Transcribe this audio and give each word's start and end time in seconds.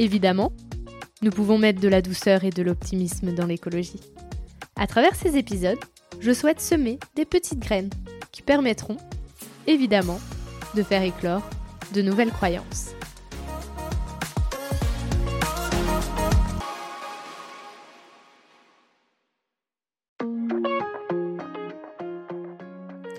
Évidemment, 0.00 0.50
nous 1.20 1.30
pouvons 1.30 1.58
mettre 1.58 1.78
de 1.78 1.86
la 1.86 2.00
douceur 2.00 2.44
et 2.44 2.48
de 2.48 2.62
l'optimisme 2.62 3.34
dans 3.34 3.44
l'écologie. 3.44 4.00
À 4.74 4.86
travers 4.86 5.14
ces 5.14 5.36
épisodes, 5.36 5.78
je 6.20 6.32
souhaite 6.32 6.62
semer 6.62 6.98
des 7.16 7.26
petites 7.26 7.58
graines 7.58 7.90
qui 8.32 8.40
permettront, 8.40 8.96
évidemment, 9.66 10.18
de 10.74 10.82
faire 10.82 11.02
éclore 11.02 11.42
de 11.92 12.00
nouvelles 12.00 12.30
croyances. 12.30 12.94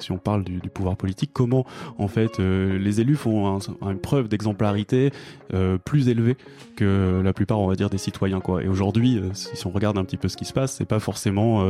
Si 0.01 0.11
on 0.11 0.17
parle 0.17 0.43
du, 0.43 0.59
pouvoir 0.69 0.95
politique, 0.95 1.31
comment 1.33 1.65
en 1.97 2.07
fait 2.07 2.39
euh, 2.39 2.77
les 2.77 3.01
élus 3.01 3.15
font 3.15 3.59
une 3.81 3.99
preuve 3.99 4.27
d'exemplarité 4.27 5.11
euh, 5.53 5.77
plus 5.77 6.09
élevée 6.09 6.37
que 6.75 7.21
la 7.23 7.33
plupart, 7.33 7.59
on 7.59 7.67
va 7.67 7.75
dire, 7.75 7.89
des 7.89 7.97
citoyens. 7.97 8.39
Quoi. 8.39 8.63
Et 8.63 8.67
aujourd'hui, 8.67 9.17
euh, 9.17 9.29
si, 9.33 9.67
on 9.67 9.71
regarde 9.71 9.97
un 9.97 10.03
petit 10.03 10.17
peu 10.17 10.27
ce 10.27 10.37
qui 10.37 10.45
se 10.45 10.53
passe, 10.53 10.73
c'est 10.73 10.85
pas 10.85 10.99
forcément 10.99 11.61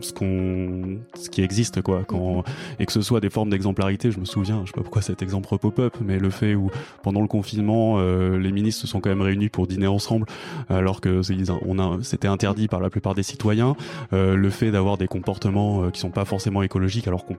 ce, 0.00 0.12
qu'on, 0.12 0.98
ce 1.14 1.30
qui 1.30 1.42
existe. 1.42 1.82
Quoi. 1.82 2.02
Quand, 2.06 2.44
et 2.78 2.86
que 2.86 2.92
ce 2.92 3.02
soit 3.02 3.20
des 3.20 3.30
formes 3.30 3.50
d'exemplarité, 3.50 4.10
je 4.10 4.20
me 4.20 4.24
souviens, 4.24 4.62
je 4.64 4.70
sais 4.70 4.74
pas 4.74 4.82
pourquoi 4.82 5.02
cet 5.02 5.22
exemple 5.22 5.56
pop-up, 5.58 5.96
mais 6.04 6.18
le 6.18 6.30
fait 6.30 6.54
où 6.54 6.70
pendant 7.02 7.20
le 7.20 7.28
confinement, 7.28 8.00
les 8.00 8.52
ministres 8.52 8.82
se 8.82 8.86
sont 8.86 9.00
quand 9.00 9.10
même 9.10 9.22
réunis 9.22 9.48
pour 9.48 9.66
dîner 9.66 9.86
ensemble, 9.86 10.26
alors 10.68 11.00
que 11.00 11.20
on 11.66 11.78
a, 11.78 11.98
c'était 12.02 12.28
interdit 12.28 12.68
par 12.68 12.80
la 12.80 12.90
plupart 12.90 13.14
des 13.14 13.22
citoyens. 13.22 13.76
le 14.12 14.50
fait 14.50 14.70
d'avoir 14.70 14.98
des 14.98 15.06
comportements 15.06 15.90
qui 15.90 16.00
sont 16.00 16.10
pas 16.10 16.24
forcément 16.24 16.62
écologiques, 16.62 17.08
alors 17.08 17.24
qu'on 17.24 17.34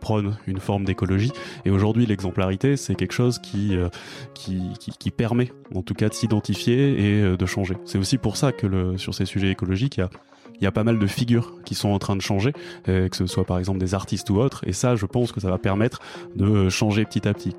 une 0.48 0.60
forme 0.60 0.86
d'écologie. 0.86 1.32
Et 1.66 1.72
aujourd'hui, 1.72 2.06
l'exemplarité, 2.06 2.78
c'est 2.78 2.96
quelque 2.96 3.14
chose 3.14 3.40
qui, 3.40 3.76
euh, 3.76 3.90
qui, 4.34 4.62
qui, 4.80 5.12
permet, 5.12 5.52
en 5.74 5.82
tout 5.82 5.94
cas, 5.94 6.10
de 6.10 6.14
s'identifier 6.14 7.00
et 7.00 7.22
euh, 7.22 7.38
de 7.38 7.46
changer. 7.46 7.76
C'est 7.86 7.98
aussi 7.98 8.18
pour 8.18 8.38
ça 8.38 8.52
que 8.52 8.98
sur 8.98 9.14
ces 9.14 9.26
sujets 9.26 9.50
écologiques, 9.50 9.98
il 9.98 10.02
y 10.02 10.04
a 10.04 10.10
il 10.60 10.64
y 10.64 10.68
a 10.68 10.72
pas 10.72 10.84
mal 10.84 11.00
de 11.00 11.08
figures 11.08 11.54
qui 11.66 11.76
sont 11.76 11.90
en 11.90 12.00
train 12.00 12.16
de 12.16 12.22
changer, 12.22 12.54
euh, 12.88 13.10
que 13.10 13.16
ce 13.16 13.28
soit 13.28 13.46
par 13.46 13.60
exemple 13.60 13.80
des 13.80 13.94
artistes 13.94 14.30
ou 14.30 14.38
autres, 14.38 14.62
et 14.68 14.74
ça, 14.74 14.96
je 14.96 15.06
pense 15.06 15.32
que 15.32 15.40
ça 15.40 15.50
va 15.50 15.58
permettre 15.58 16.00
de 16.36 16.70
changer 16.70 17.06
petit 17.06 17.28
à 17.28 17.34
petit. 17.34 17.56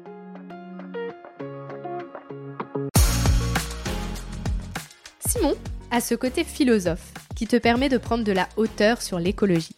Simon 5.27 5.55
a 5.91 6.01
ce 6.01 6.15
côté 6.15 6.45
philosophe 6.45 7.13
qui 7.35 7.47
te 7.47 7.57
permet 7.57 7.89
de 7.89 7.99
prendre 7.99 8.25
de 8.25 8.33
la 8.33 8.49
hauteur 8.57 9.03
sur 9.03 9.19
l'écologie. 9.19 9.76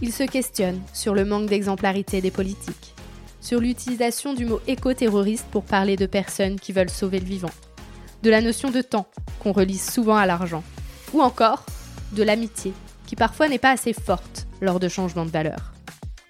Il 0.00 0.12
se 0.12 0.22
questionne 0.22 0.80
sur 0.92 1.14
le 1.14 1.24
manque 1.24 1.46
d'exemplarité 1.46 2.20
des 2.20 2.30
politiques, 2.30 2.94
sur 3.40 3.60
l'utilisation 3.60 4.32
du 4.32 4.46
mot 4.46 4.60
éco-terroriste 4.68 5.46
pour 5.50 5.64
parler 5.64 5.96
de 5.96 6.06
personnes 6.06 6.60
qui 6.60 6.72
veulent 6.72 6.90
sauver 6.90 7.18
le 7.18 7.26
vivant, 7.26 7.50
de 8.22 8.30
la 8.30 8.40
notion 8.40 8.70
de 8.70 8.80
temps 8.80 9.08
qu'on 9.40 9.52
relie 9.52 9.78
souvent 9.78 10.16
à 10.16 10.26
l'argent, 10.26 10.62
ou 11.12 11.20
encore 11.20 11.66
de 12.12 12.22
l'amitié 12.22 12.72
qui 13.06 13.16
parfois 13.16 13.48
n'est 13.48 13.58
pas 13.58 13.72
assez 13.72 13.94
forte 13.94 14.46
lors 14.60 14.78
de 14.78 14.88
changements 14.88 15.24
de 15.24 15.30
valeur. 15.30 15.72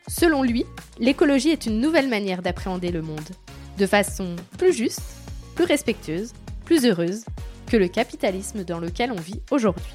Selon 0.07 0.43
lui, 0.43 0.65
l'écologie 0.99 1.51
est 1.51 1.67
une 1.67 1.81
nouvelle 1.81 2.09
manière 2.09 2.41
d'appréhender 2.41 2.91
le 2.91 3.03
monde, 3.03 3.29
de 3.77 3.87
façon 3.87 4.37
plus 4.57 4.73
juste, 4.73 5.03
plus 5.55 5.65
respectueuse, 5.65 6.33
plus 6.65 6.87
heureuse 6.87 7.25
que 7.67 7.77
le 7.77 7.89
capitalisme 7.89 8.65
dans 8.65 8.79
lequel 8.79 9.13
on 9.13 9.21
vit 9.21 9.43
aujourd'hui. 9.51 9.93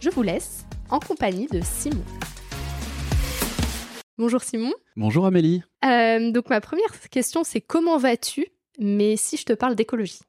Je 0.00 0.10
vous 0.10 0.22
laisse 0.22 0.64
en 0.90 1.00
compagnie 1.00 1.48
de 1.48 1.60
Simon. 1.62 2.04
Bonjour 4.18 4.42
Simon. 4.42 4.72
Bonjour 4.94 5.24
Amélie. 5.24 5.62
Euh, 5.86 6.30
donc 6.32 6.50
ma 6.50 6.60
première 6.60 7.00
question 7.10 7.44
c'est 7.44 7.62
comment 7.62 7.96
vas-tu? 7.96 8.46
Mais 8.78 9.16
si 9.16 9.38
je 9.38 9.44
te 9.44 9.54
parle 9.54 9.74
d'écologie. 9.74 10.20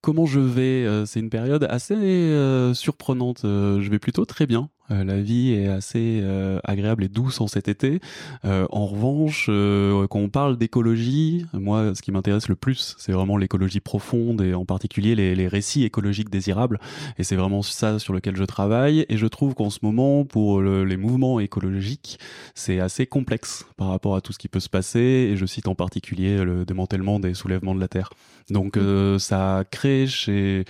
Comment 0.00 0.26
je 0.26 0.38
vais 0.38 0.84
euh, 0.84 1.06
C'est 1.06 1.18
une 1.18 1.30
période 1.30 1.64
assez 1.64 1.94
euh, 1.94 2.72
surprenante. 2.72 3.40
je 3.42 3.90
vais 3.90 3.98
plutôt 3.98 4.24
très 4.26 4.46
bien. 4.46 4.70
Euh, 4.90 5.04
la 5.04 5.20
vie 5.20 5.52
est 5.52 5.68
assez 5.68 6.20
euh, 6.22 6.60
agréable 6.64 7.04
et 7.04 7.08
douce 7.08 7.40
en 7.40 7.46
cet 7.46 7.68
été. 7.68 8.00
Euh, 8.44 8.66
en 8.70 8.86
revanche, 8.86 9.46
quand 9.46 10.18
on 10.18 10.28
parle 10.28 10.56
d'écologie, 10.56 11.46
moi, 11.52 11.94
ce 11.94 12.02
qui 12.02 12.12
m'intéresse 12.12 12.48
le 12.48 12.56
plus, 12.56 12.94
c'est 12.98 13.12
vraiment 13.12 13.36
l'écologie 13.36 13.80
profonde 13.80 14.42
et 14.42 14.54
en 14.54 14.64
particulier 14.64 15.14
les, 15.14 15.48
récits 15.48 15.84
écologiques 15.84 16.30
désirables. 16.30 16.80
Et 17.18 17.24
c'est 17.24 17.36
vraiment 17.36 17.62
ça 17.62 17.98
sur 17.98 18.12
lequel 18.12 18.36
je 18.36 18.44
travaille. 18.44 19.06
Et 19.08 19.16
je 19.16 19.26
trouve 19.26 19.54
qu'en 19.54 19.70
ce 19.70 19.78
moment, 19.82 20.24
pour 20.24 20.60
les 20.60 20.96
mouvements 20.96 21.40
écologiques, 21.40 22.18
c'est 22.54 22.80
assez 22.80 23.06
complexe 23.06 23.66
par 23.76 23.88
rapport 23.88 24.16
à 24.16 24.20
tout 24.20 24.32
ce 24.32 24.38
qui 24.38 24.48
peut 24.48 24.60
se 24.60 24.68
passer. 24.68 24.98
Et 24.98 25.36
je 25.36 25.46
cite 25.46 25.68
en 25.68 25.74
particulier 25.74 26.44
le 26.44 26.64
démantèlement 26.64 27.20
des 27.20 27.34
soulèvements 27.34 27.74
de 27.74 27.80
la 27.80 27.88
Terre. 27.88 28.10
Donc, 28.50 28.76
mmh. 28.76 29.18
ça 29.18 29.64
crée 29.70 30.06
chez 30.06 30.64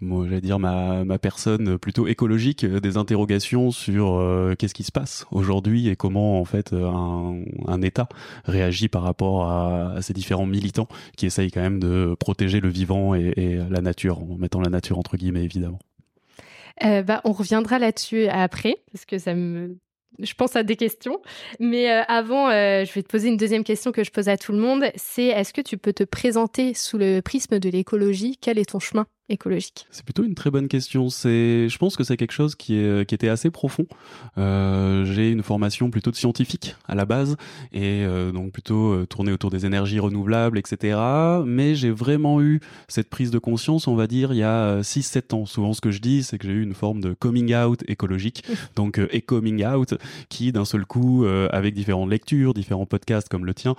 moi, 0.00 0.24
j'allais 0.26 0.40
dire 0.40 0.58
ma, 0.58 1.04
ma 1.04 1.18
personne 1.18 1.78
plutôt 1.78 2.06
écologique, 2.06 2.64
euh, 2.64 2.80
des 2.80 2.96
interrogations 2.96 3.70
sur 3.70 4.14
euh, 4.14 4.54
qu'est-ce 4.58 4.72
qui 4.72 4.82
se 4.82 4.92
passe 4.92 5.26
aujourd'hui 5.30 5.88
et 5.88 5.96
comment 5.96 6.40
en 6.40 6.44
fait 6.46 6.72
un, 6.72 7.42
un 7.66 7.82
État 7.82 8.08
réagit 8.44 8.88
par 8.88 9.02
rapport 9.02 9.50
à, 9.50 10.00
ces 10.00 10.14
différents 10.14 10.46
militants 10.46 10.88
qui 11.16 11.26
essayent 11.26 11.50
quand 11.50 11.60
même 11.60 11.80
de 11.80 12.16
protéger 12.18 12.60
le 12.60 12.68
vivant 12.68 13.14
et, 13.14 13.58
la 13.70 13.80
nature, 13.80 14.20
en 14.20 14.36
mettant 14.36 14.60
la 14.60 14.70
nature 14.70 14.98
entre 14.98 15.16
guillemets 15.16 15.44
évidemment. 15.44 15.78
Euh, 16.84 17.02
bah, 17.02 17.20
on 17.24 17.32
reviendra 17.32 17.78
là-dessus 17.78 18.26
après, 18.28 18.76
parce 18.92 19.04
que 19.04 19.18
ça 19.18 19.34
me 19.34 19.76
je 20.18 20.34
pense 20.34 20.56
à 20.56 20.62
des 20.64 20.76
questions. 20.76 21.22
Mais 21.60 21.88
avant, 21.88 22.50
je 22.50 22.92
vais 22.92 23.02
te 23.02 23.08
poser 23.08 23.28
une 23.28 23.36
deuxième 23.36 23.64
question 23.64 23.92
que 23.92 24.04
je 24.04 24.10
pose 24.10 24.28
à 24.28 24.36
tout 24.36 24.52
le 24.52 24.58
monde. 24.58 24.84
C'est 24.96 25.26
est-ce 25.26 25.54
que 25.54 25.60
tu 25.60 25.78
peux 25.78 25.92
te 25.92 26.02
présenter 26.02 26.74
sous 26.74 26.98
le 26.98 27.20
prisme 27.20 27.58
de 27.58 27.70
l'écologie? 27.70 28.36
Quel 28.38 28.58
est 28.58 28.70
ton 28.70 28.80
chemin? 28.80 29.06
Écologique 29.30 29.86
C'est 29.90 30.04
plutôt 30.04 30.24
une 30.24 30.34
très 30.34 30.50
bonne 30.50 30.68
question. 30.68 31.08
C'est, 31.08 31.68
je 31.68 31.78
pense 31.78 31.96
que 31.96 32.04
c'est 32.04 32.16
quelque 32.16 32.32
chose 32.32 32.54
qui, 32.54 32.76
est, 32.76 33.06
qui 33.08 33.14
était 33.14 33.28
assez 33.28 33.50
profond. 33.50 33.86
Euh, 34.38 35.04
j'ai 35.04 35.30
une 35.30 35.42
formation 35.42 35.90
plutôt 35.90 36.10
de 36.10 36.16
scientifique 36.16 36.76
à 36.88 36.94
la 36.94 37.04
base 37.04 37.36
et 37.72 38.04
euh, 38.04 38.32
donc 38.32 38.52
plutôt 38.52 38.92
euh, 38.92 39.06
tournée 39.06 39.32
autour 39.32 39.50
des 39.50 39.66
énergies 39.66 40.00
renouvelables, 40.00 40.58
etc. 40.58 40.98
Mais 41.46 41.74
j'ai 41.74 41.90
vraiment 41.90 42.40
eu 42.40 42.60
cette 42.88 43.08
prise 43.08 43.30
de 43.30 43.38
conscience, 43.38 43.86
on 43.86 43.94
va 43.94 44.06
dire, 44.06 44.32
il 44.32 44.38
y 44.38 44.42
a 44.42 44.80
6-7 44.80 45.34
ans. 45.34 45.46
Souvent, 45.46 45.72
ce 45.72 45.80
que 45.80 45.90
je 45.90 46.00
dis, 46.00 46.22
c'est 46.22 46.38
que 46.38 46.46
j'ai 46.46 46.52
eu 46.52 46.62
une 46.62 46.74
forme 46.74 47.00
de 47.00 47.14
coming 47.14 47.54
out 47.54 47.82
écologique, 47.88 48.44
donc 48.76 49.00
et 49.10 49.20
coming 49.20 49.64
out, 49.64 49.94
qui 50.28 50.52
d'un 50.52 50.64
seul 50.64 50.84
coup, 50.84 51.24
avec 51.24 51.74
différentes 51.74 52.10
lectures, 52.10 52.54
différents 52.54 52.86
podcasts 52.86 53.28
comme 53.28 53.44
le 53.44 53.54
tien, 53.54 53.74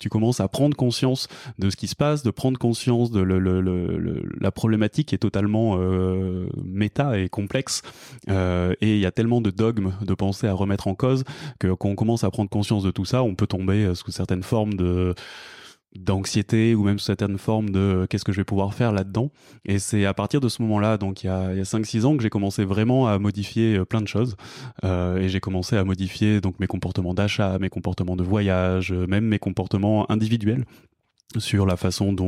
tu 0.00 0.08
commences 0.08 0.40
à 0.40 0.48
prendre 0.48 0.76
conscience 0.76 1.28
de 1.58 1.70
ce 1.70 1.76
qui 1.76 1.88
se 1.88 1.96
passe, 1.96 2.22
de 2.22 2.30
prendre 2.30 2.58
conscience 2.58 3.10
de 3.10 3.20
le, 3.20 3.38
le, 3.38 3.60
le, 3.60 4.22
la 4.40 4.50
problématique 4.50 4.93
qui 5.02 5.16
est 5.16 5.18
totalement 5.18 5.76
euh, 5.78 6.46
méta 6.62 7.18
et 7.18 7.28
complexe. 7.28 7.82
Euh, 8.28 8.74
et 8.80 8.94
il 8.94 9.00
y 9.00 9.06
a 9.06 9.10
tellement 9.10 9.40
de 9.40 9.50
dogmes 9.50 9.94
de 10.02 10.14
pensée 10.14 10.46
à 10.46 10.52
remettre 10.52 10.86
en 10.86 10.94
cause 10.94 11.24
que 11.58 11.72
quand 11.72 11.88
on 11.88 11.96
commence 11.96 12.22
à 12.22 12.30
prendre 12.30 12.50
conscience 12.50 12.84
de 12.84 12.92
tout 12.92 13.04
ça, 13.04 13.24
on 13.24 13.34
peut 13.34 13.48
tomber 13.48 13.84
euh, 13.84 13.94
sous 13.94 14.12
certaines 14.12 14.44
formes 14.44 14.74
de 14.74 15.14
d'anxiété 15.96 16.74
ou 16.74 16.82
même 16.82 16.98
sous 16.98 17.06
certaines 17.06 17.38
formes 17.38 17.70
de 17.70 18.04
qu'est-ce 18.10 18.24
que 18.24 18.32
je 18.32 18.38
vais 18.38 18.44
pouvoir 18.44 18.74
faire 18.74 18.90
là-dedans. 18.90 19.30
Et 19.64 19.78
c'est 19.78 20.06
à 20.06 20.12
partir 20.12 20.40
de 20.40 20.48
ce 20.48 20.60
moment-là, 20.62 20.98
donc 20.98 21.22
il 21.22 21.28
y 21.28 21.30
a, 21.30 21.38
a 21.38 21.62
5-6 21.62 22.04
ans, 22.04 22.16
que 22.16 22.22
j'ai 22.24 22.30
commencé 22.30 22.64
vraiment 22.64 23.06
à 23.06 23.20
modifier 23.20 23.78
plein 23.84 24.00
de 24.00 24.08
choses. 24.08 24.34
Et 24.82 25.28
j'ai 25.28 25.38
commencé 25.38 25.76
à 25.76 25.84
modifier 25.84 26.40
donc 26.40 26.58
mes 26.58 26.66
comportements 26.66 27.14
d'achat, 27.14 27.60
mes 27.60 27.68
comportements 27.68 28.16
de 28.16 28.24
voyage, 28.24 28.90
même 28.90 29.24
mes 29.24 29.38
comportements 29.38 30.10
individuels 30.10 30.64
sur 31.38 31.66
la 31.66 31.76
façon 31.76 32.12
dont 32.12 32.24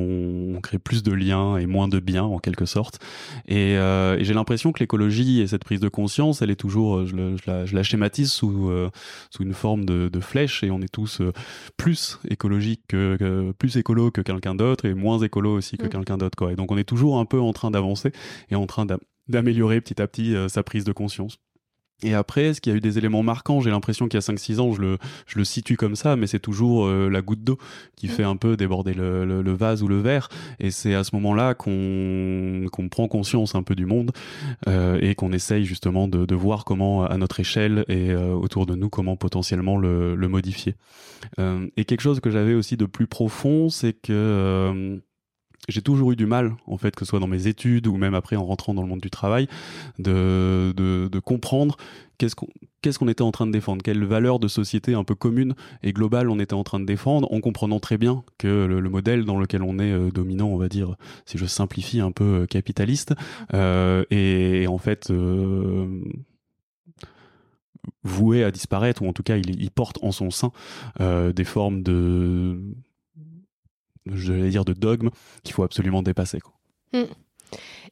on 0.57 0.61
crée 0.61 0.79
plus 0.79 1.03
de 1.03 1.13
liens 1.13 1.57
et 1.57 1.67
moins 1.67 1.89
de 1.89 2.01
biens 2.01 2.25
en 2.25 2.39
quelque 2.39 2.67
sorte. 2.67 2.99
Et, 3.47 3.77
euh, 3.77 4.19
et 4.19 4.25
j'ai 4.25 4.35
l'impression 4.35 4.73
que 4.73 4.81
l'écologie 4.81 5.41
et 5.41 5.47
cette 5.47 5.65
prise 5.65 5.81
de 5.81 5.89
conscience, 5.89 6.43
elle 6.43 6.51
est 6.51 6.57
toujours, 6.57 6.99
euh, 6.99 7.07
je, 7.07 7.17
le, 7.17 7.37
je, 7.37 7.43
la, 7.47 7.67
je 7.67 7.75
la, 7.75 7.83
schématise 7.83 8.33
sous, 8.33 8.71
euh, 8.71 8.91
sous 9.31 9.43
une 9.43 9.55
forme 9.55 9.85
de, 9.85 10.09
de, 10.09 10.21
flèche 10.21 10.63
et 10.63 10.71
on 10.71 10.81
est 10.81 10.93
tous 10.93 11.21
euh, 11.21 11.33
plus 11.77 12.19
écologique 12.29 12.83
que, 12.89 13.17
que, 13.19 13.53
plus 13.53 13.77
écolo 13.77 14.11
que 14.11 14.21
quelqu'un 14.21 14.55
d'autre 14.55 14.85
et 14.87 14.95
moins 14.95 15.19
écolo 15.19 15.57
aussi 15.57 15.77
que 15.77 15.87
mm. 15.87 15.91
quelqu'un 15.91 16.19
d'autre 16.19 16.37
quoi. 16.37 16.53
Et 16.53 16.57
donc 16.57 16.73
on 16.73 16.79
est 16.79 16.85
toujours 16.85 17.19
un 17.19 17.25
peu 17.25 17.41
en 17.41 17.53
train 17.53 17.71
d'avancer 17.71 18.13
et 18.51 18.55
en 18.55 18.67
train 18.67 18.87
d'améliorer 19.29 19.81
petit 19.81 20.01
à 20.01 20.07
petit 20.07 20.35
sa 20.49 20.63
prise 20.63 20.85
de 20.85 20.93
conscience. 20.93 21.39
Et 22.03 22.13
après, 22.13 22.45
est-ce 22.45 22.61
qu'il 22.61 22.73
y 22.73 22.75
a 22.75 22.77
eu 22.77 22.81
des 22.81 22.99
éléments 22.99 23.23
marquants? 23.23 23.61
J'ai 23.61 23.71
l'impression 23.71 24.07
qu'il 24.07 24.21
y 24.21 24.23
a 24.23 24.27
5-6 24.27 24.61
ans, 24.61 24.73
je 24.73 24.83
le, 24.83 24.99
je 25.27 25.39
le 25.39 25.45
situe 25.45 25.79
comme 25.79 25.97
ça, 25.97 26.15
mais 26.15 26.27
c'est 26.27 26.41
toujours 26.41 26.87
euh, 26.87 27.09
la 27.09 27.23
goutte 27.23 27.43
d'eau 27.43 27.59
qui 27.97 28.09
fait 28.09 28.23
un 28.23 28.37
peu 28.37 28.57
déborder 28.57 28.93
le, 28.93 29.25
le, 29.25 29.53
vase 29.55 29.83
ou 29.83 29.89
le 29.89 29.99
verre. 29.99 30.29
Et 30.61 30.71
c'est 30.71 30.95
à 30.95 31.05
ce 31.05 31.15
moment-là 31.15 31.55
qu'on 31.55 32.67
qu'on 32.71 32.89
prend 32.91 33.09
conscience 33.09 33.55
un 33.55 33.63
peu 33.63 33.75
du 33.75 33.87
monde 33.87 34.13
euh, 34.69 34.99
et 35.01 35.15
qu'on 35.15 35.33
essaye 35.33 35.65
justement 35.65 36.07
de, 36.07 36.27
de, 36.27 36.35
voir 36.35 36.67
comment, 36.67 37.05
à 37.05 37.17
notre 37.17 37.41
échelle 37.41 37.85
et 37.89 38.11
euh, 38.11 38.33
autour 38.33 38.67
de 38.67 38.75
nous, 38.75 38.91
comment 38.91 39.17
potentiellement 39.17 39.79
le, 39.79 40.15
le 40.15 40.29
modifier. 40.29 40.75
Euh, 41.39 41.67
et 41.79 41.87
quelque 41.87 42.03
chose 42.03 42.21
que 42.21 42.31
j'avais 42.31 42.55
aussi 42.55 42.77
de 42.77 42.85
plus 42.85 43.07
profond, 43.07 43.71
c'est 43.71 43.95
que 43.95 45.01
j'ai 45.69 45.83
toujours 45.83 46.13
eu 46.13 46.17
du 46.17 46.27
mal, 46.27 46.55
en 46.67 46.79
fait, 46.79 46.95
que 46.95 47.05
ce 47.05 47.11
soit 47.11 47.21
dans 47.21 47.27
mes 47.27 47.47
études 47.47 47.87
ou 47.87 47.97
même 47.97 48.15
après 48.15 48.37
en 48.37 48.45
rentrant 48.45 48.75
dans 48.75 48.83
le 48.83 48.89
monde 48.89 49.01
du 49.01 49.11
travail, 49.11 49.49
de, 49.99 50.73
de, 50.77 51.19
comprendre 51.19 51.77
qu'est-ce 52.19 52.99
qu'on 52.99 53.09
était 53.09 53.23
en 53.23 53.33
train 53.33 53.47
de 53.47 53.53
défendre, 53.53 53.83
quelle 53.83 54.05
valeur 54.05 54.39
de 54.39 54.49
société 54.49 54.95
un 54.95 55.05
peu 55.05 55.15
commune 55.15 55.55
et 55.83 55.93
globale 55.93 56.31
on 56.31 56.39
était 56.39 56.55
en 56.55 56.63
train 56.63 56.79
de 56.79 56.85
défendre, 56.85 57.33
en 57.33 57.41
comprenant 57.41 57.81
très 57.81 57.99
bien 57.99 58.23
que 58.39 58.67
le, 58.67 58.89
modèle 58.89 59.25
dans 59.25 59.39
lequel 59.39 59.63
on 59.63 59.79
est 59.79 59.93
euh, 59.93 60.11
dominant, 60.11 60.47
on 60.47 60.57
va 60.57 60.69
dire, 60.69 60.97
si 61.25 61.37
je 61.37 61.47
simplifie 61.47 62.01
un 62.01 62.13
peu 62.13 62.43
euh, 62.43 62.47
capitaliste, 62.47 63.15
euh, 63.55 64.05
et, 64.11 64.67
en 64.69 64.79
fait 64.79 65.11
euh, 65.11 66.01
voué 68.05 68.45
à 68.45 68.51
disparaître, 68.51 69.03
ou 69.03 69.09
en 69.09 69.13
tout 69.13 69.23
cas 69.23 69.37
il, 69.37 69.71
porte 69.71 69.99
en 70.03 70.13
son 70.13 70.31
sein 70.31 70.53
des 70.99 71.45
formes 71.45 71.83
de 71.83 72.61
je 74.13 74.33
vais 74.33 74.49
dire, 74.51 74.65
de 74.65 74.73
dogme 74.73 75.11
qu'il 75.43 75.55
faut 75.55 75.63
absolument 75.63 76.03
dépasser. 76.03 76.41
Quoi. 76.41 76.55
Mm. 76.93 77.05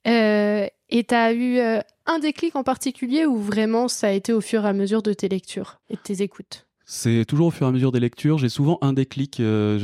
Euh, 0.06 0.66
et 0.90 1.05
tu 1.05 1.14
as 1.14 1.32
eu 1.32 1.58
euh, 1.58 1.81
un 2.06 2.19
déclic 2.19 2.56
en 2.56 2.62
particulier 2.62 3.26
ou 3.26 3.38
vraiment 3.38 3.88
ça 3.88 4.08
a 4.08 4.11
été 4.11 4.32
au 4.32 4.40
fur 4.40 4.64
et 4.64 4.69
à 4.69 4.72
mesure 4.72 5.02
de 5.02 5.12
tes 5.12 5.28
lectures 5.28 5.81
et 5.88 5.94
de 5.94 6.00
tes 6.00 6.22
écoutes? 6.22 6.66
C'est 6.87 7.25
toujours 7.25 7.46
au 7.46 7.50
fur 7.50 7.66
et 7.66 7.70
à 7.70 7.72
mesure 7.72 7.93
des 7.93 8.00
lectures. 8.00 8.37
J'ai 8.37 8.50
souvent 8.50 8.78
un 8.82 8.93
déclic. 8.93 9.40
Euh, 9.40 9.78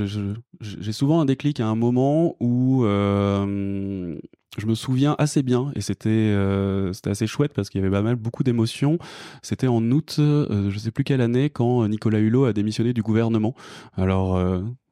j'ai 0.60 0.92
souvent 0.92 1.20
un 1.20 1.24
déclic 1.24 1.58
à 1.58 1.66
un 1.66 1.74
moment 1.74 2.36
où 2.40 2.84
euh, 2.84 4.18
je 4.58 4.66
me 4.66 4.74
souviens 4.74 5.16
assez 5.18 5.42
bien 5.42 5.72
et 5.74 5.80
c'était 5.80 6.10
euh, 6.10 6.92
c'était 6.92 7.08
assez 7.08 7.26
chouette 7.26 7.54
parce 7.54 7.70
qu'il 7.70 7.80
y 7.80 7.84
avait 7.84 7.90
pas 7.90 8.02
mal 8.02 8.16
beaucoup 8.16 8.42
d'émotions. 8.42 8.98
C'était 9.40 9.66
en 9.66 9.82
août, 9.90 10.16
je 10.18 10.76
sais 10.76 10.90
plus 10.90 11.04
quelle 11.04 11.22
année, 11.22 11.48
quand 11.48 11.88
Nicolas 11.88 12.18
Hulot 12.18 12.44
a 12.44 12.52
démissionné 12.52 12.92
du 12.92 13.00
gouvernement. 13.00 13.54
Alors 13.96 14.38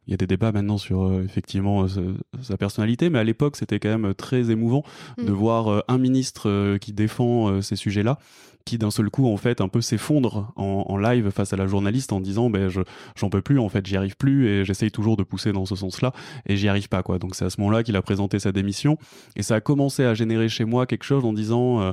il 0.09 0.13
y 0.13 0.15
a 0.15 0.17
des 0.17 0.27
débats 0.27 0.53
maintenant 0.53 0.79
sur 0.79 1.03
euh, 1.03 1.23
effectivement 1.23 1.85
euh, 1.85 2.15
sa 2.41 2.57
personnalité, 2.57 3.11
mais 3.11 3.19
à 3.19 3.25
l'époque 3.25 3.57
c'était 3.57 3.79
quand 3.79 3.97
même 3.97 4.15
très 4.15 4.51
émouvant 4.51 4.83
mm. 5.19 5.27
de 5.27 5.33
voir 5.33 5.69
euh, 5.69 5.81
un 5.87 5.99
ministre 5.99 6.79
qui 6.79 6.95
défend 6.95 7.61
ces 7.61 7.77
sujets-là, 7.77 8.19
qui 8.65 8.79
d'un 8.79 8.91
seul 8.91 9.11
coup 9.11 9.29
en 9.29 9.37
fait 9.37 9.61
un 9.61 9.69
peu 9.69 9.83
s'effondre 9.83 10.53
en, 10.57 10.97
live 10.97 11.31
face 11.31 11.53
à 11.53 11.57
la 11.57 11.67
journaliste 11.67 12.13
en 12.13 12.21
disant 12.21 12.49
ben 12.49 12.69
je 12.69 12.81
j'en 13.17 13.29
peux 13.29 13.43
plus 13.43 13.59
en 13.59 13.69
fait 13.69 13.87
j'y 13.87 13.97
arrive 13.97 14.17
plus 14.17 14.49
et 14.49 14.65
j'essaye 14.65 14.91
toujours 14.91 15.17
de 15.17 15.23
pousser 15.23 15.53
dans 15.53 15.67
ce 15.67 15.77
sens-là 15.77 16.13
et 16.47 16.57
j'y 16.57 16.69
arrive 16.69 16.89
pas 16.89 17.03
quoi 17.03 17.19
donc 17.19 17.35
c'est 17.35 17.45
à 17.45 17.51
ce 17.51 17.61
moment-là 17.61 17.83
qu'il 17.83 17.95
a 17.97 18.03
présenté 18.03 18.39
sa 18.39 18.51
démission 18.51 18.99
et 19.37 19.43
ça 19.43 19.57
a 19.57 19.61
commencé 19.61 20.05
à 20.05 20.15
générer 20.15 20.49
chez 20.49 20.65
moi 20.65 20.87
quelque 20.87 21.05
chose 21.05 21.25
en 21.25 21.33
disant 21.33 21.93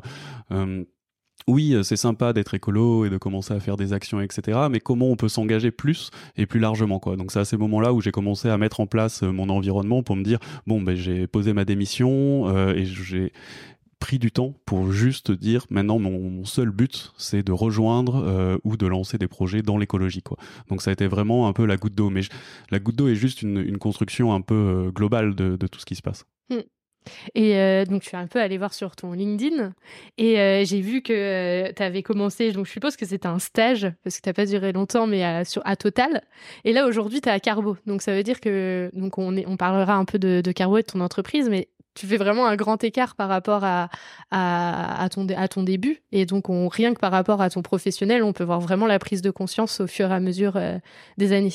oui, 1.48 1.74
euh, 1.74 1.84
c'est 1.84 1.96
sympa 1.96 2.34
d'être 2.34 2.56
écolo 2.56 3.06
et 3.06 3.10
de 3.10 3.18
commencer 3.18 3.54
à 3.54 3.60
faire 3.60 3.78
des 3.78 3.94
actions, 3.94 4.20
etc. 4.20 4.60
Mais 4.70 4.80
comment 4.80 5.08
on 5.08 5.16
peut 5.16 5.30
s'engager 5.30 5.72
plus 5.72 6.10
et 6.38 6.46
plus 6.48 6.60
largement, 6.60 7.00
quoi. 7.00 7.18
Donc 7.18 7.32
c'est 7.32 7.40
à 7.40 7.46
ces 7.46 7.58
moments-là 7.58 7.94
où 7.94 8.02
j'ai 8.02 8.12
commencé 8.12 8.50
à 8.50 8.58
mettre 8.58 8.80
en 8.80 8.88
place 8.88 9.22
euh, 9.22 9.32
mon 9.32 9.50
environnement 9.50 10.02
pour 10.02 10.16
me 10.16 10.24
dire 10.24 10.40
bon, 10.66 10.82
ben 10.82 10.96
j'ai 10.96 11.28
posé 11.28 11.54
ma 11.54 11.64
démission 11.64 12.50
euh, 12.50 12.74
et 12.74 12.86
j'ai 12.86 13.32
pris 14.00 14.18
du 14.18 14.32
temps 14.32 14.54
pour 14.66 14.92
juste 14.92 15.32
dire 15.32 15.66
maintenant 15.70 16.00
mon, 16.00 16.46
seul 16.46 16.70
but 16.70 17.14
c'est 17.18 17.44
de 17.44 17.52
rejoindre 17.52 18.60
ou 18.64 18.78
de 18.78 18.86
lancer 18.86 19.18
des 19.18 19.28
projets 19.28 19.64
dans 19.64 19.78
l'écologie 19.78 20.22
quoi 20.22 20.38
donc 20.70 20.82
ça 20.82 20.92
a 20.92 20.94
été 20.94 21.08
vraiment 21.08 21.48
un 21.48 21.54
peu 21.54 21.66
la 21.66 21.78
goutte 21.78 21.96
d'eau 21.96 22.10
mais 22.12 22.22
la 22.70 22.80
goutte 22.80 22.98
d'eau 22.98 23.08
est 23.08 23.16
juste 23.16 23.42
une, 23.42 23.78
construction 23.78 24.34
un 24.34 24.42
peu 24.42 24.92
globale 24.94 25.34
de, 25.34 25.56
tout 25.66 25.80
ce 25.80 25.86
qui 25.86 25.96
se 25.96 26.04
passe 26.04 26.26
mmh. 26.52 26.58
Et 27.34 27.56
euh, 27.56 27.86
donc, 27.86 28.04
je 28.04 28.08
suis 28.08 28.18
un 28.18 28.28
peu 28.28 28.40
allée 28.40 28.58
voir 28.58 28.74
sur 28.74 28.96
ton 28.96 29.14
LinkedIn 29.14 29.74
et 30.18 30.40
euh, 30.40 30.64
j'ai 30.66 30.82
vu 30.82 31.02
que 31.02 31.14
euh, 31.14 31.72
tu 31.76 31.84
avais 31.84 32.04
commencé, 32.04 32.52
donc 32.52 32.66
je 32.66 32.72
suppose 32.72 32.96
que 32.96 33.06
c'était 33.06 33.28
un 33.28 33.40
stage, 33.40 33.88
parce 34.04 34.18
que 34.18 34.22
tu 34.22 34.30
n'as 34.30 34.34
pas 34.34 34.46
duré 34.46 34.72
longtemps, 34.72 35.08
mais 35.08 35.24
à, 35.24 35.44
Total. 35.76 36.24
Et 36.64 36.72
là, 36.72 36.86
aujourd'hui, 36.88 37.22
tu 37.22 37.30
es 37.30 37.32
à 37.32 37.40
Carbo. 37.40 37.78
Donc, 37.86 38.02
ça 38.02 38.14
veut 38.14 38.24
dire 38.24 38.40
que, 38.40 38.90
donc 38.94 39.18
on, 39.18 39.36
est, 39.36 39.46
on 39.46 39.58
parlera 39.58 39.96
un 39.96 40.06
peu 40.06 40.18
de, 40.18 40.42
Carbo 40.52 40.78
et 40.78 40.84
de 40.84 40.88
ton 40.88 41.02
entreprise, 41.02 41.50
mais 41.50 41.68
tu 41.96 42.08
fais 42.08 42.18
vraiment 42.18 42.46
un 42.46 42.56
grand 42.56 42.84
écart 42.84 43.16
par 43.16 43.30
rapport 43.30 43.64
à, 43.64 43.90
à, 44.32 45.08
ton, 45.10 45.28
à 45.36 45.48
ton 45.48 45.64
début. 45.64 46.02
Et 46.12 46.26
donc, 46.26 46.50
on, 46.50 46.68
rien 46.68 46.94
que 46.94 47.00
par 47.00 47.12
rapport 47.12 47.42
à 47.42 47.50
ton 47.50 47.62
professionnel, 47.62 48.24
on 48.24 48.34
peut 48.34 48.44
voir 48.44 48.60
vraiment 48.60 48.88
la 48.88 49.00
prise 49.00 49.22
de 49.22 49.32
conscience 49.32 49.80
au 49.82 49.88
fur 49.88 50.12
et 50.12 50.14
à 50.14 50.20
mesure 50.20 50.60
des 51.18 51.32
années. 51.34 51.54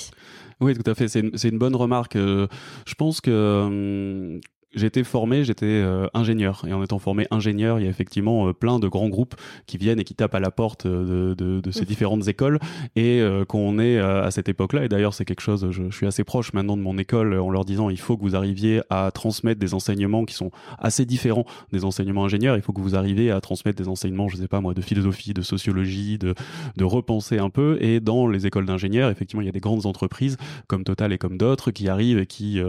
Oui, 0.60 0.74
tout 0.74 0.88
à 0.90 0.94
fait. 0.94 1.08
C'est 1.08 1.20
une, 1.20 1.32
une, 1.42 1.58
bonne 1.58 1.76
remarque. 1.76 2.16
je 2.16 2.94
pense 2.96 3.20
que 3.20 4.40
hum, 4.72 4.80
j'étais 4.80 5.04
formé, 5.04 5.44
j'étais 5.44 5.66
euh, 5.66 6.06
ingénieur. 6.14 6.64
Et 6.66 6.72
en 6.72 6.82
étant 6.82 6.98
formé 6.98 7.26
ingénieur, 7.30 7.78
il 7.78 7.84
y 7.84 7.86
a 7.86 7.90
effectivement 7.90 8.48
euh, 8.48 8.52
plein 8.52 8.78
de 8.78 8.88
grands 8.88 9.08
groupes 9.08 9.34
qui 9.66 9.78
viennent 9.78 10.00
et 10.00 10.04
qui 10.04 10.14
tapent 10.14 10.34
à 10.34 10.40
la 10.40 10.50
porte 10.50 10.86
euh, 10.86 11.34
de, 11.34 11.60
de, 11.60 11.70
ces 11.70 11.84
différentes 11.84 12.28
écoles. 12.28 12.58
Et 12.96 13.22
qu'on 13.48 13.78
est 13.78 13.98
à 13.98 14.30
cette 14.30 14.48
époque-là, 14.48 14.84
et 14.84 14.88
d'ailleurs 14.88 15.14
c'est 15.14 15.24
quelque 15.24 15.40
chose, 15.40 15.68
je, 15.70 15.90
suis 15.90 16.06
assez 16.06 16.24
proche 16.24 16.52
maintenant 16.52 16.76
de 16.76 16.82
mon 16.82 16.98
école 16.98 17.38
en 17.38 17.50
leur 17.50 17.64
disant 17.64 17.90
il 17.90 17.98
faut 17.98 18.16
que 18.16 18.22
vous 18.22 18.36
arriviez 18.36 18.82
à 18.90 19.10
transmettre 19.10 19.60
des 19.60 19.74
enseignements 19.74 20.24
qui 20.24 20.34
sont 20.34 20.50
assez 20.78 21.04
différents 21.04 21.44
des 21.72 21.84
enseignements 21.84 22.24
ingénieurs. 22.24 22.56
Il 22.56 22.62
faut 22.62 22.72
que 22.72 22.80
vous 22.80 22.96
arriviez 22.96 23.30
à 23.30 23.40
transmettre 23.40 23.80
des 23.80 23.88
enseignements, 23.88 24.28
je 24.28 24.36
sais 24.36 24.48
pas 24.48 24.60
moi, 24.60 24.74
de 24.74 24.80
philosophie, 24.80 25.34
de 25.34 25.42
sociologie, 25.42 26.18
de, 26.18 26.34
de 26.76 26.84
repenser 26.84 27.38
un 27.38 27.50
peu. 27.50 27.78
Et 27.80 28.00
dans 28.00 28.26
les 28.26 28.46
écoles 28.46 28.66
d'ingénieurs, 28.66 29.10
effectivement, 29.10 29.42
il 29.42 29.46
y 29.46 29.50
a 29.50 29.52
des 29.52 29.60
grandes 29.60 29.86
entreprises 29.86 30.36
comme 30.66 30.84
Total 30.84 31.12
et 31.12 31.18
comme 31.18 31.36
d'autres 31.36 31.70
qui 31.70 31.88
arrivent 31.88 32.18
et 32.18 32.26
qui 32.26 32.60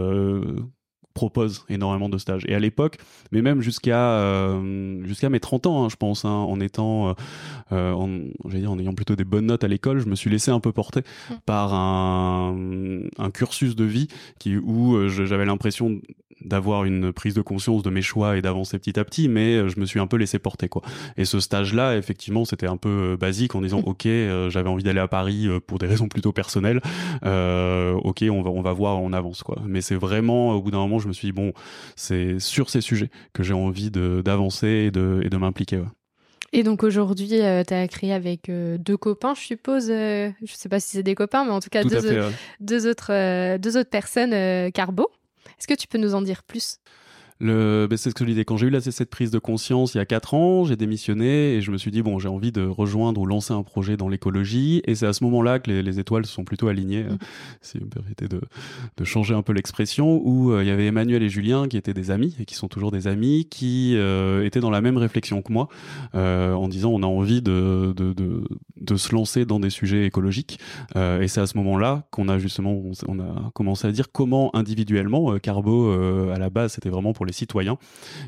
propose 1.14 1.64
énormément 1.68 2.08
de 2.08 2.18
stages. 2.18 2.44
Et 2.48 2.54
à 2.54 2.58
l'époque, 2.58 2.98
mais 3.30 3.42
même 3.42 3.60
jusqu'à 3.60 4.12
euh, 4.12 5.04
jusqu'à 5.04 5.28
mes 5.28 5.40
30 5.40 5.66
ans, 5.66 5.84
hein, 5.84 5.88
je 5.90 5.96
pense, 5.96 6.24
hein, 6.24 6.30
en 6.30 6.60
étant, 6.60 7.08
euh, 7.08 7.12
euh, 7.72 7.92
en, 7.92 8.08
dire, 8.48 8.70
en 8.70 8.78
ayant 8.78 8.94
plutôt 8.94 9.16
des 9.16 9.24
bonnes 9.24 9.46
notes 9.46 9.64
à 9.64 9.68
l'école, 9.68 10.00
je 10.00 10.06
me 10.06 10.14
suis 10.14 10.30
laissé 10.30 10.50
un 10.50 10.60
peu 10.60 10.72
porter 10.72 11.00
mmh. 11.00 11.34
par 11.46 11.74
un, 11.74 12.56
un 13.18 13.30
cursus 13.30 13.76
de 13.76 13.84
vie 13.84 14.08
qui 14.38 14.56
où 14.56 15.08
j'avais 15.08 15.44
l'impression 15.44 16.00
d'avoir 16.44 16.84
une 16.84 17.12
prise 17.12 17.34
de 17.34 17.42
conscience 17.42 17.82
de 17.82 17.90
mes 17.90 18.02
choix 18.02 18.36
et 18.36 18.42
d'avancer 18.42 18.78
petit 18.78 18.98
à 18.98 19.04
petit, 19.04 19.28
mais 19.28 19.56
euh, 19.56 19.68
je 19.68 19.78
me 19.78 19.86
suis 19.86 20.00
un 20.00 20.06
peu 20.06 20.16
laissé 20.16 20.38
porter 20.38 20.68
quoi. 20.68 20.82
Et 21.16 21.24
ce 21.24 21.40
stage-là, 21.40 21.96
effectivement, 21.96 22.44
c'était 22.44 22.66
un 22.66 22.76
peu 22.76 23.12
euh, 23.12 23.16
basique 23.16 23.54
en 23.54 23.60
disant 23.60 23.80
mm. 23.80 23.88
ok, 23.88 24.06
euh, 24.06 24.50
j'avais 24.50 24.68
envie 24.68 24.82
d'aller 24.82 25.00
à 25.00 25.08
Paris 25.08 25.48
pour 25.66 25.78
des 25.78 25.86
raisons 25.86 26.08
plutôt 26.08 26.32
personnelles. 26.32 26.80
Euh, 27.24 27.92
ok, 27.92 28.24
on 28.30 28.42
va 28.42 28.50
on 28.50 28.62
va 28.62 28.72
voir, 28.72 29.00
on 29.00 29.12
avance 29.12 29.42
quoi. 29.42 29.58
Mais 29.66 29.80
c'est 29.80 29.94
vraiment 29.94 30.52
au 30.52 30.62
bout 30.62 30.70
d'un 30.70 30.78
moment, 30.78 30.98
je 31.02 31.08
me 31.08 31.12
suis 31.12 31.28
dit 31.28 31.32
bon, 31.32 31.52
c'est 31.96 32.38
sur 32.38 32.70
ces 32.70 32.80
sujets 32.80 33.10
que 33.32 33.42
j'ai 33.42 33.54
envie 33.54 33.90
d'avancer 33.90 34.66
et 34.66 34.90
de 34.90 35.20
et 35.22 35.28
de 35.28 35.36
m'impliquer. 35.36 35.78
Ouais. 35.78 35.86
Et 36.54 36.62
donc 36.62 36.82
aujourd'hui, 36.82 37.28
tu 37.28 37.34
as 37.74 37.88
créé 37.88 38.12
avec 38.12 38.50
deux 38.50 38.96
copains, 38.96 39.34
je 39.34 39.40
suppose. 39.40 39.86
je 39.86 40.32
sais 40.44 40.68
pas 40.68 40.80
si 40.80 40.96
c'est 40.96 41.02
des 41.02 41.14
copains, 41.14 41.44
mais 41.44 41.50
en 41.50 41.60
tout 41.60 41.70
cas 41.70 41.82
deux, 41.82 42.22
deux, 42.60 42.86
autres, 42.86 43.56
deux 43.56 43.76
autres 43.78 43.90
personnes, 43.90 44.70
Carbo. 44.72 45.10
Est-ce 45.58 45.66
que 45.66 45.74
tu 45.74 45.88
peux 45.88 45.98
nous 45.98 46.14
en 46.14 46.20
dire 46.20 46.42
plus? 46.42 46.78
Le, 47.42 47.86
ben 47.90 47.96
c'est 47.96 48.10
ce 48.10 48.14
que 48.14 48.24
je 48.24 48.30
disais. 48.30 48.44
Quand 48.44 48.56
j'ai 48.56 48.68
eu 48.68 48.80
cette 48.80 49.10
prise 49.10 49.30
de 49.30 49.38
conscience 49.38 49.94
il 49.94 49.98
y 49.98 50.00
a 50.00 50.06
quatre 50.06 50.34
ans, 50.34 50.64
j'ai 50.64 50.76
démissionné 50.76 51.54
et 51.54 51.60
je 51.60 51.70
me 51.70 51.76
suis 51.76 51.90
dit 51.90 52.00
bon, 52.00 52.18
j'ai 52.18 52.28
envie 52.28 52.52
de 52.52 52.64
rejoindre 52.64 53.20
ou 53.20 53.26
lancer 53.26 53.52
un 53.52 53.62
projet 53.62 53.96
dans 53.96 54.08
l'écologie. 54.08 54.80
Et 54.86 54.94
c'est 54.94 55.06
à 55.06 55.12
ce 55.12 55.24
moment-là 55.24 55.58
que 55.58 55.70
les, 55.70 55.82
les, 55.82 55.98
étoiles 55.98 56.24
se 56.24 56.32
sont 56.32 56.44
plutôt 56.44 56.68
alignées, 56.68 57.02
mmh. 57.02 57.18
si 57.60 57.78
vous 57.78 57.86
me 57.86 57.90
permettez 57.90 58.28
de, 58.28 58.40
de 58.96 59.04
changer 59.04 59.34
un 59.34 59.42
peu 59.42 59.52
l'expression, 59.52 60.20
où 60.24 60.52
euh, 60.52 60.62
il 60.62 60.68
y 60.68 60.70
avait 60.70 60.86
Emmanuel 60.86 61.22
et 61.22 61.28
Julien 61.28 61.66
qui 61.68 61.76
étaient 61.76 61.94
des 61.94 62.10
amis 62.10 62.36
et 62.38 62.44
qui 62.44 62.54
sont 62.54 62.68
toujours 62.68 62.92
des 62.92 63.08
amis, 63.08 63.46
qui 63.50 63.96
euh, 63.96 64.44
étaient 64.44 64.60
dans 64.60 64.70
la 64.70 64.80
même 64.80 64.96
réflexion 64.96 65.42
que 65.42 65.52
moi, 65.52 65.68
euh, 66.14 66.54
en 66.54 66.68
disant 66.68 66.90
on 66.90 67.02
a 67.02 67.06
envie 67.06 67.42
de, 67.42 67.92
de, 67.96 68.12
de, 68.12 68.44
de, 68.80 68.96
se 68.96 69.12
lancer 69.14 69.44
dans 69.44 69.58
des 69.58 69.70
sujets 69.70 70.06
écologiques. 70.06 70.60
Et 70.94 71.26
c'est 71.26 71.40
à 71.40 71.46
ce 71.46 71.56
moment-là 71.58 72.06
qu'on 72.10 72.28
a 72.28 72.38
justement 72.38 72.72
on, 72.72 72.92
on, 73.08 73.18
a 73.18 73.50
commencé 73.54 73.88
à 73.88 73.92
dire 73.92 74.12
comment 74.12 74.54
individuellement, 74.54 75.36
Carbo 75.38 75.90
à 76.30 76.38
la 76.38 76.50
base 76.50 76.74
c'était 76.74 76.90
vraiment 76.90 77.12
pour 77.12 77.26
les 77.26 77.31
citoyens. 77.32 77.78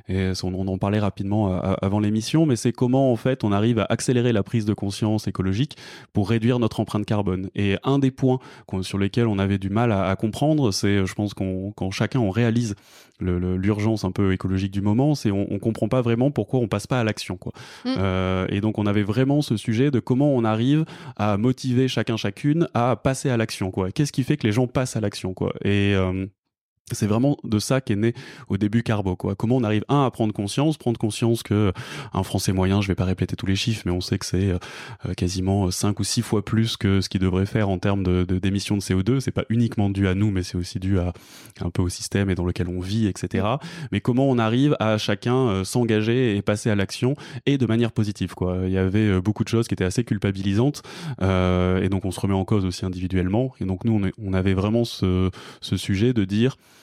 Et 0.08 0.32
on, 0.42 0.68
en 0.68 0.78
parlait 0.78 0.98
rapidement 0.98 1.52
euh, 1.52 1.74
avant 1.82 2.00
l'émission, 2.00 2.46
mais 2.46 2.56
c'est 2.56 2.72
comment 2.72 3.12
en 3.12 3.16
fait 3.16 3.44
on 3.44 3.52
arrive 3.52 3.78
à 3.78 3.86
accélérer 3.88 4.32
la 4.32 4.42
prise 4.42 4.64
de 4.64 4.74
conscience 4.74 5.26
écologique 5.26 5.76
pour 6.12 6.28
réduire 6.28 6.58
notre 6.58 6.80
empreinte 6.80 7.06
carbone. 7.06 7.50
Et 7.54 7.76
un 7.84 7.98
des 7.98 8.10
points 8.10 8.38
sur 8.82 8.98
lesquels 8.98 9.26
on 9.26 9.38
avait 9.38 9.58
du 9.58 9.70
mal 9.70 9.92
à, 9.92 10.14
comprendre, 10.16 10.70
c'est 10.72 11.06
je 11.06 11.14
pense 11.14 11.34
qu'on 11.34 11.72
quand 11.72 11.90
chacun 11.90 12.20
on 12.20 12.30
réalise 12.30 12.74
l'urgence 13.20 14.04
un 14.04 14.10
peu 14.10 14.32
écologique 14.32 14.72
du 14.72 14.80
moment, 14.80 15.14
c'est 15.14 15.30
on, 15.30 15.46
on 15.50 15.58
comprend 15.58 15.88
pas 15.88 16.02
vraiment 16.02 16.30
pourquoi 16.30 16.60
on 16.60 16.68
passe 16.68 16.86
pas 16.86 17.00
à 17.00 17.04
l'action 17.04 17.36
quoi. 17.36 17.52
Mm. 17.84 17.94
Euh, 17.98 18.46
et 18.48 18.60
donc 18.60 18.78
on 18.78 18.86
avait 18.86 19.02
vraiment 19.02 19.40
ce 19.42 19.56
sujet 19.56 19.90
de 19.90 20.00
comment 20.00 20.34
on 20.34 20.44
arrive 20.44 20.84
à 21.16 21.36
motiver 21.36 21.88
chacun 21.88 22.16
chacune 22.16 22.68
à 22.74 22.96
passer 22.96 23.30
à 23.30 23.36
l'action 23.36 23.70
quoi. 23.70 23.90
Qu'est-ce 23.90 24.12
qui 24.12 24.24
fait 24.24 24.36
que 24.36 24.46
les 24.46 24.52
gens 24.52 24.66
passent 24.66 24.96
à 24.96 25.00
l'action 25.00 25.34
quoi. 25.34 25.52
Et 25.64 25.94
euh, 25.94 26.26
c'est 26.92 27.06
vraiment 27.06 27.38
de 27.44 27.58
ça 27.58 27.80
qu'est 27.80 27.96
né 27.96 28.12
au 28.48 28.58
début 28.58 28.82
Carbo 28.82 29.16
quoi. 29.16 29.34
Comment 29.34 29.56
on 29.56 29.64
arrive 29.64 29.84
un 29.88 30.04
à 30.04 30.10
prendre 30.10 30.34
conscience, 30.34 30.76
prendre 30.76 30.98
conscience 30.98 31.42
que 31.42 31.72
un 32.12 32.22
français 32.22 32.52
moyen, 32.52 32.82
je 32.82 32.88
vais 32.88 32.94
pas 32.94 33.06
répéter 33.06 33.36
tous 33.36 33.46
les 33.46 33.56
chiffres 33.56 33.82
mais 33.86 33.92
on 33.92 34.02
sait 34.02 34.18
que 34.18 34.26
c'est 34.26 34.50
euh, 34.50 35.14
quasiment 35.16 35.70
5 35.70 35.98
ou 35.98 36.04
6 36.04 36.20
fois 36.20 36.44
plus 36.44 36.76
que 36.76 37.00
ce 37.00 37.08
qu'il 37.08 37.22
devrait 37.22 37.46
faire 37.46 37.70
en 37.70 37.78
termes 37.78 38.02
de 38.02 38.24
d'émissions 38.24 38.76
de, 38.76 38.82
CO2, 38.82 39.20
c'est 39.20 39.30
pas 39.30 39.44
uniquement 39.48 39.88
dû 39.88 40.06
à 40.08 40.14
nous 40.14 40.30
mais 40.30 40.42
c'est 40.42 40.58
aussi 40.58 40.78
dû 40.78 40.98
à 40.98 41.14
un 41.62 41.70
peu 41.70 41.80
au 41.80 41.88
système 41.88 42.28
et 42.28 42.34
dans 42.34 42.44
lequel 42.44 42.68
on 42.68 42.80
vit 42.80 43.06
etc. 43.06 43.46
Mais 43.90 44.02
comment 44.02 44.28
on 44.28 44.38
arrive 44.38 44.76
à 44.78 44.98
chacun 44.98 45.48
euh, 45.48 45.64
s'engager 45.64 46.36
et 46.36 46.42
passer 46.42 46.68
à 46.68 46.74
l'action 46.74 47.16
et 47.46 47.56
de 47.56 47.64
manière 47.64 47.92
positive 47.92 48.34
quoi. 48.34 48.58
Il 48.64 48.72
y 48.72 48.78
avait 48.78 49.08
euh, 49.08 49.20
beaucoup 49.22 49.44
de 49.44 49.48
choses 49.48 49.68
qui 49.68 49.74
étaient 49.74 49.84
assez 49.84 50.04
culpabilisantes 50.04 50.82
et 51.20 51.88
donc 51.88 52.04
on 52.04 52.10
se 52.10 52.20
remet 52.20 52.34
en 52.34 52.44
cause 52.44 52.64
aussi 52.64 52.84
individuellement 52.84 53.54
et 53.60 53.64
donc 53.64 53.84
nous 53.84 54.00
on, 54.18 54.32
avait 54.34 54.54
vraiment 54.54 54.84
ce, 54.84 55.30
sujet 55.76 56.12
de 56.12 56.24
dire 56.24 56.56
euh, 56.56 56.73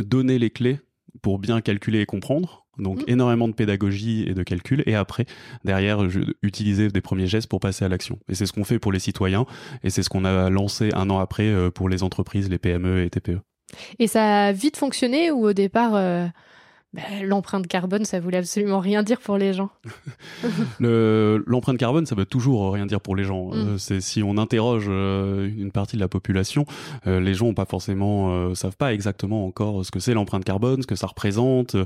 donner 0.00 0.38
les 0.38 0.50
clés 0.50 0.80
pour 1.22 1.38
bien 1.38 1.60
calculer 1.60 2.00
et 2.00 2.06
comprendre. 2.06 2.64
Donc 2.78 3.00
mmh. 3.00 3.04
énormément 3.10 3.48
de 3.48 3.52
pédagogie 3.52 4.24
et 4.28 4.34
de 4.34 4.42
calcul. 4.42 4.82
Et 4.86 4.94
après, 4.94 5.26
derrière, 5.64 6.08
je, 6.08 6.20
utiliser 6.42 6.88
des 6.88 7.00
premiers 7.00 7.26
gestes 7.26 7.48
pour 7.48 7.60
passer 7.60 7.84
à 7.84 7.88
l'action. 7.88 8.18
Et 8.28 8.34
c'est 8.34 8.46
ce 8.46 8.52
qu'on 8.52 8.64
fait 8.64 8.78
pour 8.78 8.92
les 8.92 8.98
citoyens. 8.98 9.46
Et 9.82 9.90
c'est 9.90 10.02
ce 10.02 10.08
qu'on 10.08 10.24
a 10.24 10.50
lancé 10.50 10.90
un 10.94 11.10
an 11.10 11.18
après 11.18 11.46
euh, 11.46 11.70
pour 11.70 11.88
les 11.88 12.02
entreprises, 12.02 12.48
les 12.50 12.58
PME 12.58 13.04
et 13.04 13.10
TPE. 13.10 13.40
Et 13.98 14.06
ça 14.06 14.46
a 14.46 14.52
vite 14.52 14.76
fonctionné 14.76 15.30
ou 15.30 15.46
au 15.46 15.52
départ... 15.52 15.94
Euh, 15.94 16.26
bah, 16.94 17.02
l'empreinte 17.22 17.66
carbone, 17.66 18.04
ça 18.04 18.20
voulait 18.20 18.38
absolument 18.38 18.78
rien 18.78 19.02
dire 19.02 19.20
pour 19.20 19.36
les 19.36 19.52
gens. 19.52 19.70
L'empreinte 20.80 21.76
carbone, 21.76 22.06
ça 22.06 22.14
veut 22.14 22.24
toujours 22.24 22.72
rien 22.72 22.86
dire 22.86 23.00
pour 23.00 23.16
les 23.16 23.24
gens. 23.24 23.48
Mm. 23.48 23.52
Euh, 23.54 23.78
c'est 23.78 24.00
si 24.00 24.22
on 24.22 24.38
interroge 24.38 24.86
euh, 24.88 25.50
une 25.58 25.72
partie 25.72 25.96
de 25.96 26.00
la 26.00 26.06
population, 26.06 26.66
euh, 27.08 27.18
les 27.18 27.34
gens 27.34 27.46
ont 27.46 27.54
pas 27.54 27.64
forcément, 27.64 28.54
savent 28.54 28.76
pas 28.76 28.94
exactement 28.94 29.44
encore 29.44 29.84
ce 29.84 29.90
que 29.90 29.98
c'est 29.98 30.14
l'empreinte 30.14 30.44
carbone, 30.44 30.82
ce 30.82 30.86
que 30.86 30.94
ça 30.94 31.08
représente, 31.08 31.76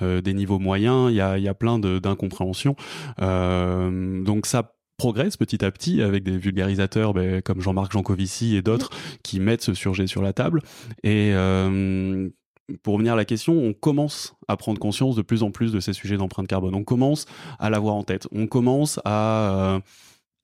des 0.00 0.34
niveaux 0.34 0.58
moyens. 0.58 1.10
Il 1.10 1.16
y 1.16 1.20
a, 1.22 1.38
y 1.38 1.48
a 1.48 1.54
plein 1.54 1.78
d'incompréhensions. 1.78 2.76
donc 3.18 4.46
ça 4.46 4.74
progresse 4.98 5.36
petit 5.36 5.64
à 5.64 5.70
petit 5.70 6.02
avec 6.02 6.24
des 6.24 6.36
vulgarisateurs 6.36 7.14
ben, 7.14 7.40
comme 7.40 7.60
Jean-Marc 7.60 7.92
Jancovici 7.92 8.56
et 8.56 8.62
d'autres 8.62 8.90
mm. 8.90 9.18
qui 9.22 9.40
mettent 9.40 9.62
ce 9.62 9.72
sujet 9.72 10.06
sur 10.06 10.20
la 10.20 10.34
table. 10.34 10.60
Et 11.04 11.32
pour 12.82 12.94
revenir 12.94 13.14
à 13.14 13.16
la 13.16 13.24
question, 13.24 13.54
on 13.54 13.72
commence 13.72 14.34
à 14.46 14.56
prendre 14.56 14.78
conscience 14.78 15.16
de 15.16 15.22
plus 15.22 15.42
en 15.42 15.50
plus 15.50 15.72
de 15.72 15.80
ces 15.80 15.92
sujets 15.92 16.16
d'empreinte 16.16 16.46
carbone. 16.46 16.74
On 16.74 16.84
commence 16.84 17.26
à 17.58 17.70
l'avoir 17.70 17.94
en 17.94 18.02
tête. 18.02 18.28
On 18.32 18.46
commence 18.46 19.00
à 19.04 19.74
euh, 19.74 19.80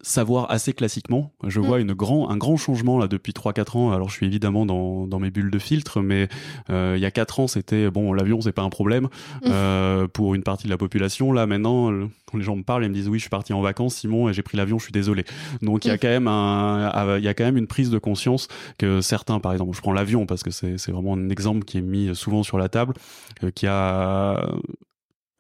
savoir 0.05 0.51
assez 0.51 0.73
classiquement. 0.73 1.33
Je 1.47 1.61
mm. 1.61 1.65
vois 1.65 1.81
une 1.81 1.95
grand, 1.95 2.31
un 2.31 2.37
grand 2.37 2.57
changement 2.57 2.99
là 2.99 3.09
depuis 3.09 3.33
3-4 3.33 3.79
ans. 3.79 3.93
Alors 3.93 4.09
je 4.09 4.15
suis 4.15 4.27
évidemment 4.27 4.67
dans, 4.67 5.07
dans 5.07 5.19
mes 5.19 5.31
bulles 5.31 5.51
de 5.51 5.59
filtre, 5.59 6.03
mais 6.03 6.29
euh, 6.71 6.95
il 6.97 7.03
y 7.03 7.07
a 7.07 7.11
4 7.11 7.41
ans 7.41 7.47
c'était 7.47 7.91
bon 7.91 8.13
l'avion 8.13 8.41
c'est 8.41 8.53
pas 8.53 8.63
un 8.63 8.71
problème 8.71 9.05
mm. 9.05 9.49
euh, 9.49 10.07
pour 10.07 10.35
une 10.35 10.43
partie 10.43 10.65
de 10.65 10.71
la 10.71 10.79
population. 10.79 11.33
Là 11.33 11.47
maintenant 11.47 11.91
quand 12.31 12.39
les 12.39 12.45
gens 12.45 12.57
me 12.57 12.63
parlent 12.63 12.85
ils 12.85 12.91
me 12.91 12.95
disent 12.95 13.09
oui 13.09 13.19
je 13.19 13.25
suis 13.25 13.31
parti 13.31 13.53
en 13.53 13.63
vacances 13.63 13.97
Simon 13.97 14.29
et 14.29 14.33
j'ai 14.33 14.43
pris 14.43 14.57
l'avion 14.57 14.79
je 14.79 14.85
suis 14.85 14.93
désolé. 14.93 15.25
Donc 15.63 15.85
il 15.85 15.89
y 15.89 15.91
a 15.91 15.95
mm. 15.95 15.99
quand 15.99 16.09
même 16.09 16.29
un 16.29 17.19
il 17.19 17.25
y 17.25 17.29
a 17.29 17.35
quand 17.35 17.45
même 17.45 17.57
une 17.57 17.67
prise 17.67 17.91
de 17.91 17.99
conscience 17.99 18.49
que 18.79 19.01
certains 19.01 19.41
par 19.41 19.53
exemple 19.53 19.75
je 19.75 19.81
prends 19.81 19.93
l'avion 19.93 20.27
parce 20.27 20.43
que 20.43 20.51
c'est 20.51 20.91
vraiment 20.91 21.15
un 21.15 21.31
exemple 21.31 21.65
qui 21.65 21.79
est 21.79 21.83
mis 21.83 22.15
souvent 22.15 22.43
sur 22.43 22.59
la 22.59 22.69
table 22.69 22.95
euh, 23.43 23.51
qui 23.51 23.67
a 23.67 24.47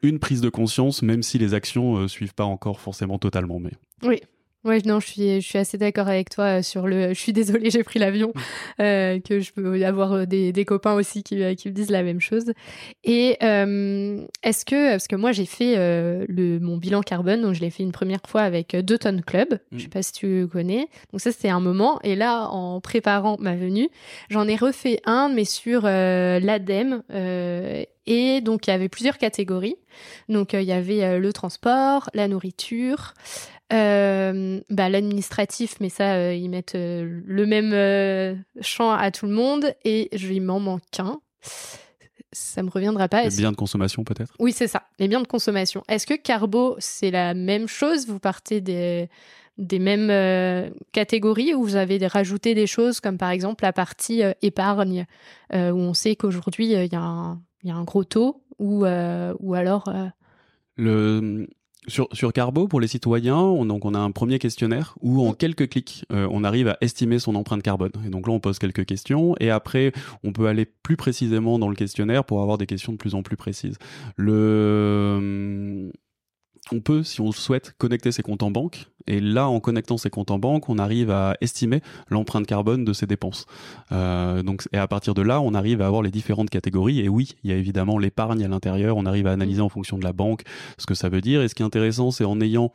une 0.02 0.18
prise 0.18 0.40
de 0.40 0.48
conscience, 0.48 1.02
même 1.02 1.22
si 1.22 1.38
les 1.38 1.54
actions 1.54 1.96
euh, 1.96 2.08
suivent 2.08 2.34
pas 2.34 2.44
encore 2.44 2.80
forcément 2.80 3.18
totalement. 3.18 3.58
Mais 3.58 3.72
oui, 4.02 4.20
Ouais, 4.64 4.80
non, 4.86 4.98
je 4.98 5.06
suis, 5.06 5.40
je 5.42 5.46
suis 5.46 5.58
assez 5.58 5.76
d'accord 5.76 6.08
avec 6.08 6.30
toi 6.30 6.58
euh, 6.58 6.62
sur 6.62 6.86
le. 6.86 7.08
Je 7.10 7.20
suis 7.20 7.34
désolée, 7.34 7.68
j'ai 7.68 7.84
pris 7.84 7.98
l'avion, 7.98 8.32
euh, 8.80 9.20
que 9.20 9.40
je 9.40 9.52
peux 9.52 9.84
avoir 9.84 10.12
euh, 10.12 10.24
des, 10.24 10.52
des 10.52 10.64
copains 10.64 10.94
aussi 10.94 11.22
qui, 11.22 11.54
qui 11.56 11.68
me 11.68 11.74
disent 11.74 11.90
la 11.90 12.02
même 12.02 12.20
chose. 12.20 12.52
Et 13.04 13.36
euh, 13.42 14.24
est-ce 14.42 14.64
que, 14.64 14.92
parce 14.92 15.06
que 15.06 15.16
moi 15.16 15.32
j'ai 15.32 15.44
fait 15.44 15.76
le 15.76 16.58
mon 16.60 16.78
bilan 16.78 17.02
carbone, 17.02 17.42
donc 17.42 17.54
je 17.54 17.60
l'ai 17.60 17.70
fait 17.70 17.82
une 17.82 17.92
première 17.92 18.22
fois 18.26 18.40
avec 18.40 18.74
deux 18.74 18.96
tonnes 18.96 19.22
club. 19.22 19.58
Je 19.72 19.82
sais 19.82 19.86
mm. 19.86 19.90
pas 19.90 20.02
si 20.02 20.12
tu 20.12 20.48
connais. 20.50 20.88
Donc 21.12 21.20
ça 21.20 21.30
c'était 21.30 21.50
un 21.50 21.60
moment. 21.60 22.00
Et 22.02 22.16
là, 22.16 22.48
en 22.48 22.80
préparant 22.80 23.36
ma 23.38 23.56
venue, 23.56 23.90
j'en 24.30 24.48
ai 24.48 24.56
refait 24.56 25.00
un, 25.04 25.28
mais 25.28 25.44
sur 25.44 25.82
l'ADEME. 25.82 27.02
Et 28.06 28.40
donc 28.40 28.66
il 28.66 28.70
y 28.70 28.72
avait 28.72 28.88
plusieurs 28.88 29.18
catégories. 29.18 29.76
Donc 30.28 30.52
il 30.52 30.62
y 30.62 30.72
avait 30.72 31.18
le 31.18 31.32
transport, 31.32 32.10
la 32.14 32.28
nourriture. 32.28 33.14
Euh, 33.72 34.60
bah, 34.68 34.88
l'administratif, 34.88 35.76
mais 35.80 35.88
ça, 35.88 36.14
euh, 36.14 36.34
ils 36.34 36.50
mettent 36.50 36.74
euh, 36.74 37.22
le 37.24 37.46
même 37.46 38.44
champ 38.60 38.92
à 38.92 39.10
tout 39.10 39.26
le 39.26 39.32
monde 39.32 39.74
et 39.84 40.10
je, 40.12 40.32
il 40.32 40.42
m'en 40.42 40.60
manque 40.60 40.82
qu'un. 40.92 41.18
Ça 42.32 42.62
me 42.62 42.70
reviendra 42.70 43.08
pas. 43.08 43.24
Les 43.24 43.36
biens 43.36 43.52
de 43.52 43.56
consommation, 43.56 44.04
peut-être? 44.04 44.34
Oui, 44.38 44.52
c'est 44.52 44.68
ça, 44.68 44.82
les 44.98 45.08
biens 45.08 45.22
de 45.22 45.26
consommation. 45.26 45.82
Est-ce 45.88 46.06
que 46.06 46.14
Carbo, 46.14 46.76
c'est 46.78 47.10
la 47.10 47.32
même 47.32 47.66
chose? 47.66 48.06
Vous 48.06 48.18
partez 48.18 48.60
des, 48.60 49.08
des 49.56 49.78
mêmes 49.78 50.72
catégories 50.92 51.54
ou 51.54 51.62
vous 51.62 51.76
avez 51.76 52.04
rajouté 52.06 52.54
des 52.54 52.66
choses 52.66 53.00
comme 53.00 53.18
par 53.18 53.30
exemple 53.30 53.64
la 53.64 53.72
partie 53.72 54.22
épargne, 54.42 55.06
où 55.52 55.56
on 55.56 55.94
sait 55.94 56.16
qu'aujourd'hui, 56.16 56.72
il 56.72 56.92
y, 56.92 56.96
y, 57.64 57.70
a 57.70 57.76
un 57.76 57.84
gros 57.84 58.04
taux, 58.04 58.42
ou, 58.58 58.84
ou 58.84 59.54
alors. 59.54 59.92
Le 60.76 61.46
sur, 61.86 62.08
sur 62.12 62.32
Carbo, 62.32 62.68
pour 62.68 62.80
les 62.80 62.86
citoyens, 62.86 63.36
on, 63.36 63.66
donc 63.66 63.84
on 63.84 63.94
a 63.94 63.98
un 63.98 64.10
premier 64.10 64.38
questionnaire 64.38 64.96
où 65.00 65.26
en 65.26 65.32
quelques 65.32 65.68
clics, 65.68 66.04
euh, 66.12 66.26
on 66.30 66.44
arrive 66.44 66.68
à 66.68 66.78
estimer 66.80 67.18
son 67.18 67.34
empreinte 67.34 67.62
carbone. 67.62 67.92
Et 68.06 68.10
donc 68.10 68.26
là, 68.26 68.32
on 68.32 68.40
pose 68.40 68.58
quelques 68.58 68.86
questions 68.86 69.34
et 69.40 69.50
après, 69.50 69.92
on 70.22 70.32
peut 70.32 70.46
aller 70.46 70.64
plus 70.64 70.96
précisément 70.96 71.58
dans 71.58 71.68
le 71.68 71.76
questionnaire 71.76 72.24
pour 72.24 72.40
avoir 72.40 72.58
des 72.58 72.66
questions 72.66 72.92
de 72.92 72.96
plus 72.96 73.14
en 73.14 73.22
plus 73.22 73.36
précises. 73.36 73.76
Le 74.16 75.90
on 76.72 76.80
peut, 76.80 77.02
si 77.02 77.20
on 77.20 77.26
le 77.26 77.32
souhaite, 77.32 77.74
connecter 77.78 78.12
ses 78.12 78.22
comptes 78.22 78.42
en 78.42 78.50
banque. 78.50 78.86
Et 79.06 79.20
là, 79.20 79.48
en 79.48 79.60
connectant 79.60 79.98
ses 79.98 80.08
comptes 80.08 80.30
en 80.30 80.38
banque, 80.38 80.68
on 80.68 80.78
arrive 80.78 81.10
à 81.10 81.36
estimer 81.40 81.82
l'empreinte 82.08 82.46
carbone 82.46 82.84
de 82.84 82.92
ses 82.92 83.06
dépenses. 83.06 83.46
Euh, 83.92 84.42
donc, 84.42 84.66
et 84.72 84.78
à 84.78 84.88
partir 84.88 85.14
de 85.14 85.22
là, 85.22 85.40
on 85.40 85.52
arrive 85.52 85.82
à 85.82 85.86
avoir 85.86 86.02
les 86.02 86.10
différentes 86.10 86.50
catégories. 86.50 87.00
Et 87.00 87.08
oui, 87.08 87.36
il 87.44 87.50
y 87.50 87.52
a 87.52 87.56
évidemment 87.56 87.98
l'épargne 87.98 88.42
à 88.44 88.48
l'intérieur. 88.48 88.96
On 88.96 89.04
arrive 89.04 89.26
à 89.26 89.32
analyser 89.32 89.60
en 89.60 89.68
fonction 89.68 89.98
de 89.98 90.04
la 90.04 90.12
banque 90.12 90.42
ce 90.78 90.86
que 90.86 90.94
ça 90.94 91.08
veut 91.08 91.20
dire. 91.20 91.42
Et 91.42 91.48
ce 91.48 91.54
qui 91.54 91.62
est 91.62 91.66
intéressant, 91.66 92.10
c'est 92.10 92.24
en 92.24 92.40
ayant 92.40 92.72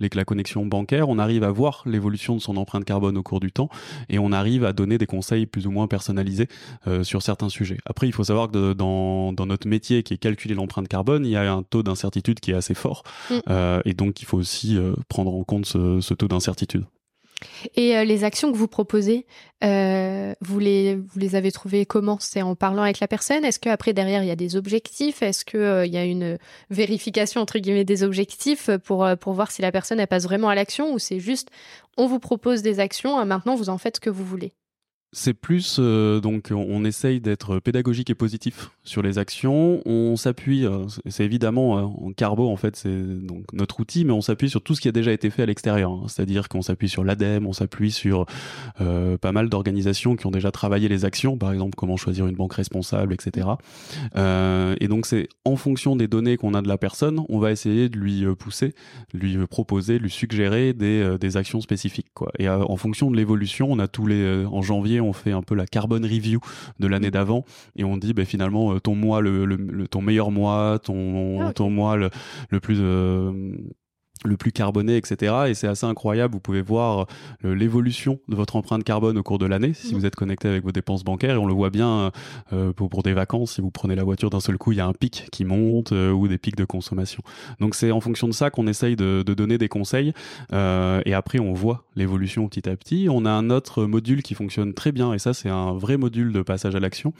la 0.00 0.24
connexion 0.24 0.66
bancaire, 0.66 1.08
on 1.08 1.18
arrive 1.18 1.44
à 1.44 1.50
voir 1.50 1.82
l'évolution 1.86 2.36
de 2.36 2.40
son 2.40 2.56
empreinte 2.56 2.84
carbone 2.84 3.16
au 3.16 3.22
cours 3.22 3.40
du 3.40 3.52
temps 3.52 3.68
et 4.08 4.18
on 4.18 4.32
arrive 4.32 4.64
à 4.64 4.72
donner 4.72 4.98
des 4.98 5.06
conseils 5.06 5.46
plus 5.46 5.66
ou 5.66 5.70
moins 5.70 5.86
personnalisés 5.86 6.48
euh, 6.86 7.04
sur 7.04 7.22
certains 7.22 7.48
sujets. 7.48 7.78
Après, 7.84 8.06
il 8.06 8.12
faut 8.12 8.24
savoir 8.24 8.50
que 8.50 8.72
dans, 8.72 9.32
notre 9.46 9.68
métier 9.68 10.02
qui 10.02 10.14
est 10.14 10.18
calculer 10.18 10.54
l'empreinte 10.54 10.88
carbone, 10.88 11.24
il 11.24 11.30
y 11.30 11.36
a 11.36 11.52
un 11.52 11.62
taux 11.62 11.82
d'incertitude 11.82 12.40
qui 12.40 12.50
est 12.50 12.54
assez 12.54 12.74
fort 12.74 13.02
mm. 13.30 13.34
euh, 13.48 13.80
et 13.84 13.94
donc 13.94 14.20
il 14.20 14.24
faut 14.24 14.38
aussi 14.38 14.76
euh, 14.76 14.94
prendre 15.08 15.34
en 15.34 15.44
compte 15.44 15.66
ce 15.66 16.14
taux 16.14 16.28
d'incertitude. 16.28 16.84
Et 17.76 17.96
euh, 17.96 18.04
les 18.04 18.24
actions 18.24 18.50
que 18.50 18.56
vous 18.56 18.68
proposez, 18.68 19.26
euh, 19.62 20.34
vous, 20.40 20.58
les, 20.58 20.98
avez 21.34 21.52
trouvées 21.52 21.86
comment? 21.86 22.18
C'est 22.20 22.42
en 22.42 22.54
parlant 22.54 22.82
avec 22.82 23.00
la 23.00 23.08
personne? 23.08 23.44
Est-ce 23.44 23.60
qu'après, 23.60 23.92
derrière, 23.92 24.22
il 24.22 24.28
y 24.28 24.32
a 24.32 24.36
des 24.36 24.56
objectifs? 24.56 25.22
Est-ce 25.22 25.44
qu'il 25.44 25.60
euh, 25.60 25.86
y 25.86 25.96
a 25.96 26.04
une 26.04 26.38
vérification, 26.70 27.40
entre 27.40 27.58
guillemets, 27.58 27.84
des 27.84 28.02
objectifs 28.02 28.70
pour, 28.84 29.06
voir 29.26 29.50
si 29.50 29.62
la 29.62 29.72
personne, 29.72 30.04
passe 30.06 30.24
vraiment 30.24 30.48
à 30.48 30.54
l'action 30.54 30.92
Ou 30.92 30.98
c'est 30.98 31.20
juste, 31.20 31.48
on 31.96 32.06
vous 32.06 32.18
propose 32.18 32.62
des 32.62 32.80
actions, 32.80 33.24
maintenant, 33.24 33.54
vous 33.54 33.68
en 33.68 33.78
faites 33.78 33.96
ce 33.96 34.00
que 34.00 34.10
vous 34.10 34.24
voulez? 34.24 34.52
C'est 35.12 35.32
plus 35.32 35.78
euh, 35.78 36.20
donc 36.20 36.52
on 36.54 36.84
essaye 36.84 37.20
d'être 37.20 37.60
pédagogique 37.60 38.10
et 38.10 38.14
positif 38.14 38.70
sur 38.84 39.00
les 39.00 39.18
actions. 39.18 39.80
On 39.86 40.16
s'appuie, 40.16 40.66
euh, 40.66 40.84
c'est 41.06 41.24
évidemment 41.24 41.78
euh, 41.78 41.82
en 41.82 42.12
carbo 42.12 42.48
en 42.48 42.56
fait 42.56 42.76
c'est 42.76 42.94
notre 43.54 43.80
outil, 43.80 44.04
mais 44.04 44.12
on 44.12 44.20
s'appuie 44.20 44.50
sur 44.50 44.62
tout 44.62 44.74
ce 44.74 44.82
qui 44.82 44.88
a 44.88 44.92
déjà 44.92 45.12
été 45.12 45.30
fait 45.30 45.42
à 45.42 45.46
l'extérieur. 45.46 45.90
Hein. 45.90 46.04
C'est-à-dire 46.08 46.50
qu'on 46.50 46.60
s'appuie 46.60 46.90
sur 46.90 47.04
l'ADEME, 47.04 47.46
on 47.46 47.54
s'appuie 47.54 47.90
sur 47.90 48.26
pas 48.78 49.32
mal 49.32 49.48
d'organisations 49.48 50.16
qui 50.16 50.26
ont 50.26 50.30
déjà 50.30 50.50
travaillé 50.50 50.88
les 50.88 51.04
actions, 51.04 51.38
par 51.38 51.52
exemple 51.52 51.74
comment 51.76 51.96
choisir 51.96 52.26
une 52.26 52.36
banque 52.36 52.54
responsable, 52.54 53.14
etc. 53.14 53.48
et 54.16 54.88
donc 54.88 55.06
c'est 55.06 55.28
en 55.44 55.56
fonction 55.56 55.96
des 55.96 56.08
données 56.08 56.36
qu'on 56.36 56.54
a 56.54 56.62
de 56.62 56.68
la 56.68 56.78
personne, 56.78 57.22
on 57.28 57.38
va 57.38 57.50
essayer 57.50 57.88
de 57.88 57.98
lui 57.98 58.24
pousser, 58.36 58.74
lui 59.12 59.38
proposer, 59.46 59.98
lui 59.98 60.10
suggérer 60.10 60.72
des, 60.72 61.36
actions 61.36 61.60
spécifiques. 61.60 62.06
Et 62.38 62.48
en 62.48 62.76
fonction 62.76 63.10
de 63.10 63.16
l'évolution, 63.16 63.68
on 63.70 63.78
a 63.78 63.88
tous 63.88 64.06
les 64.06 64.44
en 64.46 64.62
janvier 64.62 64.97
on 65.00 65.12
fait 65.12 65.32
un 65.32 65.42
peu 65.42 65.54
la 65.54 65.66
carbone 65.66 66.04
review 66.04 66.40
de 66.78 66.86
l'année 66.86 67.08
mm. 67.08 67.12
d'avant 67.12 67.44
et 67.76 67.84
on 67.84 67.96
dit 67.96 68.14
ben 68.14 68.24
finalement 68.24 68.72
euh, 68.72 68.80
ton 68.80 68.94
mois 68.94 69.20
le, 69.20 69.86
ton 69.88 70.02
meilleur 70.02 70.30
mois 70.30 70.78
ton 70.82 71.40
ah, 71.42 71.52
ton 71.52 71.70
mois 71.70 71.96
le, 71.96 72.10
plus 72.60 72.78
euh, 72.80 73.32
le 74.24 74.36
plus 74.36 74.52
carboné, 74.52 74.96
etc. 74.96 75.34
Et 75.48 75.54
c'est 75.54 75.68
assez 75.68 75.86
incroyable. 75.86 76.34
Vous 76.34 76.40
pouvez 76.40 76.62
voir 76.62 77.06
euh, 77.44 77.54
l'évolution 77.54 78.18
de 78.28 78.36
votre 78.36 78.56
empreinte 78.56 78.84
carbone 78.84 79.18
au 79.18 79.22
cours 79.22 79.38
de 79.38 79.46
l'année 79.46 79.72
si 79.74 79.94
mmh. 79.94 79.98
vous 79.98 80.06
êtes 80.06 80.16
connecté 80.16 80.48
avec 80.48 80.64
vos 80.64 80.72
dépenses 80.72 81.04
bancaires. 81.04 81.34
Et 81.34 81.38
on 81.38 81.46
le 81.46 81.54
voit 81.54 81.70
bien 81.70 82.10
euh, 82.52 82.72
pour, 82.72 82.88
pour, 82.88 83.02
des 83.02 83.12
vacances. 83.12 83.52
Si 83.52 83.60
vous 83.60 83.70
prenez 83.70 83.94
la 83.94 84.04
voiture 84.04 84.30
d'un 84.30 84.40
seul 84.40 84.58
coup, 84.58 84.72
il 84.72 84.78
y 84.78 84.80
a 84.80 84.86
un 84.86 84.92
pic 84.92 85.28
qui 85.30 85.44
monte 85.44 85.92
euh, 85.92 86.10
ou 86.10 86.28
des 86.28 86.38
pics 86.38 86.56
de 86.56 86.64
consommation. 86.64 87.22
Donc 87.60 87.74
c'est 87.74 87.90
en 87.90 88.00
fonction 88.00 88.28
de 88.28 88.32
ça 88.32 88.50
qu'on 88.50 88.66
essaye 88.66 88.96
de, 88.96 89.22
de, 89.24 89.34
donner 89.34 89.58
des 89.58 89.68
conseils. 89.68 90.12
Euh, 90.52 91.00
et 91.04 91.14
après, 91.14 91.38
on 91.38 91.52
voit 91.52 91.84
l'évolution 91.96 92.48
petit 92.48 92.68
à 92.68 92.76
petit. 92.76 93.08
On 93.10 93.24
a 93.24 93.30
un 93.30 93.50
autre 93.50 93.84
module 93.84 94.22
qui 94.22 94.34
fonctionne 94.34 94.74
très 94.74 94.92
bien. 94.92 95.12
Et 95.12 95.18
ça, 95.18 95.34
c'est 95.34 95.48
un 95.48 95.72
vrai 95.72 95.96
module 95.96 96.32
de 96.32 96.42
passage 96.42 96.74
à 96.74 96.80
l'action. 96.80 97.12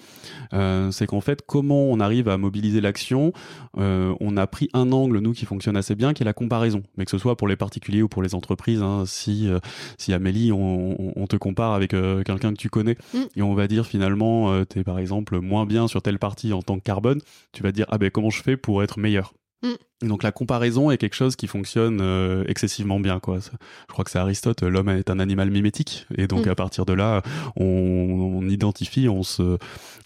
c'est 0.90 1.06
qu'en 1.06 1.20
fait, 1.20 1.42
comment 1.46 1.84
on 1.84 2.00
arrive 2.00 2.28
à 2.28 2.36
mobiliser 2.36 2.80
l'action? 2.80 3.32
On 3.76 4.36
a 4.36 4.46
pris 4.46 4.68
un 4.72 4.92
angle, 4.92 5.18
nous, 5.18 5.32
qui 5.32 5.46
fonctionne 5.46 5.76
assez 5.76 5.94
bien, 5.94 6.12
qui 6.12 6.22
est 6.22 6.26
la 6.26 6.32
comparaison 6.32 6.82
mais 6.96 7.04
que 7.04 7.10
ce 7.10 7.18
soit 7.18 7.36
pour 7.36 7.48
les 7.48 7.56
particuliers 7.56 8.02
ou 8.02 8.08
pour 8.08 8.22
les 8.22 8.34
entreprises. 8.34 8.82
Hein, 8.82 9.04
si, 9.06 9.48
euh, 9.48 9.58
si 9.98 10.12
Amélie, 10.12 10.52
on, 10.52 11.26
te 11.28 11.36
compare 11.36 11.74
avec 11.74 11.92
euh, 11.92 12.22
quelqu'un 12.22 12.52
que 12.52 12.58
tu 12.58 12.70
connais 12.70 12.96
mm. 13.12 13.18
et 13.36 13.42
on 13.42 13.54
va 13.54 13.68
dire 13.68 13.86
finalement, 13.86 14.50
euh, 14.50 14.64
tu 14.64 14.78
es 14.78 14.84
par 14.84 14.98
exemple 14.98 15.40
moins 15.40 15.66
bien 15.66 15.86
sur 15.88 16.00
telle 16.00 16.18
partie 16.18 16.54
en 16.54 16.62
tant 16.62 16.78
que 16.78 16.84
carbone, 16.84 17.20
tu 17.52 17.62
vas 17.62 17.70
dire, 17.70 17.84
ah 17.90 17.98
ben 17.98 18.10
comment 18.10 18.30
je 18.30 18.42
fais 18.42 18.56
pour 18.56 18.82
être 18.82 18.98
meilleur? 18.98 19.34
Mm. 19.62 20.06
Donc 20.06 20.22
la 20.22 20.30
comparaison 20.30 20.92
est 20.92 20.98
quelque 20.98 21.16
chose 21.16 21.34
qui 21.34 21.48
fonctionne 21.48 21.98
euh, 22.00 22.44
excessivement 22.46 23.00
bien. 23.00 23.18
Quoi. 23.18 23.38
Je 23.40 23.92
crois 23.92 24.04
que 24.04 24.10
c'est 24.10 24.18
Aristote, 24.18 24.62
l'homme 24.62 24.88
est 24.88 25.10
un 25.10 25.18
animal 25.18 25.50
mimétique. 25.50 26.06
Et 26.16 26.28
donc 26.28 26.46
mm. 26.46 26.50
à 26.50 26.54
partir 26.54 26.86
de 26.86 26.92
là, 26.92 27.22
on, 27.56 28.48
identifie, 28.48 29.08
on, 29.08 29.24
se, 29.24 29.58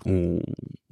on 0.06 0.40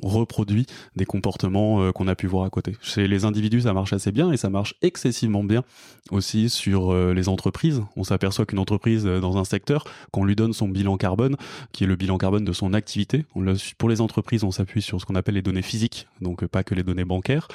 reproduit 0.02 0.66
des 0.96 1.06
comportements 1.06 1.82
euh, 1.82 1.92
qu'on 1.92 2.08
a 2.08 2.14
pu 2.14 2.26
voir 2.26 2.44
à 2.44 2.50
côté. 2.50 2.76
Chez 2.82 3.08
les 3.08 3.24
individus, 3.24 3.62
ça 3.62 3.72
marche 3.72 3.94
assez 3.94 4.12
bien 4.12 4.32
et 4.32 4.36
ça 4.36 4.50
marche 4.50 4.74
excessivement 4.82 5.44
bien 5.44 5.64
aussi 6.10 6.50
sur 6.50 6.92
euh, 6.92 7.14
les 7.14 7.30
entreprises. 7.30 7.82
On 7.96 8.04
s'aperçoit 8.04 8.44
qu'une 8.44 8.58
entreprise 8.58 9.04
dans 9.04 9.38
un 9.38 9.44
secteur, 9.44 9.84
qu'on 10.10 10.24
lui 10.24 10.36
donne 10.36 10.52
son 10.52 10.68
bilan 10.68 10.98
carbone, 10.98 11.36
qui 11.72 11.84
est 11.84 11.86
le 11.86 11.96
bilan 11.96 12.18
carbone 12.18 12.44
de 12.44 12.52
son 12.52 12.74
activité, 12.74 13.24
on 13.34 13.50
pour 13.78 13.88
les 13.88 14.00
entreprises, 14.02 14.44
on 14.44 14.50
s'appuie 14.50 14.82
sur 14.82 15.00
ce 15.00 15.06
qu'on 15.06 15.14
appelle 15.14 15.34
les 15.34 15.42
données 15.42 15.62
physiques, 15.62 16.06
donc 16.20 16.46
pas 16.46 16.62
que 16.62 16.74
les 16.74 16.82
données 16.82 17.04
bancaires 17.04 17.48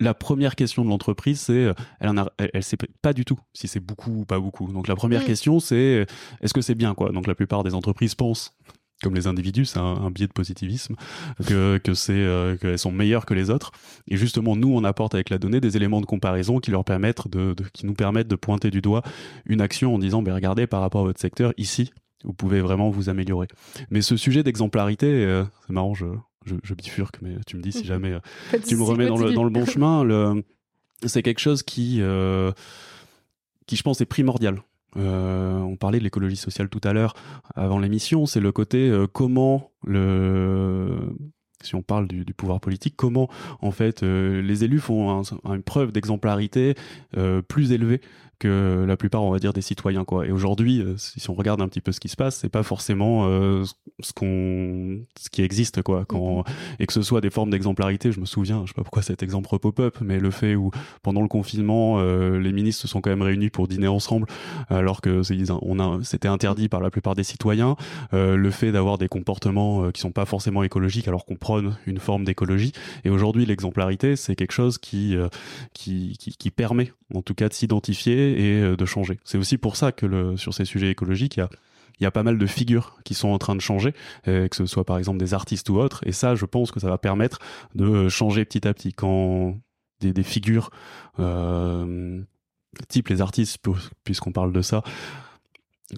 la 0.00 0.14
première 0.14 0.56
question 0.56 0.84
de 0.84 0.90
l'entreprise, 0.90 1.40
c'est, 1.40 1.52
euh, 1.52 1.74
elle, 2.00 2.12
ne 2.12 2.22
elle, 2.38 2.62
sait 2.62 2.76
pas 3.02 3.12
du 3.12 3.24
tout 3.24 3.38
si 3.52 3.68
c'est 3.68 3.80
beaucoup 3.80 4.20
ou 4.20 4.24
pas 4.24 4.38
beaucoup. 4.38 4.72
Donc 4.72 4.88
la 4.88 4.96
première 4.96 5.22
mm. 5.22 5.26
question, 5.26 5.60
c'est, 5.60 6.06
est-ce 6.40 6.54
que 6.54 6.60
c'est 6.60 6.74
bien 6.74 6.94
quoi? 6.94 7.10
Donc 7.10 7.26
la 7.26 7.34
plupart 7.34 7.62
des 7.62 7.74
entreprises 7.74 8.14
pensent, 8.14 8.56
comme 9.02 9.14
les 9.14 9.26
individus, 9.26 9.66
c'est 9.66 9.78
un, 9.78 10.10
biais 10.10 10.26
de 10.26 10.32
positivisme, 10.32 10.96
que, 11.46 11.78
que 11.78 11.94
c'est 11.94 12.12
euh, 12.12 12.56
qu'elles 12.56 12.78
sont 12.78 12.92
meilleures 12.92 13.26
que 13.26 13.34
les 13.34 13.50
autres. 13.50 13.72
Et 14.08 14.16
justement, 14.16 14.56
nous, 14.56 14.74
on 14.74 14.82
apporte 14.84 15.14
avec 15.14 15.30
la 15.30 15.38
donnée 15.38 15.60
des 15.60 15.76
éléments 15.76 16.00
de 16.00 16.06
comparaison 16.06 16.58
qui 16.58 16.70
leur 16.70 16.84
permettent 16.84 17.28
de, 17.28 17.54
qui 17.72 17.86
nous 17.86 17.94
permettent 17.94 18.28
de 18.28 18.36
pointer 18.36 18.70
du 18.70 18.80
doigt 18.80 19.02
une 19.46 19.60
action 19.60 19.94
en 19.94 19.98
disant, 19.98 20.22
ben 20.22 20.34
regardez 20.34 20.66
par 20.66 20.80
rapport 20.80 21.02
à 21.02 21.04
votre 21.04 21.20
secteur 21.20 21.52
ici, 21.56 21.92
vous 22.24 22.32
pouvez 22.32 22.60
vraiment 22.60 22.90
vous 22.90 23.10
améliorer. 23.10 23.48
Mais 23.90 24.00
ce 24.00 24.16
sujet 24.16 24.42
d'exemplarité, 24.42 25.06
euh, 25.06 25.44
c'est 25.66 25.72
marrant, 25.72 25.94
je, 25.94 26.06
je, 26.44 26.74
bifurque, 26.74 27.18
mais 27.22 27.36
tu 27.46 27.56
me 27.56 27.62
dis 27.62 27.72
si 27.72 27.78
mhm. 27.78 27.84
jamais 27.84 28.12
euh, 28.12 28.58
tu 28.66 28.76
me 28.76 28.82
remets 28.82 29.06
dans 29.06 29.16
le, 29.16 29.32
dans 29.32 29.44
le, 29.44 29.50
bon 29.50 29.66
chemin. 29.66 30.04
Le, 30.04 30.44
c'est 31.04 31.22
quelque 31.22 31.40
chose 31.40 31.62
qui, 31.62 31.98
euh, 32.00 32.52
qui, 33.66 33.76
je 33.76 33.82
pense, 33.82 34.00
est 34.00 34.06
primordial. 34.06 34.62
Euh, 34.96 35.58
on 35.58 35.76
parlait 35.76 35.98
de 35.98 36.04
l'écologie 36.04 36.36
sociale 36.36 36.68
tout 36.68 36.80
à 36.84 36.92
l'heure 36.92 37.14
avant 37.54 37.78
l'émission. 37.78 38.26
C'est 38.26 38.40
le 38.40 38.52
côté 38.52 38.92
comment 39.12 39.72
le 39.84 40.98
si 41.62 41.74
on 41.74 41.82
parle 41.82 42.06
du, 42.06 42.24
pouvoir 42.34 42.60
politique, 42.60 42.94
comment 42.94 43.28
en 43.60 43.70
fait 43.70 44.02
les 44.02 44.64
élus 44.64 44.80
font 44.80 45.22
une 45.46 45.62
preuve 45.62 45.92
d'exemplarité 45.92 46.74
plus 47.48 47.72
élevée 47.72 48.02
que 48.38 48.84
la 48.86 48.96
plupart, 48.96 49.22
on 49.22 49.30
va 49.30 49.38
dire, 49.38 49.52
des 49.52 49.62
citoyens. 49.62 50.04
Quoi. 50.04 50.26
Et 50.26 50.30
aujourd'hui, 50.30 50.80
euh, 50.80 50.94
si 50.96 51.28
on 51.30 51.34
regarde 51.34 51.60
un 51.60 51.68
petit 51.68 51.80
peu 51.80 51.92
ce 51.92 52.00
qui 52.00 52.08
se 52.08 52.16
passe, 52.16 52.36
c'est 52.36 52.48
pas 52.48 52.62
forcément 52.62 53.26
euh, 53.26 53.64
ce 54.00 54.12
qu'on, 54.12 55.00
ce 55.18 55.30
qui 55.30 55.42
existe, 55.42 55.82
quoi. 55.82 56.04
Quand 56.06 56.40
mm-hmm. 56.40 56.44
et 56.80 56.86
que 56.86 56.92
ce 56.92 57.02
soit 57.02 57.20
des 57.20 57.30
formes 57.30 57.50
d'exemplarité, 57.50 58.12
je 58.12 58.20
me 58.20 58.26
souviens, 58.26 58.62
je 58.64 58.68
sais 58.68 58.74
pas 58.74 58.82
pourquoi 58.82 59.02
cet 59.02 59.22
exemple 59.22 59.58
pop-up, 59.58 59.98
mais 60.00 60.18
le 60.18 60.30
fait 60.30 60.54
où 60.56 60.70
pendant 61.02 61.22
le 61.22 61.28
confinement, 61.28 61.98
euh, 61.98 62.38
les 62.38 62.52
ministres 62.52 62.82
se 62.82 62.88
sont 62.88 63.00
quand 63.00 63.10
même 63.10 63.22
réunis 63.22 63.50
pour 63.50 63.68
dîner 63.68 63.86
ensemble, 63.86 64.26
alors 64.68 65.00
que 65.00 65.22
on 65.62 65.78
a, 65.78 66.02
c'était 66.02 66.28
interdit 66.28 66.68
par 66.68 66.80
la 66.80 66.90
plupart 66.90 67.14
des 67.14 67.24
citoyens. 67.24 67.76
le 68.12 68.50
fait 68.50 68.72
d'avoir 68.72 68.98
des 68.98 69.08
comportements 69.08 69.90
qui 69.90 70.00
sont 70.00 70.12
pas 70.12 70.24
forcément 70.24 70.62
écologiques, 70.62 71.08
alors 71.08 71.24
qu'on 71.24 71.36
prône 71.36 71.76
une 71.86 71.98
forme 71.98 72.24
d'écologie. 72.24 72.72
Et 73.04 73.10
aujourd'hui, 73.10 73.46
l'exemplarité, 73.46 74.16
c'est 74.16 74.34
quelque 74.34 74.52
chose 74.52 74.78
qui, 74.78 75.16
qui, 75.72 76.16
qui, 76.18 76.36
qui 76.36 76.50
permet, 76.50 76.92
en 77.14 77.22
tout 77.22 77.34
cas, 77.34 77.48
de 77.48 77.54
s'identifier 77.54 78.23
et 78.30 78.62
euh, 78.62 78.76
de 78.76 78.84
changer. 78.84 79.18
C'est 79.24 79.38
aussi 79.38 79.58
pour 79.58 79.76
ça 79.76 79.92
que 79.92 80.36
sur 80.36 80.54
ces 80.54 80.64
sujets 80.64 80.90
écologiques, 80.90 81.36
il 81.36 82.02
y 82.02 82.06
a 82.06 82.10
pas 82.10 82.22
mal 82.22 82.38
de 82.38 82.46
figures 82.46 82.98
qui 83.04 83.14
sont 83.14 83.28
en 83.28 83.38
train 83.38 83.54
de 83.54 83.60
changer, 83.60 83.94
euh, 84.28 84.48
que 84.48 84.56
ce 84.56 84.66
soit 84.66 84.84
par 84.84 84.98
exemple 84.98 85.18
des 85.18 85.34
artistes 85.34 85.68
ou 85.70 85.78
autres. 85.78 86.00
Et 86.06 86.12
ça, 86.12 86.34
je 86.34 86.44
pense 86.44 86.70
que 86.70 86.80
ça 86.80 86.88
va 86.88 86.98
permettre 86.98 87.38
de 87.74 88.08
changer 88.08 88.44
petit 88.44 88.66
à 88.66 88.74
petit. 88.74 88.92
Quand 88.92 89.56
des, 90.00 90.22
figures 90.22 90.70
euh, 91.18 92.20
type 92.88 93.08
les 93.08 93.20
artistes, 93.20 93.58
puisqu'on 94.04 94.32
parle 94.32 94.52
de 94.52 94.60
ça, 94.60 94.82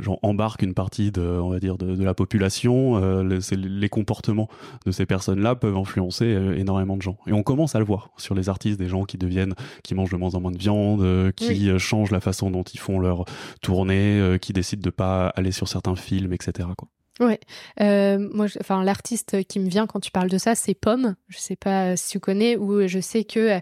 genre 0.00 0.18
embarque 0.22 0.62
une 0.62 0.74
partie 0.74 1.10
de 1.10 1.22
on 1.22 1.50
va 1.50 1.58
dire 1.58 1.78
de, 1.78 2.02
la 2.02 2.14
population 2.14 3.02
euh, 3.02 3.40
les 3.52 3.88
comportements 3.88 4.48
de 4.84 4.92
ces 4.92 5.06
personnes 5.06 5.40
là 5.40 5.54
peuvent 5.54 5.76
influencer 5.76 6.26
euh, 6.26 6.56
énormément 6.56 6.96
de 6.96 7.02
gens. 7.02 7.18
Et 7.26 7.32
on 7.32 7.42
commence 7.42 7.74
à 7.74 7.78
le 7.78 7.84
voir 7.84 8.10
sur 8.16 8.34
les 8.34 8.48
artistes 8.48 8.78
des 8.78 8.88
gens 8.88 9.04
qui 9.04 9.18
deviennent 9.18 9.54
qui 9.82 9.94
mangent 9.94 10.10
de 10.10 10.16
moins 10.16 10.34
en 10.34 10.40
moins 10.40 10.52
de 10.52 10.58
viande 10.58 11.02
euh, 11.02 11.30
qui 11.32 11.78
changent 11.78 12.10
la 12.10 12.20
façon 12.20 12.50
dont 12.50 12.62
ils 12.62 12.80
font 12.80 12.98
leur 12.98 13.24
tournée 13.60 14.36
qui 14.40 14.52
décident 14.52 14.82
de 14.82 14.90
pas 14.90 15.28
aller 15.28 15.52
sur 15.52 15.68
certains 15.68 15.96
films 15.96 16.32
etc 16.32 16.68
quoi. 16.76 16.88
Ouais, 17.18 17.40
moi, 17.78 18.46
enfin 18.60 18.84
l'artiste 18.84 19.42
qui 19.44 19.58
me 19.58 19.70
vient 19.70 19.86
quand 19.86 20.00
tu 20.00 20.10
parles 20.10 20.28
de 20.28 20.36
ça, 20.36 20.54
c'est 20.54 20.74
Pomme. 20.74 21.16
Je 21.28 21.38
sais 21.38 21.56
pas 21.56 21.96
si 21.96 22.10
tu 22.10 22.20
connais, 22.20 22.58
ou 22.58 22.86
je 22.86 23.00
sais 23.00 23.24
que 23.24 23.58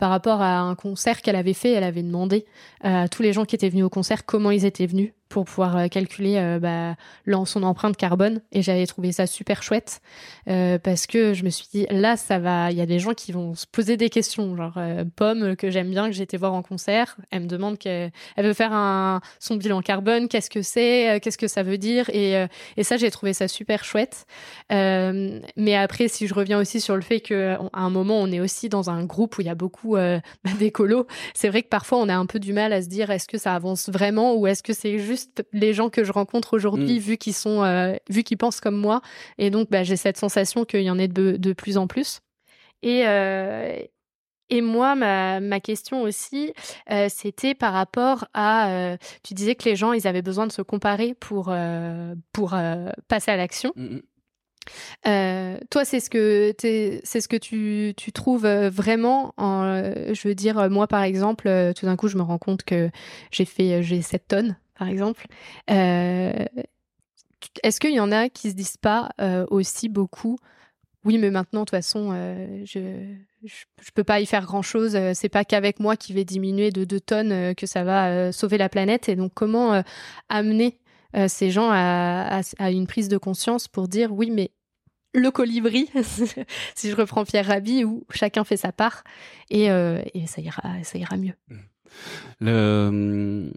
par 0.00 0.10
rapport 0.10 0.40
à 0.42 0.58
un 0.58 0.74
concert 0.74 1.22
qu'elle 1.22 1.36
avait 1.36 1.52
fait, 1.52 1.70
elle 1.70 1.84
avait 1.84 2.02
demandé 2.02 2.46
à 2.80 3.08
tous 3.08 3.22
les 3.22 3.32
gens 3.32 3.44
qui 3.44 3.54
étaient 3.54 3.68
venus 3.68 3.84
au 3.84 3.90
concert 3.90 4.26
comment 4.26 4.50
ils 4.50 4.64
étaient 4.64 4.86
venus 4.86 5.12
pour 5.36 5.44
pouvoir 5.44 5.76
euh, 5.76 5.88
calculer 5.88 6.38
euh, 6.38 6.58
bah, 6.58 6.96
son 7.44 7.62
empreinte 7.62 7.98
carbone. 7.98 8.40
Et 8.52 8.62
j'avais 8.62 8.86
trouvé 8.86 9.12
ça 9.12 9.26
super 9.26 9.62
chouette 9.62 10.00
euh, 10.48 10.78
parce 10.78 11.06
que 11.06 11.34
je 11.34 11.44
me 11.44 11.50
suis 11.50 11.66
dit 11.70 11.86
là 11.90 12.16
ça 12.16 12.38
va 12.38 12.70
il 12.70 12.78
y 12.78 12.80
a 12.80 12.86
des 12.86 12.98
gens 12.98 13.12
qui 13.12 13.32
vont 13.32 13.54
se 13.54 13.66
poser 13.66 13.98
des 13.98 14.08
questions 14.08 14.56
genre 14.56 14.80
pomme 15.14 15.54
que 15.54 15.70
j'aime 15.70 15.90
bien 15.90 16.10
que 16.10 16.22
été 16.22 16.38
voir 16.38 16.54
en 16.54 16.62
concert 16.62 17.18
elle 17.30 17.42
me 17.42 17.48
demande 17.48 17.76
qu'elle 17.76 18.12
veut 18.38 18.54
faire 18.54 18.72
un 18.72 19.20
son 19.38 19.56
bilan 19.56 19.82
carbone 19.82 20.28
qu'est-ce 20.28 20.48
que 20.48 20.62
c'est 20.62 21.20
qu'est-ce 21.22 21.36
que 21.36 21.48
ça 21.48 21.62
veut 21.62 21.76
dire 21.76 22.08
et, 22.14 22.46
et 22.78 22.82
ça 22.82 22.96
j'ai 22.96 23.10
trouvé 23.10 23.34
ça 23.34 23.46
super 23.46 23.84
chouette. 23.84 24.24
Mais 24.70 25.76
après 25.76 26.08
si 26.08 26.26
je 26.26 26.32
reviens 26.32 26.58
aussi 26.58 26.80
sur 26.80 26.96
le 26.96 27.02
fait 27.02 27.20
que 27.20 27.56
à 27.74 27.80
un 27.80 27.90
moment 27.90 28.18
on 28.18 28.32
est 28.32 28.40
aussi 28.40 28.70
dans 28.70 28.88
un 28.88 29.04
groupe 29.04 29.36
où 29.36 29.42
il 29.42 29.46
y 29.48 29.50
a 29.50 29.54
beaucoup 29.54 29.96
bah, 29.96 30.20
d'écolos 30.58 31.06
c'est 31.34 31.50
vrai 31.50 31.62
que 31.62 31.68
parfois 31.68 31.98
on 31.98 32.08
a 32.08 32.14
un 32.14 32.26
peu 32.26 32.38
du 32.38 32.54
mal 32.54 32.72
à 32.72 32.80
se 32.80 32.88
dire 32.88 33.10
est-ce 33.10 33.28
que 33.28 33.36
ça 33.38 33.54
avance 33.54 33.90
vraiment 33.90 34.34
ou 34.34 34.46
est-ce 34.46 34.62
que 34.62 34.72
c'est 34.72 34.98
juste 34.98 35.25
les 35.52 35.74
gens 35.74 35.90
que 35.90 36.04
je 36.04 36.12
rencontre 36.12 36.54
aujourd'hui, 36.54 36.96
mm. 36.96 37.02
vu 37.02 37.16
qu'ils 37.16 37.34
sont, 37.34 37.62
euh, 37.62 37.94
vu 38.08 38.22
qu'ils 38.22 38.38
pensent 38.38 38.60
comme 38.60 38.76
moi. 38.76 39.00
Et 39.38 39.50
donc, 39.50 39.70
bah, 39.70 39.82
j'ai 39.82 39.96
cette 39.96 40.16
sensation 40.16 40.64
qu'il 40.64 40.82
y 40.82 40.90
en 40.90 40.98
ait 40.98 41.08
de, 41.08 41.36
de 41.36 41.52
plus 41.52 41.76
en 41.76 41.86
plus. 41.86 42.20
Et, 42.82 43.06
euh, 43.06 43.78
et 44.50 44.60
moi, 44.60 44.94
ma, 44.94 45.40
ma 45.40 45.60
question 45.60 46.02
aussi, 46.02 46.52
euh, 46.90 47.08
c'était 47.08 47.54
par 47.54 47.72
rapport 47.72 48.26
à, 48.34 48.96
tu 49.22 49.34
disais 49.34 49.54
que 49.54 49.68
les 49.68 49.76
gens, 49.76 49.92
ils 49.92 50.06
avaient 50.06 50.22
besoin 50.22 50.46
de 50.46 50.52
se 50.52 50.62
comparer 50.62 51.14
pour, 51.14 51.52
pour 52.32 52.54
passer 53.08 53.30
à 53.30 53.36
l'action. 53.36 53.72
Mm, 53.74 53.96
mm. 55.06 55.58
toi, 55.70 55.84
c'est 55.84 55.98
ce 55.98 56.10
que 56.10 56.54
c'est 56.60 57.20
ce 57.20 57.26
que 57.26 57.36
tu, 57.36 57.94
tu 57.96 58.12
trouves 58.12 58.46
vraiment. 58.46 59.34
En, 59.36 59.82
je 60.12 60.28
veux 60.28 60.36
dire, 60.36 60.70
moi, 60.70 60.86
par 60.86 61.02
exemple, 61.02 61.72
tout 61.74 61.86
d'un 61.86 61.96
coup, 61.96 62.06
je 62.06 62.16
me 62.16 62.22
rends 62.22 62.38
compte 62.38 62.62
que 62.62 62.90
j'ai 63.32 63.46
fait 63.46 63.82
j'ai 63.82 64.00
7 64.00 64.28
tonnes 64.28 64.56
par 64.78 64.88
exemple. 64.88 65.26
Euh, 65.70 66.44
est-ce 67.62 67.80
qu'il 67.80 67.92
y 67.92 68.00
en 68.00 68.12
a 68.12 68.28
qui 68.28 68.50
se 68.50 68.56
disent 68.56 68.76
pas 68.76 69.10
euh, 69.20 69.46
aussi 69.50 69.88
beaucoup 69.88 70.38
oui, 71.04 71.18
mais 71.18 71.30
maintenant, 71.30 71.60
de 71.60 71.66
toute 71.66 71.70
façon, 71.70 72.10
euh, 72.12 72.64
je, 72.64 73.14
je, 73.44 73.90
peux 73.94 74.02
pas 74.02 74.18
y 74.18 74.26
faire 74.26 74.44
grand 74.44 74.62
chose. 74.62 74.98
C'est 75.14 75.28
pas 75.28 75.44
qu'avec 75.44 75.78
moi 75.78 75.96
qui 75.96 76.12
vais 76.12 76.24
diminuer 76.24 76.72
de 76.72 76.82
2 76.82 76.98
tonnes 76.98 77.54
que 77.54 77.64
ça 77.64 77.84
va 77.84 78.32
sauver 78.32 78.58
la 78.58 78.68
planète. 78.68 79.08
Et 79.08 79.14
donc, 79.14 79.30
comment 79.32 79.84
amener 80.28 80.80
ces 81.28 81.52
gens 81.52 81.70
à, 81.70 82.40
une 82.58 82.88
prise 82.88 83.06
de 83.08 83.18
conscience 83.18 83.68
pour 83.68 83.86
dire 83.86 84.12
oui, 84.12 84.32
mais 84.32 84.50
le 85.14 85.30
colibri, 85.30 85.88
si 86.74 86.90
je 86.90 86.96
reprends 86.96 87.24
Pierre 87.24 87.46
Rabhi, 87.46 87.84
où 87.84 88.04
chacun 88.10 88.42
fait 88.42 88.56
sa 88.56 88.72
part 88.72 89.04
et, 89.48 89.66
et 89.66 90.26
ça 90.26 90.40
ira, 90.40 90.60
ça 90.82 90.98
ira 90.98 91.16
mieux. 91.16 91.34
Le 92.40 93.52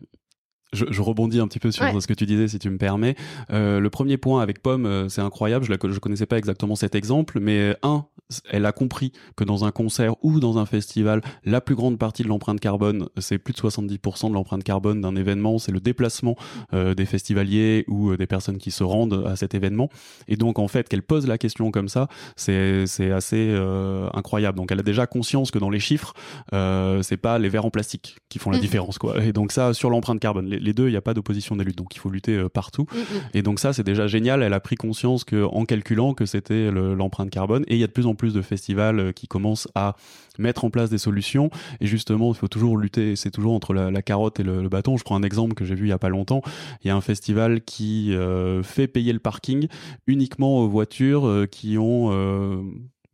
je, 0.74 0.86
je, 0.90 1.02
rebondis 1.02 1.40
un 1.40 1.48
petit 1.48 1.60
peu 1.60 1.72
sur 1.72 2.02
ce 2.02 2.08
que 2.08 2.14
tu 2.14 2.26
disais, 2.26 2.48
si 2.48 2.60
tu 2.60 2.70
me 2.70 2.78
permets. 2.78 3.16
Euh, 3.52 3.80
le 3.80 3.90
premier 3.90 4.18
point 4.18 4.42
avec 4.42 4.62
Pomme, 4.62 4.86
euh, 4.86 5.10
c'est 5.10 5.22
incroyable. 5.22 5.66
Je 5.66 5.72
ne 5.72 6.00
connaissais 6.00 6.26
pas 6.26 6.38
exactement 6.38 6.76
cet 6.76 6.96
exemple, 6.96 7.40
mais 7.40 7.76
un, 7.84 8.06
elle 8.50 8.66
a 8.66 8.72
compris 8.72 9.12
que 9.36 9.44
dans 9.44 9.66
un 9.66 9.72
concert 9.72 10.16
ou 10.22 10.40
dans 10.40 10.58
un 10.58 10.66
festival, 10.66 11.22
la 11.44 11.62
plus 11.62 11.76
grande 11.76 11.98
partie 11.98 12.24
de 12.24 12.28
l'empreinte 12.28 12.60
carbone, 12.60 13.08
c'est 13.18 13.38
plus 13.38 13.54
de 13.54 13.60
70% 13.60 14.30
de 14.30 14.34
l'empreinte 14.34 14.64
carbone 14.64 15.02
d'un 15.02 15.16
événement, 15.16 15.58
c'est 15.58 15.72
le 15.72 15.80
déplacement 15.80 16.36
euh, 16.74 16.94
des 16.94 17.06
festivaliers 17.06 17.86
ou 17.88 18.12
euh, 18.12 18.18
des 18.18 18.28
personnes 18.28 18.58
qui 18.58 18.72
se 18.72 18.84
rendent 18.84 19.26
à 19.28 19.36
cet 19.36 19.56
événement. 19.56 19.90
Et 20.28 20.36
donc, 20.36 20.60
en 20.60 20.68
fait, 20.68 20.88
qu'elle 20.88 21.02
pose 21.02 21.28
la 21.28 21.38
question 21.38 21.72
comme 21.72 21.90
ça, 21.90 22.08
c'est 22.36 22.86
assez 23.12 23.50
euh, 23.50 24.10
incroyable. 24.14 24.58
Donc, 24.58 24.72
elle 24.72 24.80
a 24.80 24.84
déjà 24.84 25.08
conscience 25.08 25.52
que 25.52 25.60
dans 25.60 25.70
les 25.70 25.80
chiffres, 25.80 26.14
euh, 26.54 27.02
c'est 27.02 27.18
pas 27.18 27.40
les 27.40 27.50
verres 27.50 27.66
en 27.66 27.72
plastique 27.72 28.18
qui 28.30 28.38
font 28.38 28.52
la 28.52 28.58
mmh. 28.58 28.62
différence, 28.62 28.98
quoi. 28.98 29.24
Et 29.24 29.34
donc, 29.34 29.52
ça, 29.52 29.74
sur 29.74 29.90
l'empreinte 29.90 30.20
carbone, 30.20 30.46
les, 30.46 30.59
deux, 30.74 30.88
il 30.88 30.92
n'y 30.92 30.98
a 30.98 31.02
pas 31.02 31.14
d'opposition 31.14 31.56
des 31.56 31.64
luttes. 31.64 31.78
Donc, 31.78 31.96
il 31.96 32.00
faut 32.00 32.10
lutter 32.10 32.36
euh, 32.36 32.50
partout. 32.50 32.86
Mmh, 32.92 32.98
mmh. 32.98 33.20
Et 33.34 33.42
donc, 33.42 33.60
ça, 33.60 33.74
c'est 33.74 33.84
déjà 33.84 34.08
génial. 34.08 34.44
Elle 34.44 34.54
a 34.54 34.60
pris 34.60 34.76
conscience 34.76 35.24
que, 35.24 35.44
en 35.44 35.66
calculant 35.66 36.14
que 36.14 36.26
c'était 36.26 36.72
l'empreinte 36.72 37.30
carbone, 37.30 37.64
et 37.68 37.76
il 37.76 37.80
y 37.80 37.84
a 37.84 37.88
de 37.88 37.92
plus 37.92 38.06
en 38.06 38.16
plus 38.16 38.34
de 38.34 38.42
festivals 38.42 39.00
euh, 39.00 39.12
qui 39.12 39.28
commencent 39.28 39.68
à 39.76 39.96
mettre 40.38 40.66
en 40.66 40.70
place 40.70 40.90
des 40.90 40.98
solutions. 40.98 41.50
Et 41.82 41.88
justement, 41.88 42.32
il 42.32 42.38
faut 42.38 42.48
toujours 42.48 42.78
lutter. 42.78 43.16
C'est 43.16 43.32
toujours 43.32 43.54
entre 43.54 43.74
la, 43.74 44.02
carotte 44.02 44.40
et 44.40 44.44
le, 44.44 44.70
bâton. 44.70 44.98
Je 44.98 45.04
prends 45.04 45.16
un 45.16 45.24
exemple 45.24 45.54
que 45.54 45.66
j'ai 45.66 45.76
vu 45.76 45.88
il 45.88 45.90
y 45.90 45.94
a 45.94 46.00
pas 46.00 46.10
longtemps. 46.10 46.42
Il 46.84 46.88
y 46.88 46.92
a 46.92 46.96
un 46.96 47.02
festival 47.02 47.62
qui 47.62 48.14
euh, 48.14 48.64
fait 48.64 48.88
payer 48.88 49.14
le 49.14 49.20
parking 49.20 49.68
uniquement 50.08 50.60
aux 50.60 50.70
voitures 50.70 51.28
euh, 51.28 51.46
qui 51.46 51.78
ont 51.78 52.10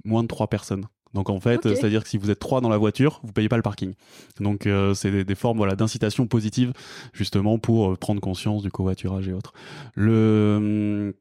moins 0.04 0.24
de 0.24 0.28
trois 0.28 0.48
personnes. 0.48 0.86
Donc 1.16 1.30
en 1.30 1.40
fait, 1.40 1.64
c'est-à-dire 1.64 2.04
que 2.04 2.10
si 2.10 2.18
vous 2.18 2.30
êtes 2.30 2.40
trois 2.40 2.62
dans 2.62 2.70
la 2.70 2.78
voiture, 2.78 3.22
vous 3.24 3.32
payez 3.32 3.50
pas 3.50 3.56
le 3.56 3.64
parking. 3.64 3.94
Donc 4.40 4.68
c'est 4.94 5.24
des, 5.24 5.36
formes 5.36 5.58
voilà 5.58 5.76
d'incitation 5.76 6.28
positive 6.28 6.74
justement 7.14 7.58
pour 7.58 7.98
prendre 7.98 8.22
conscience 8.22 8.62
du 8.62 8.70
covoiturage 8.70 9.28
et 9.28 9.34
autres. 9.34 9.54
Le, 9.96 11.16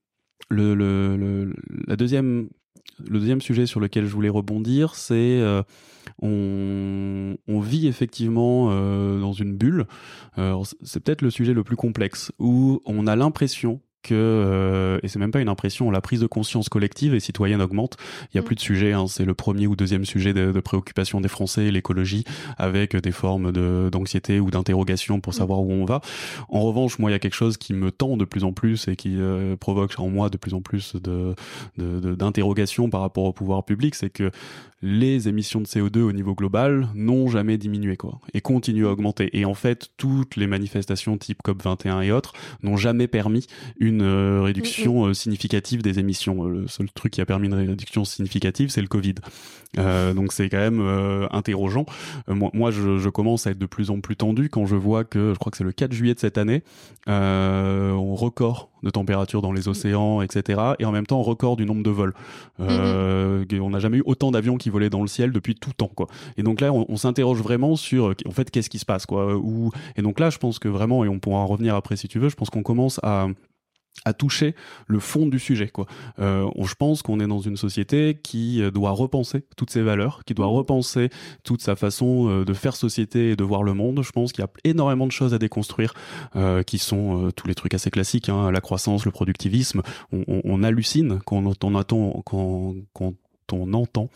le, 0.50 0.74
le, 0.74 1.54
la 1.86 1.96
deuxième 1.96 2.48
le 2.98 3.18
deuxième 3.18 3.40
sujet 3.40 3.66
sur 3.66 3.80
lequel 3.80 4.04
je 4.06 4.12
voulais 4.12 4.28
rebondir, 4.28 4.94
c'est 4.94 5.14
euh, 5.14 5.62
on, 6.20 7.36
on, 7.48 7.60
vit 7.60 7.86
effectivement 7.86 8.68
euh, 8.70 9.20
dans 9.20 9.32
une 9.32 9.56
bulle. 9.56 9.86
c'est 10.82 11.00
peut-être 11.02 11.22
le 11.22 11.30
sujet 11.30 11.54
le 11.54 11.64
plus 11.64 11.76
complexe 11.76 12.32
où 12.38 12.80
on 12.84 13.06
a 13.06 13.16
l'impression 13.16 13.80
que, 14.04 14.14
euh, 14.14 15.00
et 15.02 15.08
c'est 15.08 15.18
même 15.18 15.32
pas 15.32 15.40
une 15.40 15.48
impression, 15.48 15.90
la 15.90 16.00
prise 16.00 16.20
de 16.20 16.26
conscience 16.26 16.68
collective 16.68 17.14
et 17.14 17.20
citoyenne 17.20 17.60
augmente. 17.60 17.96
Il 18.32 18.36
y 18.36 18.38
a 18.38 18.42
mm. 18.42 18.44
plus 18.44 18.54
de 18.54 18.60
sujets, 18.60 18.92
hein, 18.92 19.06
c'est 19.08 19.24
le 19.24 19.34
premier 19.34 19.66
ou 19.66 19.74
deuxième 19.74 20.04
sujet 20.04 20.32
de, 20.32 20.52
de 20.52 20.60
préoccupation 20.60 21.20
des 21.20 21.28
Français, 21.28 21.70
l'écologie, 21.70 22.24
avec 22.58 22.94
des 22.94 23.12
formes 23.12 23.50
d'anxiété 23.90 24.38
ou 24.38 24.50
d'interrogation 24.50 25.20
pour 25.20 25.32
mm. 25.32 25.36
savoir 25.36 25.60
où 25.60 25.72
on 25.72 25.84
va. 25.84 26.00
En 26.48 26.60
revanche, 26.60 26.98
moi, 26.98 27.10
il 27.10 27.14
y 27.14 27.16
a 27.16 27.18
quelque 27.18 27.34
chose 27.34 27.56
qui 27.56 27.72
me 27.72 27.90
tend 27.90 28.16
de 28.16 28.24
plus 28.24 28.44
en 28.44 28.52
plus 28.52 28.86
et 28.88 28.96
qui 28.96 29.16
euh, 29.18 29.56
provoque 29.56 29.94
en 29.98 30.08
moi 30.08 30.28
de 30.28 30.36
plus 30.36 30.54
en 30.54 30.60
plus 30.60 30.94
de 30.96 31.34
d'interrogations 31.76 32.90
par 32.90 33.00
rapport 33.00 33.24
au 33.24 33.32
pouvoir 33.32 33.64
public, 33.64 33.94
c'est 33.94 34.10
que 34.10 34.30
les 34.84 35.28
émissions 35.28 35.62
de 35.62 35.66
CO2 35.66 36.00
au 36.00 36.12
niveau 36.12 36.34
global 36.34 36.88
n'ont 36.94 37.26
jamais 37.28 37.56
diminué 37.56 37.96
quoi 37.96 38.20
et 38.34 38.42
continuent 38.42 38.86
à 38.86 38.90
augmenter. 38.90 39.30
Et 39.32 39.46
en 39.46 39.54
fait, 39.54 39.88
toutes 39.96 40.36
les 40.36 40.46
manifestations 40.46 41.16
type 41.16 41.38
COP21 41.42 42.02
et 42.02 42.12
autres 42.12 42.34
n'ont 42.62 42.76
jamais 42.76 43.08
permis 43.08 43.46
une 43.78 43.93
euh, 44.02 44.42
réduction 44.42 45.06
euh, 45.06 45.14
significative 45.14 45.82
des 45.82 45.98
émissions. 45.98 46.44
Le 46.44 46.66
seul 46.68 46.90
truc 46.90 47.12
qui 47.12 47.20
a 47.20 47.26
permis 47.26 47.48
une 47.48 47.54
réduction 47.54 48.04
significative, 48.04 48.70
c'est 48.70 48.80
le 48.80 48.88
Covid. 48.88 49.14
Euh, 49.78 50.14
donc 50.14 50.32
c'est 50.32 50.48
quand 50.48 50.58
même 50.58 50.80
interrogeant. 51.32 51.84
moi, 52.28 52.50
moi 52.52 52.70
je, 52.70 52.98
je, 52.98 53.08
commence 53.08 53.46
à 53.46 53.50
être 53.50 53.58
de 53.58 53.66
plus 53.66 53.90
en 53.90 54.00
plus 54.00 54.16
tendu 54.16 54.48
quand 54.48 54.66
je 54.66 54.76
vois 54.76 55.04
que, 55.04 55.32
je 55.32 55.38
crois 55.38 55.50
que 55.50 55.56
c'est 55.56 55.64
le 55.64 55.72
4 55.72 55.92
juillet 55.92 56.14
de 56.14 56.20
cette 56.20 56.38
année, 56.38 56.62
on 57.06 58.14
record 58.14 58.70
de 58.84 58.90
température 58.90 59.42
dans 59.42 59.52
les 59.52 59.66
océans, 59.66 60.20
etc. 60.22 60.60
Et 60.78 60.84
en 60.84 60.92
même 60.92 61.06
temps, 61.06 61.22
record 61.22 61.56
du 61.56 61.66
nombre 61.66 61.82
de 61.82 61.90
vols. 61.90 62.14
Euh, 62.60 63.44
On 63.60 63.70
n'a 63.70 63.78
jamais 63.78 63.98
eu 63.98 64.02
autant 64.04 64.30
d'avions 64.30 64.56
qui 64.56 64.70
volaient 64.70 64.90
dans 64.90 65.00
le 65.00 65.08
ciel 65.08 65.32
depuis 65.32 65.54
tout 65.54 65.72
temps, 65.72 65.90
quoi. 65.92 66.06
Et 66.36 66.42
donc 66.42 66.60
là, 66.60 66.72
on, 66.72 66.96
s'interroge 66.96 67.40
vraiment 67.40 67.76
sur, 67.76 68.14
en 68.26 68.30
fait, 68.30 68.50
qu'est-ce 68.50 68.70
qui 68.70 68.78
se 68.78 68.84
passe, 68.84 69.06
quoi. 69.06 69.36
Où... 69.36 69.72
Et 69.96 70.02
donc 70.02 70.20
là, 70.20 70.30
je 70.30 70.38
pense 70.38 70.58
que 70.58 70.68
vraiment, 70.68 71.04
et 71.04 71.08
on 71.08 71.18
pourra 71.18 71.38
en 71.38 71.46
revenir 71.46 71.74
après 71.74 71.96
si 71.96 72.08
tu 72.08 72.18
veux, 72.18 72.28
je 72.28 72.36
pense 72.36 72.50
qu'on 72.50 72.62
commence 72.62 73.00
à 73.02 73.28
à 74.04 74.12
toucher 74.12 74.54
le 74.86 74.98
fond 74.98 75.26
du 75.26 75.38
sujet. 75.38 75.68
Quoi. 75.68 75.86
Euh, 76.18 76.48
je 76.62 76.74
pense 76.74 77.02
qu'on 77.02 77.20
est 77.20 77.26
dans 77.26 77.40
une 77.40 77.56
société 77.56 78.18
qui 78.22 78.60
euh, 78.60 78.70
doit 78.70 78.90
repenser 78.90 79.44
toutes 79.56 79.70
ses 79.70 79.82
valeurs, 79.82 80.24
qui 80.24 80.34
doit 80.34 80.46
mmh. 80.46 80.56
repenser 80.56 81.10
toute 81.42 81.62
sa 81.62 81.76
façon 81.76 82.28
euh, 82.28 82.44
de 82.44 82.52
faire 82.52 82.76
société 82.76 83.30
et 83.30 83.36
de 83.36 83.44
voir 83.44 83.62
le 83.62 83.72
monde. 83.72 84.02
Je 84.02 84.12
pense 84.12 84.32
qu'il 84.32 84.42
y 84.42 84.46
a 84.46 84.50
énormément 84.64 85.06
de 85.06 85.12
choses 85.12 85.32
à 85.32 85.38
déconstruire, 85.38 85.94
euh, 86.36 86.62
qui 86.62 86.78
sont 86.78 87.26
euh, 87.26 87.30
tous 87.30 87.46
les 87.46 87.54
trucs 87.54 87.74
assez 87.74 87.90
classiques, 87.90 88.28
hein, 88.28 88.50
la 88.50 88.60
croissance, 88.60 89.04
le 89.04 89.10
productivisme. 89.10 89.82
On, 90.12 90.24
on, 90.26 90.40
on 90.44 90.62
hallucine 90.62 91.20
quand 91.24 91.36
on, 91.38 91.52
on 91.62 91.74
attend, 91.74 92.22
quand, 92.26 92.74
quand 92.92 93.14
on 93.52 93.72
entend 93.72 94.08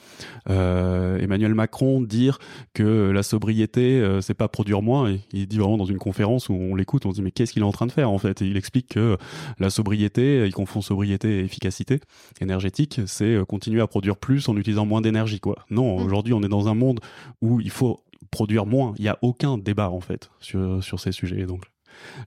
euh, 0.48 1.18
Emmanuel 1.18 1.54
Macron 1.54 2.00
dire 2.00 2.38
que 2.74 3.10
la 3.10 3.22
sobriété, 3.22 4.00
euh, 4.00 4.20
c'est 4.20 4.34
pas 4.34 4.48
produire 4.48 4.82
moins. 4.82 5.10
Et 5.10 5.20
il 5.32 5.46
dit 5.46 5.58
vraiment 5.58 5.76
dans 5.76 5.84
une 5.84 5.98
conférence 5.98 6.48
où 6.48 6.54
on 6.54 6.74
l'écoute, 6.74 7.06
on 7.06 7.10
se 7.10 7.16
dit 7.16 7.22
mais 7.22 7.30
qu'est-ce 7.30 7.52
qu'il 7.52 7.62
est 7.62 7.66
en 7.66 7.72
train 7.72 7.86
de 7.86 7.92
faire 7.92 8.10
en 8.10 8.18
fait? 8.18 8.42
Et 8.42 8.46
il 8.46 8.56
explique 8.56 8.88
que 8.88 9.16
la 9.58 9.70
sobriété, 9.70 10.44
il 10.46 10.54
confond 10.54 10.80
sobriété 10.80 11.38
et 11.38 11.44
efficacité 11.44 12.00
énergétique, 12.40 13.00
c'est 13.06 13.34
euh, 13.34 13.44
continuer 13.44 13.80
à 13.80 13.86
produire 13.86 14.16
plus 14.16 14.48
en 14.48 14.56
utilisant 14.56 14.86
moins 14.86 15.00
d'énergie. 15.00 15.40
quoi. 15.40 15.56
Non, 15.70 15.98
mmh. 15.98 16.04
aujourd'hui 16.04 16.32
on 16.34 16.42
est 16.42 16.48
dans 16.48 16.68
un 16.68 16.74
monde 16.74 17.00
où 17.40 17.60
il 17.60 17.70
faut 17.70 18.00
produire 18.30 18.66
moins. 18.66 18.94
Il 18.98 19.02
n'y 19.02 19.08
a 19.08 19.18
aucun 19.22 19.58
débat 19.58 19.90
en 19.90 20.00
fait 20.00 20.30
sur, 20.40 20.82
sur 20.82 21.00
ces 21.00 21.12
sujets. 21.12 21.46
Donc 21.46 21.64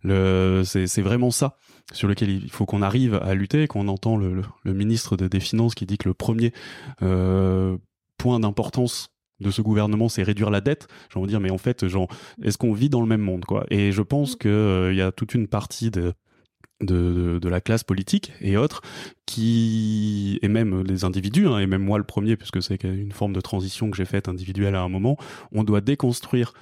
c'est 0.03 1.01
vraiment 1.01 1.31
ça 1.31 1.57
sur 1.91 2.07
lequel 2.07 2.29
il 2.29 2.49
faut 2.49 2.65
qu'on 2.65 2.81
arrive 2.81 3.15
à 3.15 3.33
lutter, 3.33 3.67
qu'on 3.67 3.87
entend 3.87 4.17
le, 4.17 4.43
ministre 4.65 5.17
des 5.17 5.39
Finances 5.39 5.75
qui 5.75 5.85
dit 5.85 5.97
que 5.97 6.07
le 6.07 6.13
premier 6.13 6.53
euh, 7.01 7.77
point 8.17 8.39
d'importance 8.39 9.09
de 9.39 9.51
ce 9.51 9.61
gouvernement, 9.61 10.07
c'est 10.07 10.23
réduire 10.23 10.51
la 10.51 10.61
dette. 10.61 10.87
J'ai 11.11 11.17
envie 11.17 11.27
de 11.27 11.31
dire, 11.31 11.39
mais 11.39 11.49
en 11.49 11.57
fait, 11.57 11.83
est-ce 11.83 12.57
qu'on 12.57 12.73
vit 12.73 12.89
dans 12.89 13.01
le 13.01 13.07
même 13.07 13.21
monde, 13.21 13.43
quoi? 13.45 13.65
Et 13.71 13.91
je 13.91 14.01
pense 14.01 14.35
mm. 14.35 14.37
qu'il 14.37 14.51
euh, 14.51 14.93
y 14.93 15.01
a 15.01 15.11
toute 15.11 15.33
une 15.33 15.47
partie 15.47 15.89
de, 15.89 16.13
de, 16.81 17.39
de, 17.41 17.49
la 17.49 17.59
classe 17.59 17.83
politique 17.83 18.33
et 18.39 18.57
autres 18.57 18.81
qui 19.25 20.39
et 20.41 20.47
même 20.47 20.83
les 20.83 21.03
individus 21.03 21.47
hein, 21.47 21.59
et 21.59 21.67
même 21.67 21.83
moi 21.83 21.97
le 21.97 22.03
premier 22.03 22.35
puisque 22.37 22.61
c'est 22.61 22.83
une 22.83 23.11
forme 23.11 23.33
de 23.33 23.41
transition 23.41 23.91
que 23.91 23.97
j'ai 23.97 24.05
faite 24.05 24.27
individuelle 24.27 24.73
à 24.73 24.81
un 24.81 24.89
moment 24.89 25.15
on 25.51 25.63
doit 25.63 25.81
déconstruire 25.81 26.53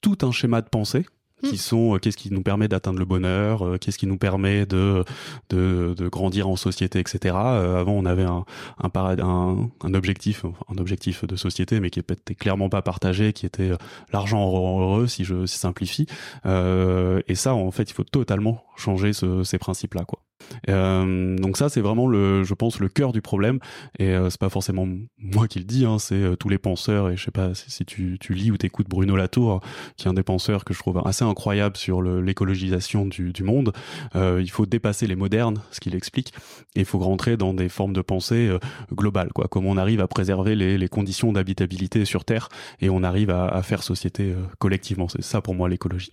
tout 0.00 0.16
un 0.22 0.32
schéma 0.32 0.62
de 0.62 0.68
pensée 0.70 1.04
qui 1.42 1.54
hmm. 1.54 1.56
sont 1.56 1.94
euh, 1.94 1.98
qu'est-ce 1.98 2.16
qui 2.16 2.32
nous 2.32 2.42
permet 2.42 2.68
d'atteindre 2.68 2.98
le 2.98 3.04
bonheur, 3.04 3.66
euh, 3.66 3.78
qu'est-ce 3.78 3.98
qui 3.98 4.06
nous 4.06 4.18
permet 4.18 4.66
de, 4.66 5.04
de, 5.50 5.94
de 5.96 6.08
grandir 6.08 6.48
en 6.48 6.56
société, 6.56 6.98
etc. 6.98 7.34
Euh, 7.36 7.80
avant, 7.80 7.92
on 7.92 8.04
avait 8.04 8.24
un, 8.24 8.44
un, 8.78 8.90
un, 8.94 9.70
un, 9.82 9.94
objectif, 9.94 10.44
un 10.68 10.78
objectif 10.78 11.24
de 11.24 11.36
société, 11.36 11.80
mais 11.80 11.90
qui 11.90 12.00
était 12.00 12.34
clairement 12.34 12.68
pas 12.68 12.82
partagé, 12.82 13.32
qui 13.32 13.46
était 13.46 13.70
l'argent 14.12 14.46
heureux, 14.46 15.06
si 15.06 15.24
je 15.24 15.46
simplifie. 15.46 16.06
et 16.44 17.34
ça, 17.34 17.54
en 17.54 17.70
fait, 17.70 17.90
il 17.90 17.94
faut 17.94 18.04
totalement 18.04 18.64
changer 18.76 19.12
ce, 19.12 19.44
ces 19.44 19.58
principes-là, 19.58 20.04
quoi. 20.04 20.20
Euh, 20.68 21.36
donc 21.36 21.56
ça, 21.56 21.68
c'est 21.68 21.80
vraiment 21.80 22.06
le, 22.06 22.44
je 22.44 22.54
pense, 22.54 22.80
le 22.80 22.88
cœur 22.88 23.12
du 23.12 23.22
problème. 23.22 23.58
Et 23.98 24.08
euh, 24.08 24.30
c'est 24.30 24.40
pas 24.40 24.48
forcément 24.48 24.86
moi 25.18 25.48
qui 25.48 25.58
le 25.58 25.64
dis, 25.64 25.84
hein, 25.84 25.98
c'est 25.98 26.14
euh, 26.14 26.36
tous 26.36 26.48
les 26.48 26.58
penseurs. 26.58 27.10
Et 27.10 27.16
je 27.16 27.24
sais 27.24 27.30
pas 27.30 27.54
si, 27.54 27.84
tu, 27.84 28.18
lis 28.30 28.50
ou 28.50 28.56
t'écoutes 28.56 28.88
Bruno 28.88 29.16
Latour, 29.16 29.60
qui 29.96 30.06
est 30.06 30.10
un 30.10 30.14
des 30.14 30.22
penseurs 30.22 30.64
que 30.64 30.74
je 30.74 30.78
trouve 30.78 31.02
assez 31.04 31.24
incroyable 31.24 31.76
sur 31.76 32.02
l'écologisation 32.02 33.06
du, 33.06 33.32
monde. 33.42 33.72
Il 34.14 34.50
faut 34.50 34.66
dépasser 34.66 35.06
les 35.06 35.16
modernes, 35.16 35.62
ce 35.70 35.80
qu'il 35.80 35.94
explique, 35.94 36.32
et 36.74 36.80
il 36.80 36.84
faut 36.84 36.98
rentrer 36.98 37.36
dans 37.36 37.54
des 37.54 37.68
formes 37.68 37.92
de 37.92 38.02
pensée 38.02 38.50
globales, 38.92 39.32
quoi. 39.32 39.46
Comment 39.48 39.70
on 39.70 39.76
arrive 39.76 40.00
à 40.00 40.08
préserver 40.08 40.54
les, 40.54 40.88
conditions 40.88 41.32
d'habitabilité 41.32 42.04
sur 42.04 42.24
Terre 42.24 42.48
et 42.80 42.88
on 42.90 43.02
arrive 43.02 43.30
à, 43.30 43.46
à 43.46 43.62
faire 43.62 43.82
société 43.82 44.34
collectivement. 44.58 45.08
C'est 45.08 45.22
ça 45.22 45.40
pour 45.40 45.54
moi 45.54 45.68
l'écologie. 45.68 46.12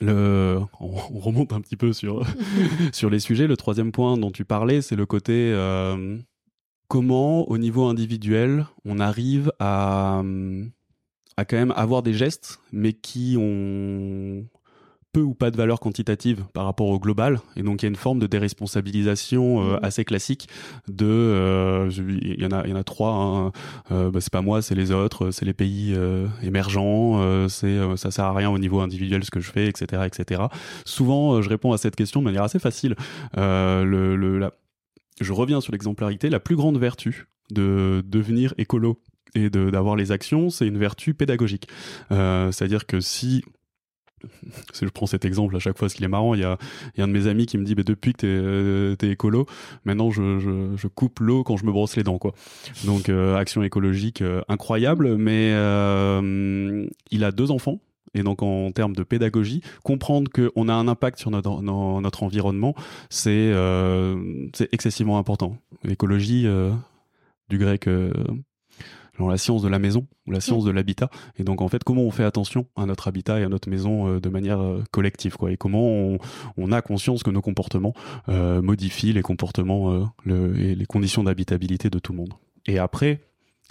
Le, 0.00 0.60
on, 0.80 1.18
remonte 1.18 1.52
un 1.52 1.60
petit 1.60 1.76
peu 1.76 1.92
sur, 1.92 2.24
sur 2.92 3.10
les 3.10 3.18
sujets. 3.18 3.46
Le 3.46 3.56
troisième 3.56 3.92
point 3.92 4.16
dont 4.16 4.30
tu 4.30 4.44
parlais, 4.44 4.80
c'est 4.80 4.96
le 4.96 5.06
côté 5.06 5.52
euh, 5.52 6.18
comment, 6.88 7.48
au 7.48 7.58
niveau 7.58 7.84
individuel, 7.86 8.66
on 8.84 9.00
arrive 9.00 9.52
à, 9.58 10.22
à 11.36 11.44
quand 11.44 11.56
même 11.56 11.72
avoir 11.76 12.02
des 12.02 12.14
gestes, 12.14 12.60
mais 12.72 12.92
qui 12.92 13.36
ont 13.38 14.46
peu 15.12 15.20
ou 15.20 15.34
pas 15.34 15.50
de 15.50 15.56
valeur 15.56 15.80
quantitative 15.80 16.44
par 16.52 16.64
rapport 16.64 16.88
au 16.88 16.98
global 16.98 17.40
et 17.56 17.62
donc 17.62 17.82
il 17.82 17.86
y 17.86 17.88
a 17.88 17.88
une 17.88 17.96
forme 17.96 18.18
de 18.18 18.26
déresponsabilisation 18.26 19.62
euh, 19.62 19.76
mmh. 19.76 19.80
assez 19.82 20.04
classique 20.04 20.48
de 20.86 21.06
euh, 21.06 21.90
il 21.90 22.40
y 22.40 22.46
en 22.46 22.52
a 22.52 22.64
il 22.64 22.70
y 22.70 22.72
en 22.72 22.76
a 22.76 22.84
trois 22.84 23.12
hein. 23.12 23.52
euh, 23.90 24.10
bah, 24.10 24.20
c'est 24.20 24.32
pas 24.32 24.42
moi 24.42 24.60
c'est 24.60 24.74
les 24.74 24.90
autres 24.90 25.30
c'est 25.30 25.44
les 25.44 25.54
pays 25.54 25.96
émergents 26.42 27.48
c'est 27.48 27.78
ça 27.96 28.10
sert 28.10 28.24
à 28.24 28.34
rien 28.34 28.50
au 28.50 28.58
niveau 28.58 28.80
individuel 28.80 29.24
ce 29.24 29.30
que 29.30 29.40
je 29.40 29.50
fais 29.50 29.66
etc 29.66 30.02
etc 30.06 30.42
souvent 30.84 31.40
je 31.40 31.48
réponds 31.48 31.72
à 31.72 31.78
cette 31.78 31.96
question 31.96 32.20
de 32.20 32.24
manière 32.24 32.42
assez 32.42 32.58
facile 32.58 32.94
le, 33.36 34.16
le 34.16 34.38
la... 34.38 34.52
je 35.20 35.32
reviens 35.32 35.60
sur 35.60 35.72
l'exemplarité 35.72 36.30
la 36.30 36.40
plus 36.40 36.56
grande 36.56 36.78
vertu 36.78 37.28
de 37.50 38.02
devenir 38.06 38.52
écolo 38.58 39.00
et 39.34 39.50
d'avoir 39.50 39.96
les 39.96 40.12
actions, 40.12 40.50
c'est 40.50 40.66
une 40.66 40.78
vertu 40.78 41.14
pédagogique. 41.14 41.68
Euh, 42.12 42.50
C'est-à-dire 42.52 42.86
que 42.86 43.00
si 43.00 43.44
je 44.80 44.88
prends 44.88 45.06
cet 45.06 45.24
exemple 45.24 45.56
à 45.56 45.58
chaque 45.58 45.78
fois, 45.78 45.88
ce 45.88 45.96
qui 45.96 46.04
est 46.04 46.08
marrant, 46.08 46.34
il 46.34 46.40
y 46.40 46.44
a, 46.44 46.58
y 46.96 47.00
a 47.00 47.04
un 47.04 47.08
de 47.08 47.12
mes 47.12 47.26
amis 47.26 47.46
qui 47.46 47.58
me 47.58 47.64
dit, 47.64 47.74
bah, 47.74 47.82
depuis 47.84 48.12
que 48.12 48.94
t'es 48.98 49.06
es 49.06 49.10
écolo, 49.10 49.46
maintenant 49.84 50.10
je, 50.10 50.38
je, 50.38 50.88
coupe 50.88 51.20
l'eau 51.20 51.44
quand 51.44 51.56
je 51.56 51.64
me 51.64 51.72
brosse 51.72 51.96
les 51.96 52.02
dents, 52.02 52.18
quoi. 52.18 52.32
Donc 52.84 53.08
action 53.08 53.62
écologique 53.62 54.22
incroyable, 54.48 55.16
mais 55.16 55.50
il 57.10 57.24
a 57.24 57.32
deux 57.32 57.50
enfants. 57.50 57.80
Et 58.14 58.22
donc 58.22 58.42
en 58.42 58.72
termes 58.72 58.96
de 58.96 59.02
pédagogie, 59.02 59.60
comprendre 59.84 60.30
qu'on 60.30 60.68
a 60.68 60.72
un 60.72 60.88
impact 60.88 61.18
sur 61.18 61.30
notre, 61.30 61.60
notre 61.62 62.22
environnement, 62.22 62.74
c'est 63.10 63.52
excessivement 64.72 65.18
important. 65.18 65.58
L'écologie, 65.84 66.46
du 67.48 67.58
grec 67.58 67.88
la 69.26 69.36
science 69.36 69.62
de 69.62 69.68
la 69.68 69.78
maison 69.78 70.06
ou 70.26 70.30
la 70.30 70.40
science 70.40 70.62
mm. 70.62 70.66
de 70.66 70.70
l'habitat. 70.70 71.10
Et 71.38 71.44
donc 71.44 71.60
en 71.60 71.68
fait, 71.68 71.82
comment 71.82 72.02
on 72.02 72.10
fait 72.10 72.24
attention 72.24 72.66
à 72.76 72.86
notre 72.86 73.08
habitat 73.08 73.40
et 73.40 73.42
à 73.42 73.48
notre 73.48 73.68
maison 73.68 74.08
euh, 74.08 74.20
de 74.20 74.28
manière 74.28 74.60
euh, 74.60 74.84
collective, 74.92 75.36
quoi. 75.36 75.50
Et 75.50 75.56
comment 75.56 76.16
on, 76.56 76.72
a 76.72 76.82
conscience 76.82 77.22
que 77.22 77.30
nos 77.30 77.40
comportements 77.40 77.94
euh, 78.28 78.62
modifient 78.62 79.12
les 79.12 79.22
comportements 79.22 80.12
et 80.26 80.74
les 80.74 80.86
conditions 80.86 81.24
d'habitabilité 81.24 81.88
de 81.88 81.98
tout 81.98 82.12
le 82.12 82.18
monde. 82.18 82.34
Et 82.66 82.78
après, 82.78 83.22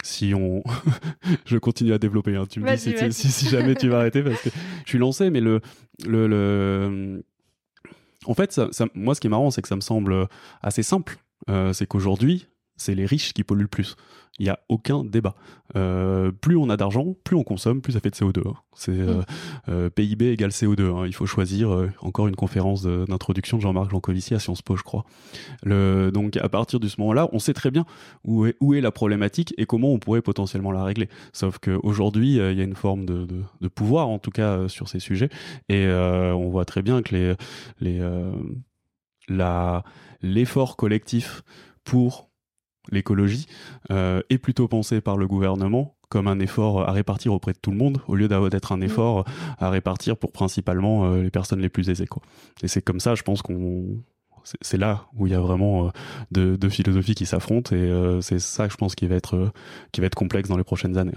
si 0.02 0.34
on, 0.34 0.62
je 1.46 1.56
continue 1.56 1.92
à 1.92 1.98
développer. 1.98 2.34
Hein, 2.36 2.46
tu 2.50 2.60
me 2.60 2.74
dis 2.74 3.12
si, 3.12 3.48
jamais 3.48 3.76
tu 3.76 3.88
vas 3.88 4.00
arrêter 4.00 4.22
parce 4.22 4.42
que 4.42 4.50
je 4.84 4.88
suis 4.88 4.98
lancé, 4.98 5.30
mais 5.30 5.40
le 5.40 5.60
le, 6.06 7.22
en 8.26 8.34
fait, 8.34 8.52
ça, 8.52 8.68
moi, 8.94 9.14
ce 9.14 9.20
qui 9.20 9.28
est 9.28 9.30
marrant, 9.30 9.50
c'est 9.50 9.62
que 9.62 9.68
ça 9.68 9.76
me 9.76 9.80
semble 9.80 10.26
assez 10.60 10.82
simple. 10.82 11.18
c'est 11.72 11.86
qu'aujourd'hui, 11.86 12.48
c'est 12.78 12.94
les 12.94 13.04
riches 13.04 13.34
qui 13.34 13.44
polluent 13.44 13.62
le 13.62 13.68
plus. 13.68 13.96
Il 14.38 14.44
n'y 14.44 14.50
a 14.50 14.60
aucun 14.68 15.04
débat. 15.04 15.34
Euh, 15.76 16.30
plus 16.30 16.56
on 16.56 16.70
a 16.70 16.76
d'argent, 16.76 17.14
plus 17.24 17.36
on 17.36 17.42
consomme, 17.42 17.82
plus 17.82 17.94
ça 17.94 18.00
fait 18.00 18.10
de 18.10 18.14
CO2. 18.14 18.48
Hein. 18.48 18.54
C'est 18.72 18.92
euh, 18.92 19.14
mm. 19.16 19.24
euh, 19.68 19.90
PIB 19.90 20.30
égale 20.32 20.50
CO2. 20.50 20.94
Hein. 20.94 21.06
Il 21.06 21.14
faut 21.14 21.26
choisir 21.26 21.88
encore 22.00 22.28
une 22.28 22.36
conférence 22.36 22.84
d'introduction 22.84 23.56
de, 23.56 23.62
Jean-Marc 23.62 23.90
Jancovici 23.90 24.34
à 24.34 24.38
Sciences 24.38 24.62
Po, 24.62 24.76
je 24.76 24.84
crois. 24.84 25.04
Le, 25.64 26.10
donc 26.12 26.36
à 26.36 26.48
partir 26.48 26.78
de 26.78 26.86
ce 26.86 27.00
moment-là, 27.00 27.28
on 27.32 27.40
sait 27.40 27.52
très 27.52 27.72
bien 27.72 27.84
où 28.24 28.46
est, 28.46 28.56
où 28.60 28.74
est 28.74 28.80
la 28.80 28.92
problématique 28.92 29.54
et 29.58 29.66
comment 29.66 29.92
on 29.92 29.98
pourrait 29.98 30.22
potentiellement 30.22 30.70
la 30.70 30.84
régler. 30.84 31.08
Sauf 31.32 31.58
qu'aujourd'hui, 31.58 32.36
il 32.36 32.56
y 32.56 32.60
a 32.60 32.64
une 32.64 32.76
forme 32.76 33.06
de, 33.06 33.26
de, 33.26 33.68
pouvoir, 33.68 34.08
en 34.08 34.20
tout 34.20 34.30
cas, 34.30 34.68
sur 34.68 34.88
ces 34.88 35.00
sujets. 35.00 35.30
Et 35.68 35.88
on 35.88 36.48
voit 36.48 36.64
très 36.64 36.82
bien 36.82 37.02
que 37.02 37.14
les, 37.16 37.34
les, 37.80 38.00
l'effort 40.22 40.76
collectif 40.76 41.42
pour 41.82 42.27
l'écologie, 42.90 43.46
euh, 43.90 44.20
est 44.30 44.38
plutôt 44.38 44.68
pensé 44.68 45.00
par 45.00 45.16
le 45.16 45.26
gouvernement 45.26 45.94
comme 46.08 46.26
un 46.26 46.40
effort 46.40 46.88
à 46.88 46.92
répartir 46.92 47.34
auprès 47.34 47.52
de 47.52 47.58
tout 47.58 47.70
le 47.70 47.76
monde, 47.76 48.00
au 48.08 48.14
lieu 48.14 48.28
d'être 48.28 48.72
un 48.72 48.78
mm. 48.78 48.82
effort 48.82 49.24
à 49.58 49.68
répartir 49.68 50.16
pour 50.16 50.32
principalement 50.32 51.04
euh, 51.04 51.22
les 51.22 51.30
personnes 51.30 51.60
les 51.60 51.68
plus 51.68 51.90
aisées. 51.90 52.06
Quoi. 52.06 52.22
Et 52.62 52.68
c'est 52.68 52.82
comme 52.82 53.00
ça, 53.00 53.14
je 53.14 53.22
pense 53.22 53.42
qu'on 53.42 54.02
c'est 54.62 54.78
là 54.78 55.04
où 55.14 55.26
il 55.26 55.32
y 55.32 55.36
a 55.36 55.40
vraiment 55.40 55.90
euh, 56.36 56.56
deux, 56.56 56.68
philosophies 56.70 57.14
qui 57.14 57.26
s'affrontent 57.26 57.76
et 57.76 58.18
c'est 58.22 58.38
ça 58.38 58.66
je 58.66 58.76
pense 58.76 58.94
qui 58.94 59.06
va 59.06 59.16
être 59.16 59.52
qui 59.92 60.00
va 60.00 60.06
être 60.06 60.14
complexe 60.14 60.48
dans 60.48 60.56
les 60.56 60.64
prochaines 60.64 60.96
années. 60.96 61.12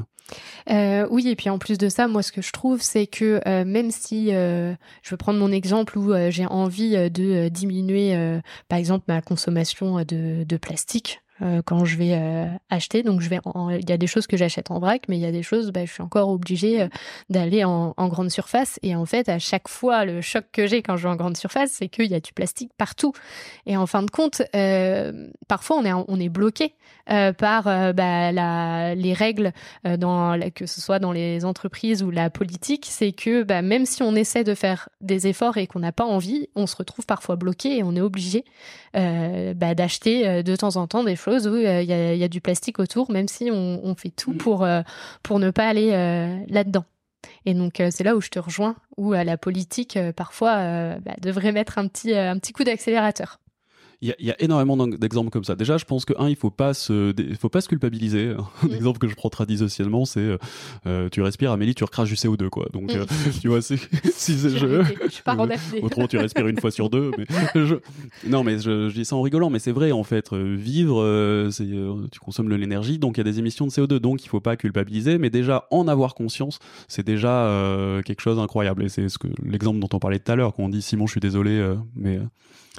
oui 1.09 1.29
et 1.29 1.35
puis 1.37 1.49
en 1.49 1.57
plus 1.57 1.77
de 1.77 1.87
ça 1.87 2.09
moi 2.09 2.23
ce 2.23 2.33
que 2.33 2.41
je 2.41 2.51
trouve 2.51 2.81
c'est 2.81 3.07
que 3.07 3.63
même 3.63 3.91
si 3.91 4.31
je 4.31 4.75
veux 5.09 5.17
prendre 5.17 5.39
mon 5.39 5.51
exemple 5.53 5.97
où 5.97 6.11
j'ai 6.29 6.45
envie 6.45 7.09
de 7.09 7.47
diminuer 7.47 8.41
par 8.67 8.79
exemple 8.79 9.05
ma 9.07 9.21
consommation 9.21 9.99
de, 9.99 10.43
de 10.43 10.57
plastique 10.57 11.21
euh, 11.41 11.61
quand 11.65 11.85
je 11.85 11.97
vais 11.97 12.13
euh, 12.13 12.45
acheter. 12.69 13.01
Donc, 13.01 13.21
je 13.21 13.29
vais, 13.29 13.39
il 13.79 13.89
y 13.89 13.93
a 13.93 13.97
des 13.97 14.07
choses 14.07 14.27
que 14.27 14.37
j'achète 14.37 14.69
en 14.69 14.79
vrac, 14.79 15.03
mais 15.09 15.17
il 15.17 15.21
y 15.21 15.25
a 15.25 15.31
des 15.31 15.41
choses, 15.41 15.71
bah, 15.71 15.85
je 15.85 15.91
suis 15.91 16.03
encore 16.03 16.29
obligée 16.29 16.83
euh, 16.83 16.87
d'aller 17.31 17.63
en, 17.63 17.93
grande 17.97 18.29
surface. 18.29 18.77
Et 18.83 18.95
en 18.95 19.05
fait, 19.05 19.27
à 19.27 19.39
chaque 19.39 19.67
fois, 19.67 20.05
le 20.05 20.21
choc 20.21 20.45
que 20.51 20.67
j'ai 20.67 20.83
quand 20.83 20.97
je 20.97 21.03
vais 21.03 21.09
en 21.09 21.15
grande 21.15 21.37
surface, 21.37 21.71
c'est 21.71 21.87
qu'il 21.87 22.11
y 22.11 22.13
a 22.13 22.19
du 22.19 22.33
plastique 22.33 22.71
partout. 22.77 23.13
Et 23.65 23.75
en 23.75 23.87
fin 23.87 24.03
de 24.03 24.11
compte, 24.11 24.41
parfois, 25.47 25.77
on 25.77 25.85
est, 25.85 25.93
on 25.93 26.19
est 26.19 26.29
bloqué 26.29 26.73
par 27.05 27.63
bah, 27.93 28.31
les 28.95 29.13
règles, 29.13 29.53
que 29.83 30.65
ce 30.65 30.81
soit 30.81 30.99
dans 30.99 31.11
les 31.11 31.45
entreprises 31.45 32.03
ou 32.03 32.11
la 32.11 32.29
politique. 32.29 32.87
C'est 32.89 33.13
que 33.13 33.43
bah, 33.43 33.61
même 33.61 33.85
si 33.85 34.03
on 34.03 34.15
essaie 34.15 34.43
de 34.43 34.55
faire 34.55 34.89
des 34.99 35.27
efforts 35.27 35.57
et 35.57 35.67
qu'on 35.67 35.79
n'a 35.79 35.91
pas 35.91 36.05
envie, 36.05 36.49
on 36.55 36.67
se 36.67 36.75
retrouve 36.75 37.05
parfois 37.05 37.35
bloqué 37.35 37.77
et 37.77 37.83
on 37.83 37.95
est 37.95 38.01
obligé 38.01 38.43
bah, 38.93 39.75
d'acheter 39.75 40.43
de 40.43 40.55
temps 40.55 40.75
en 40.75 40.87
temps 40.87 41.03
des 41.03 41.15
choses 41.15 41.30
où 41.39 41.55
euh, 41.55 41.81
il 41.81 41.89
y, 41.89 42.23
a, 42.23 42.27
du 42.27 42.41
plastique 42.41 42.79
autour, 42.79 43.11
même 43.11 43.27
si 43.27 43.49
on, 43.51 43.95
fait 43.95 44.09
tout 44.09 44.33
mm. 44.33 44.37
pour, 44.37 44.63
euh, 44.63 44.81
pour 45.23 45.39
ne 45.39 45.51
pas 45.51 45.67
aller 45.67 45.91
euh, 45.91 46.37
là-dedans. 46.47 46.85
Et 47.45 47.53
donc 47.53 47.81
c'est 47.91 48.03
là 48.03 48.15
où 48.15 48.21
je 48.21 48.29
te 48.29 48.39
rejoins, 48.39 48.75
où 48.97 49.13
la 49.13 49.37
politique 49.37 49.97
parfois 50.15 50.97
bah, 50.99 51.13
devrait 51.21 51.51
mettre 51.51 51.77
un 51.77 51.87
petit, 51.87 52.15
un 52.15 52.37
petit 52.37 52.51
coup 52.51 52.63
d'accélérateur 52.63 53.40
il 54.03 54.15
y, 54.19 54.31
a 54.31 54.41
énormément 54.41 54.87
d'exemples 54.87 55.29
comme 55.29 55.43
ça. 55.43 55.55
Déjà, 55.55 55.77
je 55.77 55.85
pense 55.85 56.05
que 56.05 56.13
un, 56.17 56.27
il 56.27 56.35
faut 56.35 56.49
pas 56.49 56.73
se, 56.73 57.13
faut 57.39 57.49
pas 57.49 57.61
se 57.61 57.69
culpabiliser. 57.69 58.33
Un 58.63 58.67
mm. 58.67 58.73
exemple 58.73 58.97
que 58.97 59.07
je 59.07 59.13
prends 59.13 59.29
traditionnellement, 59.29 60.05
c'est 60.05 60.19
euh, 60.21 60.37
euh, 60.87 61.09
tu 61.09 61.21
respires, 61.21 61.51
Amélie, 61.51 61.75
tu 61.75 61.83
recraches 61.83 62.09
du 62.09 62.15
CO2, 62.15 62.49
quoi. 62.49 62.67
Donc, 62.73 62.95
euh, 62.95 63.05
tu 63.41 63.47
vois, 63.47 63.61
si 63.61 63.77
c'est 63.77 64.49
je, 64.49 64.83
je 65.05 65.09
suis 65.11 65.21
pas 65.21 65.37
autrement 65.83 66.07
tu 66.07 66.17
respires 66.17 66.47
une 66.47 66.59
fois 66.59 66.71
sur 66.71 66.89
deux. 66.89 67.11
Mais 67.15 67.25
je, 67.53 67.75
non, 68.25 68.43
mais 68.43 68.57
je, 68.57 68.91
dis 68.91 69.05
ça 69.05 69.15
en 69.15 69.21
rigolant, 69.21 69.51
mais 69.51 69.59
c'est 69.59 69.71
vrai 69.71 69.91
en 69.91 70.03
fait. 70.03 70.33
vivre, 70.33 71.49
c'est, 71.51 71.69
tu 72.11 72.19
consommes 72.19 72.49
de 72.49 72.55
l'énergie, 72.55 72.97
donc 72.97 73.17
il 73.17 73.19
y 73.19 73.21
a 73.21 73.31
des 73.31 73.37
émissions 73.37 73.67
de 73.67 73.71
CO2, 73.71 73.99
donc 73.99 74.25
il 74.25 74.29
faut 74.29 74.39
pas 74.39 74.55
culpabiliser, 74.55 75.19
mais 75.19 75.29
déjà 75.29 75.67
en 75.69 75.87
avoir 75.87 76.15
conscience, 76.15 76.57
c'est 76.87 77.05
déjà 77.05 78.01
quelque 78.03 78.21
chose 78.21 78.37
d'incroyable. 78.37 78.83
Et 78.83 78.89
c'est 78.89 79.09
ce 79.09 79.19
que 79.19 79.27
l'exemple 79.45 79.79
dont 79.79 79.89
on 79.93 79.99
parlait 79.99 80.17
tout 80.17 80.31
à 80.31 80.35
l'heure, 80.35 80.55
quand 80.55 80.63
on 80.63 80.69
dit 80.69 80.81
Simon, 80.81 81.05
je 81.05 81.11
suis 81.11 81.21
désolé, 81.21 81.75
mais 81.95 82.19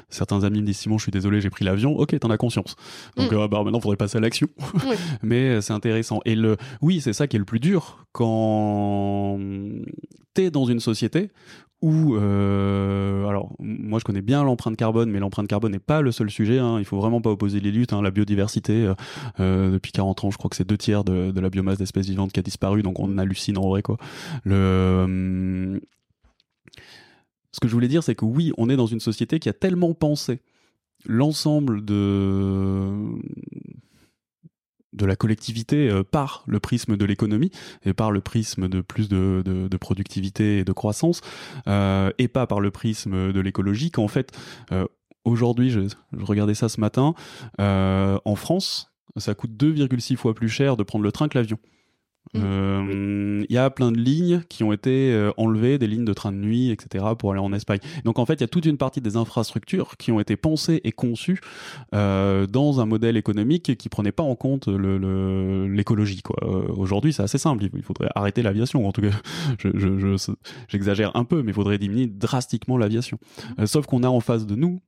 certains 0.08 0.44
amis 0.44 0.60
me 0.60 0.66
disent 0.66 0.78
Simon, 0.78 0.98
je 0.98 1.04
suis 1.04 1.12
désolé, 1.12 1.40
j'ai 1.40 1.50
pris 1.50 1.64
l'avion. 1.64 1.96
Ok, 1.96 2.18
t'en 2.18 2.30
as 2.30 2.36
conscience. 2.36 2.76
Donc 3.16 3.32
mm. 3.32 3.36
euh, 3.36 3.48
bah, 3.48 3.62
maintenant, 3.62 3.78
il 3.78 3.82
faudrait 3.82 3.96
passer 3.96 4.18
à 4.18 4.20
l'action. 4.20 4.48
Mais 5.22 5.48
euh, 5.48 5.60
c'est 5.60 5.72
intéressant. 5.72 6.20
Et 6.24 6.34
le, 6.34 6.56
oui, 6.80 7.00
c'est 7.00 7.12
ça 7.12 7.26
qui 7.26 7.36
est 7.36 7.38
le 7.38 7.44
plus 7.44 7.60
dur 7.60 8.06
quand 8.12 9.38
t'es 10.34 10.50
dans 10.50 10.64
une 10.64 10.80
société 10.80 11.30
où, 11.80 12.14
euh, 12.14 13.26
alors, 13.26 13.56
moi 13.58 13.98
je 13.98 14.04
connais 14.04 14.22
bien 14.22 14.44
l'empreinte 14.44 14.76
carbone, 14.76 15.10
mais 15.10 15.18
l'empreinte 15.18 15.48
carbone 15.48 15.72
n'est 15.72 15.80
pas 15.80 16.00
le 16.00 16.12
seul 16.12 16.30
sujet. 16.30 16.60
Hein. 16.60 16.76
Il 16.78 16.84
faut 16.84 16.96
vraiment 16.96 17.20
pas 17.20 17.30
opposer 17.30 17.58
les 17.58 17.72
luttes. 17.72 17.92
Hein. 17.92 18.02
La 18.02 18.12
biodiversité, 18.12 18.92
depuis 19.38 19.90
40 19.90 20.24
ans, 20.24 20.30
je 20.30 20.38
crois 20.38 20.48
que 20.48 20.54
c'est 20.54 20.68
deux 20.68 20.76
tiers 20.78 21.02
de, 21.02 21.32
de 21.32 21.40
la 21.40 21.50
biomasse 21.50 21.78
d'espèces 21.78 22.06
vivantes 22.06 22.32
qui 22.32 22.38
a 22.38 22.42
disparu, 22.42 22.82
donc 22.82 23.00
on 23.00 23.18
hallucine 23.18 23.58
en 23.58 23.68
vrai 23.68 23.82
quoi. 23.82 23.96
Le 24.44 25.80
ce 27.52 27.60
que 27.60 27.68
je 27.68 27.72
voulais 27.72 27.88
dire, 27.88 28.02
c'est 28.02 28.14
que 28.14 28.24
oui, 28.24 28.52
on 28.56 28.68
est 28.68 28.76
dans 28.76 28.86
une 28.86 29.00
société 29.00 29.38
qui 29.38 29.48
a 29.48 29.52
tellement 29.52 29.94
pensé 29.94 30.40
l'ensemble 31.04 31.84
de 31.84 33.18
de 34.92 35.06
la 35.06 35.16
collectivité 35.16 35.88
euh, 35.88 36.02
par 36.02 36.44
le 36.46 36.60
prisme 36.60 36.96
de 36.96 37.04
l'économie 37.04 37.50
et 37.84 37.94
par 37.94 38.10
le 38.10 38.20
prisme 38.20 38.68
de 38.68 38.80
plus 38.80 39.08
de, 39.08 39.42
de, 39.44 39.76
productivité 39.78 40.58
et 40.58 40.64
de 40.64 40.72
croissance 40.72 41.22
euh, 41.66 42.10
et 42.18 42.28
pas 42.28 42.46
par 42.46 42.60
le 42.60 42.70
prisme 42.70 43.32
de 43.32 43.40
l'écologie 43.40 43.90
qu'en 43.90 44.08
fait 44.08 44.32
euh, 44.70 44.86
aujourd'hui 45.24 45.70
je, 45.70 45.80
je, 45.88 46.24
regardais 46.24 46.54
ça 46.54 46.68
ce 46.68 46.78
matin 46.78 47.14
en 47.58 48.36
France 48.36 48.92
ça 49.16 49.34
coûte 49.34 49.52
2,6 49.52 50.16
fois 50.16 50.34
plus 50.34 50.48
cher 50.48 50.76
de 50.76 50.82
prendre 50.82 51.04
le 51.04 51.12
train 51.12 51.28
que 51.28 51.38
l'avion 51.38 51.58
il 52.34 52.40
mm. 52.40 52.44
euh, 52.44 53.44
y 53.50 53.58
a 53.58 53.68
plein 53.70 53.92
de 53.92 53.98
lignes 53.98 54.42
qui 54.48 54.64
ont 54.64 54.72
été 54.72 55.12
euh, 55.12 55.32
enlevées, 55.36 55.78
des 55.78 55.86
lignes 55.86 56.04
de 56.04 56.12
train 56.12 56.32
de 56.32 56.38
nuit, 56.38 56.70
etc., 56.70 57.04
pour 57.18 57.32
aller 57.32 57.40
en 57.40 57.52
Espagne. 57.52 57.80
Donc 58.04 58.18
en 58.18 58.26
fait, 58.26 58.34
il 58.34 58.40
y 58.40 58.44
a 58.44 58.48
toute 58.48 58.64
une 58.64 58.78
partie 58.78 59.00
des 59.00 59.16
infrastructures 59.16 59.96
qui 59.98 60.12
ont 60.12 60.20
été 60.20 60.36
pensées 60.36 60.80
et 60.84 60.92
conçues 60.92 61.40
euh, 61.94 62.46
dans 62.46 62.80
un 62.80 62.86
modèle 62.86 63.16
économique 63.16 63.76
qui 63.76 63.88
prenait 63.88 64.12
pas 64.12 64.22
en 64.22 64.34
compte 64.34 64.68
l'écologie. 64.68 66.22
Le, 66.40 66.72
Aujourd'hui, 66.72 67.12
c'est 67.12 67.22
assez 67.22 67.38
simple. 67.38 67.64
Il 67.74 67.82
faudrait 67.82 68.08
arrêter 68.14 68.42
l'aviation. 68.42 68.86
En 68.86 68.92
tout 68.92 69.02
cas, 69.02 69.10
j'exagère 69.58 69.92
je, 70.68 71.12
je, 71.14 71.18
un 71.18 71.24
peu, 71.24 71.42
mais 71.42 71.50
il 71.50 71.54
faudrait 71.54 71.78
diminuer 71.78 72.06
drastiquement 72.06 72.78
l'aviation. 72.78 73.18
Mm. 73.58 73.66
sauf 73.66 73.86
qu'on 73.86 74.02
a 74.02 74.08
en 74.08 74.20
face 74.20 74.46
de 74.46 74.54
nous, 74.54 74.80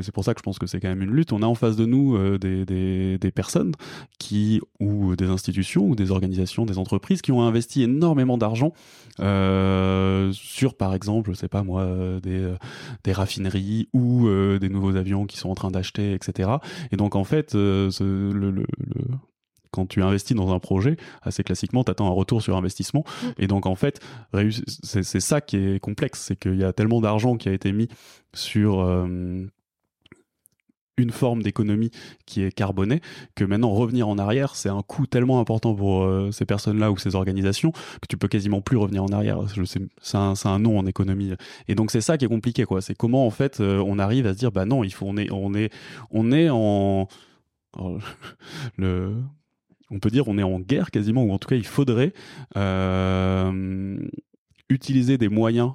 c'est 0.00 0.12
pour 0.12 0.24
ça 0.24 0.32
que 0.34 0.40
je 0.40 0.44
pense 0.44 0.58
que 0.58 0.66
c'est 0.66 0.80
quand 0.80 0.88
même 0.88 1.02
une 1.02 1.10
lutte. 1.10 1.32
On 1.32 1.42
a 1.42 1.46
en 1.46 1.54
face 1.54 1.76
de 1.76 1.84
nous 1.84 2.38
des, 2.38 2.64
des, 2.64 3.18
des 3.18 3.30
personnes 3.30 3.72
qui 4.18 4.60
ou 4.80 5.16
des 5.16 5.26
institutions 5.26 5.86
ou 5.86 5.94
des 5.94 6.10
organisations, 6.10 6.64
des 6.64 6.75
entreprises 6.78 7.22
qui 7.22 7.32
ont 7.32 7.42
investi 7.42 7.82
énormément 7.82 8.38
d'argent 8.38 8.72
euh, 9.20 10.30
sur, 10.32 10.74
par 10.74 10.94
exemple, 10.94 11.30
je 11.30 11.36
sais 11.36 11.48
pas 11.48 11.62
moi, 11.62 11.86
des, 12.22 12.40
euh, 12.40 12.56
des 13.04 13.12
raffineries 13.12 13.88
ou 13.92 14.26
euh, 14.26 14.58
des 14.58 14.68
nouveaux 14.68 14.96
avions 14.96 15.26
qui 15.26 15.38
sont 15.38 15.48
en 15.48 15.54
train 15.54 15.70
d'acheter, 15.70 16.12
etc. 16.12 16.50
Et 16.92 16.96
donc 16.96 17.16
en 17.16 17.24
fait, 17.24 17.52
ce, 17.52 18.32
le, 18.32 18.50
le, 18.50 18.64
quand 19.70 19.86
tu 19.86 20.02
investis 20.02 20.36
dans 20.36 20.54
un 20.54 20.58
projet, 20.58 20.96
assez 21.22 21.42
classiquement, 21.42 21.84
tu 21.84 21.90
attends 21.90 22.06
un 22.06 22.14
retour 22.14 22.42
sur 22.42 22.56
investissement. 22.56 23.04
Mm. 23.06 23.26
Et 23.38 23.46
donc, 23.46 23.66
en 23.66 23.74
fait, 23.74 24.00
c'est 24.82 25.20
ça 25.20 25.40
qui 25.40 25.56
est 25.56 25.80
complexe, 25.80 26.20
c'est 26.20 26.36
qu'il 26.36 26.56
y 26.56 26.64
a 26.64 26.72
tellement 26.72 27.00
d'argent 27.00 27.36
qui 27.36 27.48
a 27.48 27.52
été 27.52 27.72
mis 27.72 27.88
sur, 28.34 28.80
une 30.96 31.10
forme 31.10 31.42
d'économie 31.42 31.90
qui 32.24 32.42
est 32.42 32.52
carbonée, 32.52 33.00
que 33.34 33.44
maintenant 33.44 33.70
revenir 33.70 34.08
en 34.08 34.18
arrière, 34.18 34.56
c'est 34.56 34.68
un 34.68 34.82
coût 34.82 35.06
tellement 35.06 35.40
important 35.40 35.74
pour 35.74 36.04
euh, 36.04 36.30
ces 36.32 36.46
personnes-là 36.46 36.90
ou 36.90 36.96
ces 36.96 37.14
organisations 37.14 37.72
que 37.72 38.06
tu 38.08 38.16
peux 38.16 38.28
quasiment 38.28 38.60
plus 38.60 38.76
revenir 38.76 39.04
en 39.04 39.08
arrière. 39.08 39.38
C'est 39.68 40.16
un, 40.16 40.34
un 40.44 40.58
nom 40.58 40.78
en 40.78 40.86
économie. 40.86 41.32
Et 41.68 41.74
donc 41.74 41.90
c'est 41.90 42.00
ça 42.00 42.16
qui 42.16 42.24
est 42.24 42.28
compliqué, 42.28 42.64
quoi. 42.64 42.80
C'est 42.80 42.94
comment 42.94 43.26
en 43.26 43.30
fait 43.30 43.60
euh, 43.60 43.82
on 43.86 43.98
arrive 43.98 44.26
à 44.26 44.32
se 44.32 44.38
dire 44.38 44.52
bah 44.52 44.64
non, 44.64 44.84
il 44.84 44.92
faut 44.92 45.06
on 45.06 45.16
est 45.16 45.30
on 45.30 45.54
est 45.54 45.70
on 46.10 46.32
est 46.32 46.48
en 46.48 47.08
le 48.76 49.12
on 49.90 49.98
peut 49.98 50.10
dire 50.10 50.28
on 50.28 50.38
est 50.38 50.42
en 50.42 50.60
guerre 50.60 50.90
quasiment 50.90 51.24
ou 51.24 51.32
en 51.32 51.38
tout 51.38 51.48
cas 51.48 51.56
il 51.56 51.66
faudrait 51.66 52.12
euh, 52.56 53.98
utiliser 54.68 55.18
des 55.18 55.28
moyens 55.28 55.72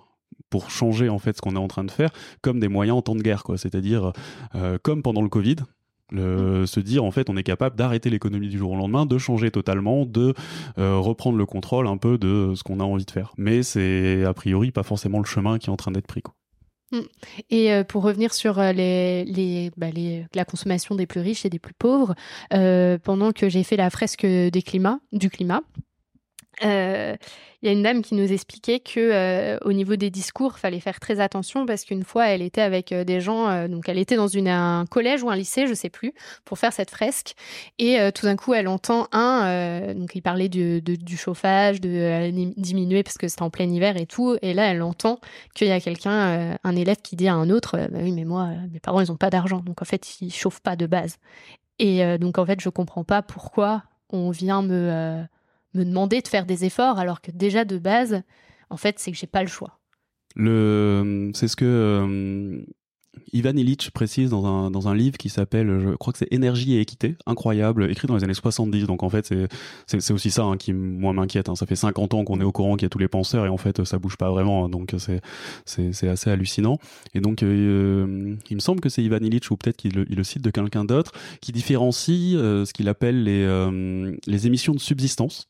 pour 0.51 0.69
changer 0.69 1.09
en 1.09 1.17
fait 1.17 1.35
ce 1.35 1.41
qu'on 1.41 1.55
est 1.55 1.59
en 1.59 1.67
train 1.67 1.83
de 1.83 1.89
faire 1.89 2.11
comme 2.41 2.59
des 2.59 2.67
moyens 2.67 2.99
en 2.99 3.01
temps 3.01 3.15
de 3.15 3.23
guerre 3.23 3.43
quoi 3.43 3.57
c'est-à-dire 3.57 4.13
euh, 4.53 4.77
comme 4.83 5.01
pendant 5.01 5.23
le 5.23 5.29
Covid 5.29 5.55
le, 6.11 6.65
se 6.65 6.79
dire 6.79 7.03
en 7.03 7.11
fait 7.11 7.29
on 7.29 7.37
est 7.37 7.43
capable 7.43 7.75
d'arrêter 7.75 8.09
l'économie 8.09 8.49
du 8.49 8.57
jour 8.57 8.71
au 8.71 8.75
lendemain, 8.75 9.05
de 9.05 9.17
changer 9.17 9.49
totalement, 9.49 10.05
de 10.05 10.33
euh, 10.77 10.97
reprendre 10.97 11.37
le 11.37 11.45
contrôle 11.45 11.87
un 11.87 11.97
peu 11.97 12.17
de 12.17 12.53
ce 12.55 12.63
qu'on 12.63 12.79
a 12.79 12.83
envie 12.83 13.05
de 13.05 13.11
faire. 13.11 13.33
Mais 13.37 13.63
c'est 13.63 14.23
a 14.25 14.33
priori 14.33 14.71
pas 14.71 14.83
forcément 14.83 15.19
le 15.19 15.25
chemin 15.25 15.57
qui 15.57 15.69
est 15.69 15.73
en 15.73 15.77
train 15.77 15.91
d'être 15.91 16.07
pris. 16.07 16.21
Quoi. 16.21 16.35
Mm. 16.91 16.99
Et 17.49 17.73
euh, 17.73 17.83
pour 17.83 18.03
revenir 18.03 18.33
sur 18.33 18.59
les, 18.59 19.23
les, 19.25 19.71
bah, 19.77 19.89
les, 19.91 20.25
la 20.35 20.45
consommation 20.45 20.95
des 20.95 21.05
plus 21.05 21.21
riches 21.21 21.45
et 21.45 21.49
des 21.49 21.59
plus 21.59 21.73
pauvres, 21.73 22.15
euh, 22.53 22.97
pendant 23.01 23.31
que 23.31 23.49
j'ai 23.49 23.63
fait 23.63 23.77
la 23.77 23.89
fresque 23.89 24.25
des 24.25 24.61
climats, 24.61 24.99
du 25.11 25.29
climat, 25.29 25.61
euh, 26.63 27.15
il 27.61 27.67
y 27.67 27.69
a 27.69 27.71
une 27.73 27.83
dame 27.83 28.01
qui 28.01 28.15
nous 28.15 28.31
expliquait 28.31 28.79
que 28.79 28.99
euh, 28.99 29.57
au 29.63 29.71
niveau 29.71 29.95
des 29.95 30.09
discours, 30.09 30.57
fallait 30.57 30.79
faire 30.79 30.99
très 30.99 31.19
attention 31.19 31.65
parce 31.65 31.85
qu'une 31.85 32.03
fois, 32.03 32.27
elle 32.27 32.41
était 32.41 32.61
avec 32.61 32.91
euh, 32.91 33.03
des 33.03 33.21
gens, 33.21 33.67
donc 33.67 33.87
elle 33.87 33.99
était 33.99 34.15
dans 34.15 34.27
une, 34.27 34.47
un 34.47 34.85
collège 34.87 35.21
ou 35.21 35.29
un 35.29 35.35
lycée, 35.35 35.67
je 35.67 35.73
sais 35.73 35.89
plus, 35.89 36.13
pour 36.43 36.57
faire 36.57 36.73
cette 36.73 36.89
fresque, 36.89 37.33
et 37.77 37.99
tout 38.13 38.25
d'un 38.25 38.35
coup, 38.35 38.53
elle 38.53 38.67
entend 38.67 39.07
un, 39.11 39.93
donc 39.93 40.15
il 40.15 40.21
parlait 40.21 40.49
du, 40.49 40.81
du 40.81 41.17
chauffage, 41.17 41.81
de 41.81 42.31
diminuer 42.57 43.03
parce 43.03 43.17
que 43.17 43.27
c'était 43.27 43.43
en 43.43 43.49
plein 43.49 43.69
hiver 43.69 43.95
et 43.97 44.05
tout, 44.05 44.37
et 44.41 44.53
là, 44.53 44.71
elle 44.71 44.81
entend 44.81 45.19
qu'il 45.53 45.67
y 45.67 45.71
a 45.71 45.79
quelqu'un, 45.79 46.57
un 46.63 46.75
élève 46.75 46.97
qui 47.03 47.15
dit 47.15 47.27
à 47.27 47.35
un 47.35 47.49
autre, 47.49 47.77
bah 47.77 47.99
oui, 48.01 48.11
mais 48.11 48.25
moi, 48.25 48.49
mes 48.71 48.79
parents, 48.79 49.01
ils 49.01 49.11
ont 49.11 49.17
pas 49.17 49.29
d'argent, 49.29 49.59
donc 49.59 49.81
en 49.81 49.85
fait, 49.85 50.21
ils 50.21 50.33
chauffent 50.33 50.61
pas 50.61 50.75
de 50.75 50.87
base. 50.87 51.17
Et 51.79 52.17
donc 52.17 52.37
en 52.37 52.45
fait, 52.45 52.59
je 52.59 52.69
comprends 52.69 53.03
pas 53.03 53.21
pourquoi 53.21 53.83
on 54.09 54.31
vient 54.31 54.61
me 54.61 55.23
me 55.73 55.85
demander 55.85 56.21
de 56.21 56.27
faire 56.27 56.45
des 56.45 56.65
efforts 56.65 56.99
alors 56.99 57.21
que 57.21 57.31
déjà 57.31 57.65
de 57.65 57.77
base, 57.77 58.21
en 58.69 58.77
fait, 58.77 58.99
c'est 58.99 59.11
que 59.11 59.17
j'ai 59.17 59.27
pas 59.27 59.41
le 59.41 59.49
choix. 59.49 59.79
Le, 60.35 61.31
c'est 61.33 61.47
ce 61.47 61.55
que 61.55 61.65
euh, 61.65 62.63
Ivan 63.33 63.55
Illich 63.55 63.91
précise 63.91 64.29
dans 64.29 64.45
un, 64.45 64.71
dans 64.71 64.87
un 64.87 64.95
livre 64.95 65.17
qui 65.17 65.29
s'appelle, 65.29 65.79
je 65.81 65.95
crois 65.95 66.13
que 66.13 66.19
c'est 66.19 66.31
Énergie 66.31 66.75
et 66.75 66.79
équité, 66.79 67.17
incroyable, 67.25 67.89
écrit 67.91 68.07
dans 68.07 68.15
les 68.15 68.23
années 68.23 68.33
70. 68.33 68.85
Donc 68.85 69.03
en 69.03 69.09
fait, 69.09 69.33
c'est, 69.87 70.11
aussi 70.11 70.31
ça 70.31 70.43
hein, 70.43 70.57
qui 70.57 70.73
moi 70.73 71.13
m'inquiète. 71.13 71.49
Hein. 71.49 71.55
Ça 71.55 71.65
fait 71.65 71.75
50 71.75 72.13
ans 72.13 72.23
qu'on 72.23 72.39
est 72.39 72.45
au 72.45 72.51
courant 72.51 72.75
qu'il 72.75 72.85
y 72.85 72.87
a 72.87 72.89
tous 72.89 72.99
les 72.99 73.07
penseurs 73.07 73.45
et 73.45 73.49
en 73.49 73.57
fait, 73.57 73.83
ça 73.83 73.99
bouge 73.99 74.17
pas 74.17 74.29
vraiment. 74.31 74.65
Hein. 74.65 74.69
Donc 74.69 74.95
c'est, 74.97 76.07
assez 76.07 76.29
hallucinant. 76.29 76.77
Et 77.13 77.19
donc, 77.19 77.43
euh, 77.43 78.35
il 78.49 78.55
me 78.55 78.61
semble 78.61 78.79
que 78.79 78.89
c'est 78.89 79.03
Ivan 79.03 79.17
Illich 79.17 79.51
ou 79.51 79.57
peut-être 79.57 79.77
qu'il 79.77 79.93
le, 79.95 80.05
il 80.09 80.15
le 80.15 80.23
cite 80.23 80.41
de 80.41 80.51
quelqu'un 80.51 80.85
d'autre 80.85 81.11
qui 81.41 81.51
différencie 81.51 82.35
euh, 82.35 82.65
ce 82.65 82.73
qu'il 82.73 82.87
appelle 82.87 83.23
les, 83.23 83.41
les 84.27 84.47
émissions 84.47 84.73
de 84.73 84.79
subsistance 84.79 85.47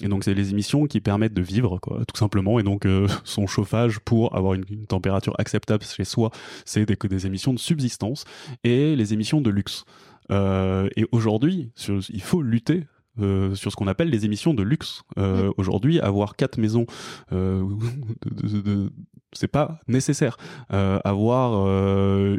et 0.00 0.08
donc, 0.08 0.24
c'est 0.24 0.34
les 0.34 0.50
émissions 0.50 0.86
qui 0.86 1.00
permettent 1.00 1.34
de 1.34 1.42
vivre, 1.42 1.78
quoi, 1.78 2.04
tout 2.06 2.18
simplement. 2.18 2.58
Et 2.58 2.64
donc, 2.64 2.84
euh, 2.84 3.06
son 3.24 3.46
chauffage 3.46 4.00
pour 4.00 4.34
avoir 4.34 4.54
une, 4.54 4.64
température 4.86 5.34
acceptable 5.38 5.84
chez 5.84 6.04
soi, 6.04 6.30
c'est 6.64 6.84
des, 6.84 6.96
des 6.96 7.26
émissions 7.26 7.52
de 7.52 7.58
subsistance 7.58 8.24
et 8.64 8.96
les 8.96 9.12
émissions 9.12 9.40
de 9.40 9.50
luxe. 9.50 9.84
Euh, 10.30 10.88
et 10.96 11.06
aujourd'hui, 11.12 11.70
il 12.08 12.22
faut 12.22 12.42
lutter 12.42 12.84
euh, 13.20 13.54
sur 13.54 13.70
ce 13.70 13.76
qu'on 13.76 13.86
appelle 13.86 14.10
les 14.10 14.24
émissions 14.24 14.54
de 14.54 14.64
luxe. 14.64 15.02
Euh, 15.18 15.52
aujourd'hui, 15.56 16.00
avoir 16.00 16.34
quatre 16.34 16.58
maisons, 16.58 16.86
euh, 17.32 17.64
c'est 19.34 19.48
pas 19.48 19.80
nécessaire. 19.88 20.36
Euh, 20.72 20.98
avoir 21.04 21.66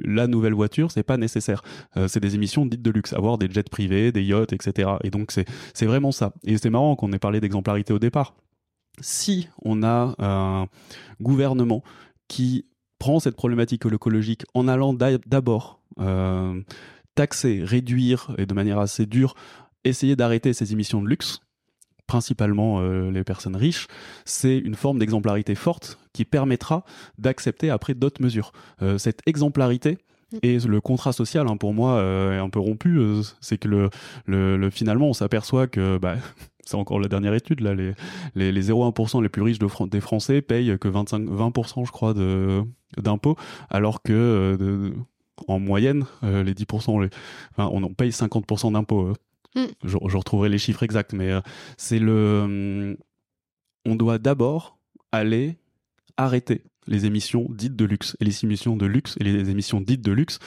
la 0.05 0.27
nouvelle 0.27 0.53
voiture, 0.53 0.91
c'est 0.91 1.03
pas 1.03 1.17
nécessaire. 1.17 1.61
c'est 2.07 2.19
des 2.19 2.35
émissions 2.35 2.65
dites 2.65 2.81
de 2.81 2.91
luxe. 2.91 3.13
Avoir 3.13 3.37
des 3.37 3.49
jets 3.49 3.63
privés, 3.63 4.11
des 4.11 4.23
yachts, 4.23 4.53
etc. 4.53 4.91
Et 5.03 5.09
donc 5.09 5.31
c'est 5.31 5.45
c'est 5.73 5.85
vraiment 5.85 6.11
ça. 6.11 6.33
Et 6.43 6.57
c'est 6.57 6.69
marrant 6.69 6.95
qu'on 6.95 7.11
ait 7.13 7.19
parlé 7.19 7.39
d'exemplarité 7.39 7.93
au 7.93 7.99
départ. 7.99 8.35
Si 9.01 9.47
on 9.63 9.83
a 9.83 10.15
un 10.19 10.67
gouvernement 11.21 11.83
qui 12.27 12.65
prend 12.99 13.19
cette 13.19 13.35
problématique 13.35 13.85
écologique 13.85 14.45
en 14.53 14.67
allant 14.67 14.93
d'abord 14.93 15.81
taxer, 17.15 17.63
réduire 17.63 18.33
et 18.37 18.45
de 18.45 18.53
manière 18.53 18.79
assez 18.79 19.05
dure 19.05 19.35
essayer 19.85 20.15
d'arrêter 20.15 20.51
ces 20.53 20.73
émissions 20.73 21.01
de 21.01 21.07
luxe, 21.07 21.39
principalement 22.07 22.79
euh, 22.79 23.11
les 23.11 23.23
personnes 23.23 23.55
riches, 23.55 23.87
c'est 24.25 24.57
une 24.57 24.75
forme 24.75 24.99
d'exemplarité 24.99 25.55
forte 25.55 25.99
qui 26.13 26.25
permettra 26.25 26.83
d'accepter 27.17 27.69
après 27.69 27.93
d'autres 27.93 28.21
mesures. 28.21 28.51
Euh, 28.81 28.97
cette 28.97 29.21
exemplarité 29.25 29.97
et 30.41 30.59
le 30.59 30.81
contrat 30.81 31.13
social, 31.13 31.47
hein, 31.47 31.57
pour 31.57 31.73
moi, 31.73 31.95
euh, 31.95 32.37
est 32.37 32.39
un 32.39 32.49
peu 32.49 32.59
rompu. 32.59 32.99
c'est 33.41 33.57
que 33.57 33.67
le, 33.67 33.89
le, 34.27 34.69
finalement, 34.69 35.07
on 35.07 35.13
s'aperçoit 35.13 35.67
que 35.67 35.97
bah, 35.97 36.15
c'est 36.65 36.75
encore 36.75 36.99
la 36.99 37.07
dernière 37.07 37.33
étude 37.33 37.61
là, 37.61 37.73
les, 37.73 37.93
les, 38.33 38.51
les 38.51 38.69
0,1% 38.69 39.21
les 39.21 39.29
plus 39.29 39.43
riches 39.43 39.59
de, 39.59 39.67
des 39.87 40.01
Français 40.01 40.41
payent 40.41 40.77
que 40.79 40.87
25, 40.87 41.21
20% 41.23 41.85
je 41.85 41.91
crois 41.91 42.13
d'impôts, 42.97 43.35
alors 43.69 44.01
que 44.01 44.93
en 45.47 45.59
moyenne, 45.59 46.05
les 46.23 46.53
10%, 46.53 47.01
les, 47.01 47.09
enfin, 47.51 47.69
on 47.71 47.83
en 47.83 47.93
paye 47.93 48.09
50% 48.09 48.73
d'impôts. 48.73 49.13
Mm. 49.55 49.65
Je, 49.83 49.97
retrouverai 50.17 50.49
les 50.49 50.57
chiffres 50.57 50.83
exacts, 50.83 51.13
mais 51.13 51.31
euh, 51.31 51.41
c'est 51.77 51.99
le. 51.99 52.41
Hum, 52.43 52.97
on 53.85 53.95
doit 53.95 54.17
d'abord 54.17 54.77
aller 55.11 55.57
arrêter 56.17 56.63
les 56.87 57.05
émissions 57.05 57.47
dites 57.49 57.75
de 57.75 57.85
luxe. 57.85 58.15
Et 58.19 58.25
les 58.25 58.43
émissions 58.43 58.75
de 58.75 58.85
luxe 58.85 59.15
et 59.19 59.23
les 59.23 59.49
émissions 59.49 59.81
dites 59.81 60.01
de 60.01 60.11
luxe, 60.11 60.39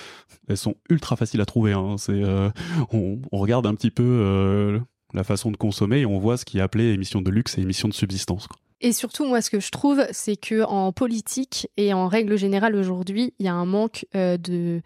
elles 0.49 0.57
sont 0.57 0.77
ultra 0.89 1.17
faciles 1.17 1.41
à 1.41 1.47
trouver. 1.47 1.73
Hein. 1.73 1.97
C'est, 1.99 2.13
euh, 2.13 2.51
on, 2.93 3.21
regarde 3.33 3.67
un 3.67 3.75
petit 3.75 3.91
peu 3.91 4.05
euh, 4.05 4.79
la 5.15 5.25
façon 5.25 5.51
de 5.51 5.57
consommer 5.57 6.01
et 6.01 6.07
on 6.07 6.19
voit 6.19 6.37
ce 6.37 6.45
qui 6.45 6.59
est 6.59 6.61
appelé 6.61 6.93
émissions 6.93 7.23
de 7.23 7.31
luxe 7.31 7.59
et 7.59 7.63
émissions 7.63 7.89
de 7.89 7.95
subsistance. 7.95 8.49
Et 8.81 8.93
surtout, 8.93 9.27
moi, 9.27 9.41
ce 9.41 9.51
que 9.51 9.59
je 9.59 9.71
trouve, 9.71 10.05
c'est 10.13 10.37
que 10.37 10.63
en 10.65 10.93
politique 10.93 11.69
et 11.77 11.93
en 11.93 12.07
règle 12.07 12.37
générale 12.37 12.77
aujourd'hui, 12.77 13.35
il 13.39 13.47
y 13.47 13.49
a 13.49 13.55
un 13.55 13.67
manque 13.67 14.07
de. 14.15 14.81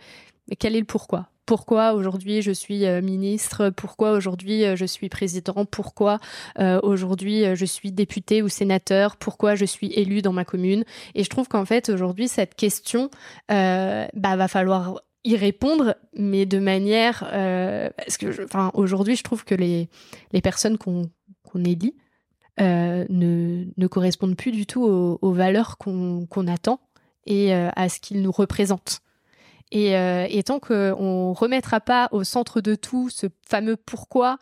Quel 0.59 0.77
est 0.77 0.81
le 0.81 0.87
pourquoi? 0.87 1.29
Pourquoi 1.47 1.95
aujourd'hui 1.95 2.43
je 2.43 2.53
suis 2.53 2.87
euh, 2.87 3.03
ministre, 3.03 3.71
pourquoi 3.71 4.13
aujourd'hui 4.13 4.65
euh, 4.65 4.77
je 4.77 4.85
suis 4.85 5.09
président, 5.09 5.65
pourquoi 5.65 6.19
euh, 6.59 6.79
aujourd'hui 6.83 7.57
je 7.57 7.65
suis 7.65 7.93
député 7.93 8.43
ou 8.43 8.49
sénateur, 8.49 9.17
pourquoi 9.17 9.55
je 9.55 9.65
suis 9.65 9.93
élu 9.93 10.23
dans 10.23 10.33
ma 10.33 10.45
commune. 10.45 10.85
Et 11.15 11.25
je 11.25 11.29
trouve 11.29 11.49
qu'en 11.49 11.65
fait 11.65 11.89
aujourd'hui 11.89 12.29
cette 12.29 12.55
question, 12.55 13.11
bah, 13.49 14.09
va 14.15 14.49
falloir 14.49 15.01
y 15.25 15.37
répondre, 15.37 15.97
mais 16.17 16.47
de 16.47 16.59
manière, 16.59 17.21
parce 17.97 18.17
que, 18.17 18.45
enfin, 18.45 18.71
aujourd'hui 18.75 19.17
je 19.17 19.23
trouve 19.23 19.45
que 19.45 19.55
les 19.55 19.89
les 20.33 20.41
personnes 20.41 20.79
qu'on 20.79 21.11
qu'on 21.43 21.65
élit 21.65 21.95
ne, 22.59 23.65
ne 23.77 23.87
correspondent 23.87 24.37
plus 24.37 24.53
du 24.53 24.67
tout 24.67 24.83
aux, 24.85 25.33
valeurs 25.33 25.79
qu'on 25.79 26.27
qu'on 26.27 26.47
attend 26.47 26.81
et 27.27 27.53
à 27.53 27.89
ce 27.89 28.01
qu'ils 28.01 28.23
nous 28.23 28.33
représentent. 28.33 29.03
Et, 29.75 29.97
euh, 29.97 30.27
et 30.29 30.43
tant 30.43 30.61
qu'on 30.61 31.31
ne 31.31 31.35
remettra 31.35 31.81
pas 31.81 32.09
au 32.13 32.25
centre 32.25 32.61
de 32.61 32.75
tout 32.75 33.09
ce 33.09 33.27
fameux 33.49 33.77
pourquoi, 33.77 34.37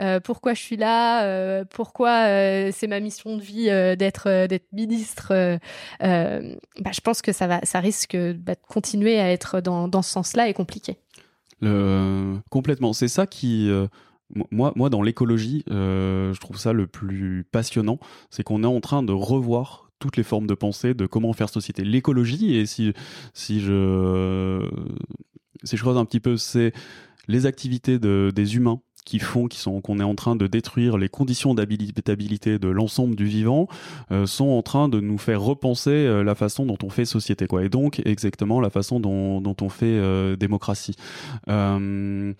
euh, 0.00 0.20
pourquoi 0.20 0.54
je 0.54 0.62
suis 0.62 0.76
là, 0.76 1.24
euh, 1.24 1.64
pourquoi 1.68 2.28
euh, 2.28 2.70
c'est 2.72 2.86
ma 2.86 3.00
mission 3.00 3.36
de 3.36 3.42
vie 3.42 3.68
euh, 3.68 3.96
d'être 3.96 4.28
euh, 4.28 4.46
ministre, 4.72 5.58
bah, 6.00 6.90
je 6.92 7.00
pense 7.00 7.20
que 7.20 7.32
ça 7.32 7.48
va, 7.48 7.60
ça 7.64 7.80
risque 7.80 8.16
bah, 8.16 8.54
de 8.54 8.60
continuer 8.68 9.18
à 9.18 9.32
être 9.32 9.60
dans, 9.60 10.02
ce 10.02 10.10
sens-là 10.10 10.48
et 10.48 10.54
compliqué. 10.54 10.98
Complètement. 12.50 12.92
C'est 12.92 13.08
ça 13.08 13.26
qui 13.26 13.68
moi, 14.50 14.72
moi, 14.76 14.90
dans 14.90 15.02
l'écologie, 15.02 15.64
euh, 15.70 16.32
je 16.32 16.40
trouve 16.40 16.58
ça 16.58 16.72
le 16.72 16.86
plus 16.86 17.44
passionnant, 17.50 17.98
c'est 18.30 18.42
qu'on 18.42 18.64
est 18.64 18.66
en 18.66 18.80
train 18.80 19.02
de 19.02 19.12
revoir 19.12 19.85
toutes 19.98 20.16
les 20.16 20.22
formes 20.22 20.46
de 20.46 20.54
pensée 20.54 20.94
de 20.94 21.06
comment 21.06 21.32
faire 21.32 21.48
société. 21.48 21.84
L'écologie, 21.84 22.56
et 22.56 22.66
si, 22.66 22.92
si 23.34 23.60
je, 23.60 24.68
si 25.64 25.76
je 25.76 25.82
creuse 25.82 25.96
un 25.96 26.04
petit 26.04 26.20
peu, 26.20 26.36
c'est 26.36 26.72
les 27.28 27.46
activités 27.46 27.98
de, 27.98 28.32
des 28.34 28.56
humains 28.56 28.80
qui 29.06 29.18
font 29.20 29.46
qui 29.46 29.58
sont 29.58 29.80
qu'on 29.80 30.00
est 30.00 30.04
en 30.04 30.14
train 30.16 30.36
de 30.36 30.46
détruire 30.46 30.98
les 30.98 31.08
conditions 31.08 31.54
d'habitabilité 31.54 32.58
de 32.58 32.68
l'ensemble 32.68 33.16
du 33.16 33.24
vivant 33.24 33.68
euh, 34.10 34.26
sont 34.26 34.48
en 34.48 34.62
train 34.62 34.88
de 34.90 35.00
nous 35.00 35.16
faire 35.16 35.40
repenser 35.40 35.90
euh, 35.90 36.24
la 36.24 36.34
façon 36.34 36.66
dont 36.66 36.76
on 36.82 36.90
fait 36.90 37.04
société 37.06 37.46
quoi 37.46 37.64
et 37.64 37.68
donc 37.68 38.02
exactement 38.04 38.60
la 38.60 38.68
façon 38.68 38.98
dont, 38.98 39.40
dont 39.40 39.56
on 39.62 39.68
fait 39.68 39.86
euh, 39.86 40.34
démocratie 40.36 40.96
le 41.46 42.34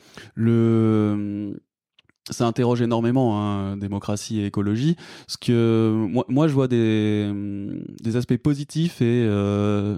ça 2.30 2.46
interroge 2.46 2.82
énormément 2.82 3.40
hein, 3.40 3.76
démocratie 3.76 4.40
et 4.40 4.46
écologie. 4.46 4.96
Ce 5.28 5.36
que 5.36 6.06
moi, 6.28 6.48
je 6.48 6.52
vois 6.52 6.68
des, 6.68 8.16
aspects 8.16 8.36
positifs 8.36 9.00
et 9.00 9.24
euh, 9.26 9.96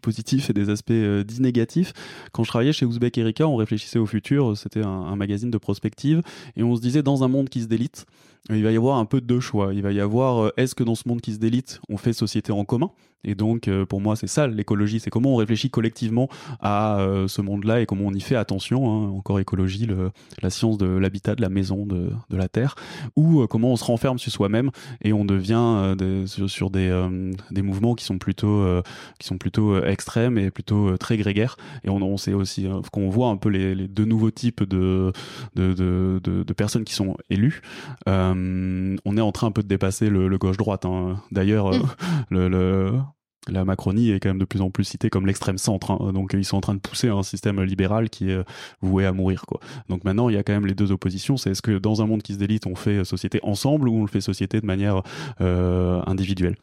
positifs 0.00 0.50
et 0.50 0.52
des 0.52 0.70
aspects 0.70 0.90
euh, 0.90 1.24
dits 1.24 1.42
négatifs. 1.42 1.92
Quand 2.32 2.44
je 2.44 2.48
travaillais 2.48 2.72
chez 2.72 2.86
Ouzbek 2.86 3.18
Erika, 3.18 3.46
on 3.46 3.56
réfléchissait 3.56 3.98
au 3.98 4.06
futur. 4.06 4.56
C'était 4.56 4.82
un, 4.82 5.16
magazine 5.16 5.50
de 5.50 5.58
prospective 5.58 6.22
et 6.56 6.62
on 6.62 6.74
se 6.74 6.80
disait 6.80 7.02
dans 7.02 7.22
un 7.22 7.28
monde 7.28 7.48
qui 7.48 7.62
se 7.62 7.66
délite, 7.66 8.06
il 8.50 8.62
va 8.64 8.72
y 8.72 8.76
avoir 8.76 8.98
un 8.98 9.04
peu 9.04 9.20
de 9.20 9.26
deux 9.26 9.40
choix. 9.40 9.72
Il 9.74 9.82
va 9.82 9.92
y 9.92 10.00
avoir 10.00 10.38
euh, 10.38 10.50
est-ce 10.56 10.74
que 10.74 10.84
dans 10.84 10.94
ce 10.94 11.06
monde 11.06 11.20
qui 11.20 11.34
se 11.34 11.38
délite, 11.38 11.80
on 11.88 11.96
fait 11.96 12.12
société 12.12 12.50
en 12.50 12.64
commun 12.64 12.90
et 13.24 13.34
donc, 13.34 13.68
euh, 13.68 13.86
pour 13.86 14.00
moi, 14.00 14.16
c'est 14.16 14.26
ça 14.26 14.46
l'écologie, 14.46 15.00
c'est 15.00 15.10
comment 15.10 15.34
on 15.34 15.36
réfléchit 15.36 15.70
collectivement 15.70 16.28
à 16.60 16.98
euh, 17.00 17.28
ce 17.28 17.40
monde-là 17.40 17.80
et 17.80 17.86
comment 17.86 18.06
on 18.06 18.14
y 18.14 18.20
fait 18.20 18.36
attention. 18.36 18.86
Hein, 18.90 19.10
encore 19.10 19.38
écologie, 19.38 19.86
le, 19.86 20.10
la 20.42 20.50
science 20.50 20.78
de 20.78 20.86
l'habitat, 20.86 21.34
de 21.34 21.42
la 21.42 21.48
maison, 21.48 21.86
de, 21.86 22.10
de 22.30 22.36
la 22.36 22.48
terre, 22.48 22.74
ou 23.16 23.42
euh, 23.42 23.46
comment 23.46 23.72
on 23.72 23.76
se 23.76 23.84
renferme 23.84 24.18
sur 24.18 24.32
soi-même 24.32 24.70
et 25.02 25.12
on 25.12 25.24
devient 25.24 25.94
des, 25.96 26.26
sur, 26.26 26.48
sur, 26.48 26.70
des, 26.70 26.90
des 27.50 27.62
mouvements 27.62 27.94
qui 27.94 28.04
sont 28.04 28.18
plutôt 28.18 28.64
qui 29.18 29.26
sont 29.26 29.36
plutôt 29.36 29.82
extrêmes 29.84 30.38
et 30.38 30.50
plutôt 30.50 30.96
très 30.96 31.16
grégaires. 31.16 31.56
Et 31.84 31.90
on, 31.90 31.96
on 31.96 32.16
sait 32.16 32.32
aussi 32.32 32.66
qu'on 32.92 33.10
voit 33.10 33.28
un 33.28 33.36
peu 33.36 33.48
les, 33.48 33.74
les, 33.74 33.88
deux 33.88 34.04
nouveaux 34.04 34.30
types 34.30 34.62
de 34.62 35.12
de, 35.54 35.72
de, 36.22 36.52
personnes 36.52 36.84
qui 36.84 36.94
sont 36.94 37.16
élues. 37.30 37.60
on 38.06 39.16
est 39.16 39.20
en 39.20 39.32
train 39.32 39.48
un 39.48 39.52
peu 39.52 39.62
de 39.62 39.68
dépasser 39.68 40.08
le, 40.08 40.28
le 40.28 40.38
gauche-droite. 40.38 40.86
Hein. 40.86 41.20
D'ailleurs, 41.30 41.70
mmh. 41.70 41.82
le, 42.30 42.48
le 42.48 42.92
la 43.48 43.64
Macronie 43.64 44.10
est 44.10 44.20
quand 44.20 44.30
même 44.30 44.38
de 44.38 44.44
plus 44.44 44.60
en 44.60 44.70
plus 44.70 44.84
citée 44.84 45.10
comme 45.10 45.26
l'extrême 45.26 45.58
centre. 45.58 45.90
Hein. 45.90 46.12
Donc 46.12 46.32
ils 46.34 46.44
sont 46.44 46.56
en 46.56 46.60
train 46.60 46.74
de 46.74 46.80
pousser 46.80 47.08
un 47.08 47.22
système 47.22 47.60
libéral 47.62 48.08
qui 48.10 48.30
est 48.30 48.44
voué 48.80 49.04
à 49.04 49.12
mourir. 49.12 49.44
Donc 49.88 50.04
maintenant, 50.04 50.28
il 50.28 50.34
y 50.34 50.38
a 50.38 50.42
quand 50.42 50.52
même 50.52 50.66
les 50.66 50.74
deux 50.74 50.92
oppositions. 50.92 51.36
C'est 51.36 51.50
est-ce 51.50 51.62
que 51.62 51.78
dans 51.78 52.02
un 52.02 52.06
monde 52.06 52.22
qui 52.22 52.34
se 52.34 52.38
délite, 52.38 52.66
on 52.66 52.76
fait 52.76 53.04
société 53.04 53.40
ensemble 53.42 53.88
ou 53.88 53.96
on 53.96 54.02
le 54.02 54.08
fait 54.08 54.20
société 54.20 54.60
de 54.60 54.66
manière 54.66 55.02
euh, 55.40 56.00
individuelle? 56.06 56.56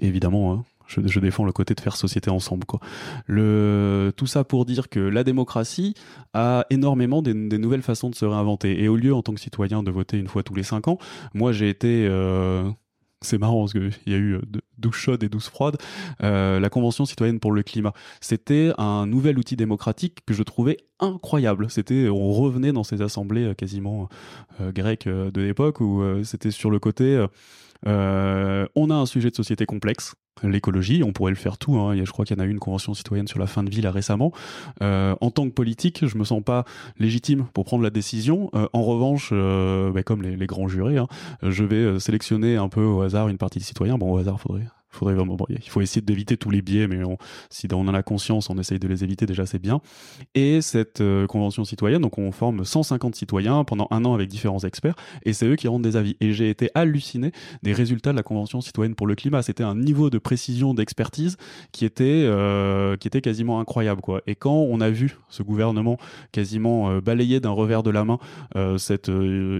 Évidemment, 0.00 0.52
hein, 0.52 0.64
je, 0.86 1.20
défends 1.20 1.44
le 1.44 1.52
côté 1.52 1.74
de 1.74 1.80
faire 1.80 1.96
société 1.96 2.30
ensemble. 2.30 2.64
Tout 2.66 4.26
ça 4.26 4.44
pour 4.44 4.64
dire 4.64 4.88
que 4.88 5.00
la 5.00 5.24
démocratie 5.24 5.94
a 6.32 6.66
énormément 6.70 7.22
des, 7.22 7.34
nouvelles 7.34 7.82
façons 7.82 8.10
de 8.10 8.14
se 8.14 8.24
réinventer. 8.24 8.82
Et 8.82 8.88
au 8.88 8.96
lieu, 8.96 9.14
en 9.14 9.22
tant 9.22 9.34
que 9.34 9.40
citoyen, 9.40 9.82
de 9.82 9.90
voter 9.90 10.18
une 10.18 10.28
fois 10.28 10.42
tous 10.42 10.54
les 10.54 10.62
cinq 10.62 10.88
ans, 10.88 10.98
moi 11.32 11.52
j'ai 11.52 11.68
été... 11.68 12.06
Euh, 12.08 12.70
c'est 13.24 13.38
marrant 13.38 13.60
parce 13.60 13.72
qu'il 13.72 13.90
y 14.06 14.14
a 14.14 14.18
eu 14.18 14.40
12 14.78 14.90
euh, 14.92 14.92
chaudes 14.92 15.22
et 15.24 15.28
12 15.28 15.48
froides, 15.48 15.76
euh, 16.22 16.60
la 16.60 16.68
Convention 16.70 17.04
citoyenne 17.04 17.40
pour 17.40 17.52
le 17.52 17.62
climat. 17.62 17.92
C'était 18.20 18.72
un 18.78 19.06
nouvel 19.06 19.38
outil 19.38 19.56
démocratique 19.56 20.18
que 20.26 20.34
je 20.34 20.42
trouvais 20.42 20.76
incroyable. 21.00 21.70
C'était, 21.70 22.08
on 22.08 22.32
revenait 22.32 22.72
dans 22.72 22.84
ces 22.84 23.02
assemblées 23.02 23.44
euh, 23.44 23.54
quasiment 23.54 24.08
euh, 24.60 24.72
grecques 24.72 25.06
euh, 25.06 25.30
de 25.30 25.40
l'époque 25.40 25.80
où 25.80 26.02
c'était 26.24 26.50
sur 26.50 26.70
le 26.70 26.78
côté, 26.78 27.24
on 27.86 28.90
a 28.90 28.94
un 28.94 29.06
sujet 29.06 29.30
de 29.30 29.36
société 29.36 29.66
complexe, 29.66 30.14
l'écologie, 30.42 31.02
on 31.04 31.12
pourrait 31.12 31.30
le 31.30 31.36
faire 31.36 31.58
tout. 31.58 31.76
Hein. 31.76 31.96
Je 32.02 32.10
crois 32.10 32.24
qu'il 32.24 32.36
y 32.36 32.40
en 32.40 32.42
a 32.42 32.46
eu 32.46 32.50
une 32.50 32.58
convention 32.58 32.94
citoyenne 32.94 33.28
sur 33.28 33.38
la 33.38 33.46
fin 33.46 33.62
de 33.62 33.70
vie 33.70 33.80
là 33.80 33.90
récemment. 33.90 34.32
Euh, 34.82 35.14
en 35.20 35.30
tant 35.30 35.44
que 35.44 35.52
politique, 35.52 36.06
je 36.06 36.18
me 36.18 36.24
sens 36.24 36.42
pas 36.42 36.64
légitime 36.98 37.46
pour 37.52 37.64
prendre 37.64 37.82
la 37.82 37.90
décision. 37.90 38.50
Euh, 38.54 38.66
en 38.72 38.82
revanche, 38.82 39.30
euh, 39.32 39.92
bah, 39.92 40.02
comme 40.02 40.22
les, 40.22 40.46
grands 40.46 40.68
jurés, 40.68 40.98
hein, 40.98 41.06
je 41.42 41.64
vais 41.64 41.98
sélectionner 42.00 42.56
un 42.56 42.68
peu 42.68 42.82
au 42.82 43.00
hasard 43.02 43.28
une 43.28 43.38
partie 43.38 43.58
des 43.58 43.64
citoyens. 43.64 43.98
Bon, 43.98 44.12
au 44.12 44.18
hasard, 44.18 44.40
faudrait 44.40 44.66
faudrait 44.94 45.14
vraiment, 45.14 45.36
il 45.48 45.68
faut 45.68 45.80
essayer 45.80 46.02
d'éviter 46.02 46.36
tous 46.36 46.50
les 46.50 46.62
biais, 46.62 46.86
mais 46.86 47.00
si 47.50 47.68
on 47.72 47.88
en 47.88 47.94
a 47.94 48.02
conscience, 48.02 48.50
on 48.50 48.58
essaye 48.58 48.78
de 48.78 48.88
les 48.88 49.04
éviter, 49.04 49.26
déjà 49.26 49.46
c'est 49.46 49.58
bien. 49.58 49.80
Et 50.34 50.60
cette 50.60 51.00
euh, 51.00 51.26
convention 51.26 51.64
citoyenne, 51.64 52.02
donc 52.02 52.18
on 52.18 52.32
forme 52.32 52.64
150 52.64 53.14
citoyens 53.14 53.64
pendant 53.64 53.88
un 53.90 54.04
an 54.04 54.14
avec 54.14 54.28
différents 54.28 54.60
experts, 54.60 54.94
et 55.24 55.32
c'est 55.32 55.46
eux 55.46 55.56
qui 55.56 55.68
rendent 55.68 55.82
des 55.82 55.96
avis. 55.96 56.16
Et 56.20 56.32
j'ai 56.32 56.50
été 56.50 56.70
halluciné 56.74 57.32
des 57.62 57.72
résultats 57.72 58.12
de 58.12 58.16
la 58.16 58.22
convention 58.22 58.60
citoyenne 58.60 58.94
pour 58.94 59.06
le 59.06 59.14
climat. 59.14 59.42
C'était 59.42 59.64
un 59.64 59.74
niveau 59.74 60.10
de 60.10 60.18
précision, 60.18 60.74
d'expertise 60.74 61.36
qui 61.72 61.84
était 61.84 62.04
euh, 62.04 62.96
qui 62.96 63.08
était 63.08 63.20
quasiment 63.20 63.60
incroyable, 63.60 64.00
quoi. 64.00 64.22
Et 64.26 64.34
quand 64.34 64.54
on 64.54 64.80
a 64.80 64.90
vu 64.90 65.16
ce 65.28 65.42
gouvernement 65.42 65.98
quasiment 66.32 66.90
euh, 66.90 67.00
balayer 67.00 67.40
d'un 67.40 67.50
revers 67.50 67.82
de 67.82 67.90
la 67.90 68.04
main 68.04 68.18
cette 68.78 69.10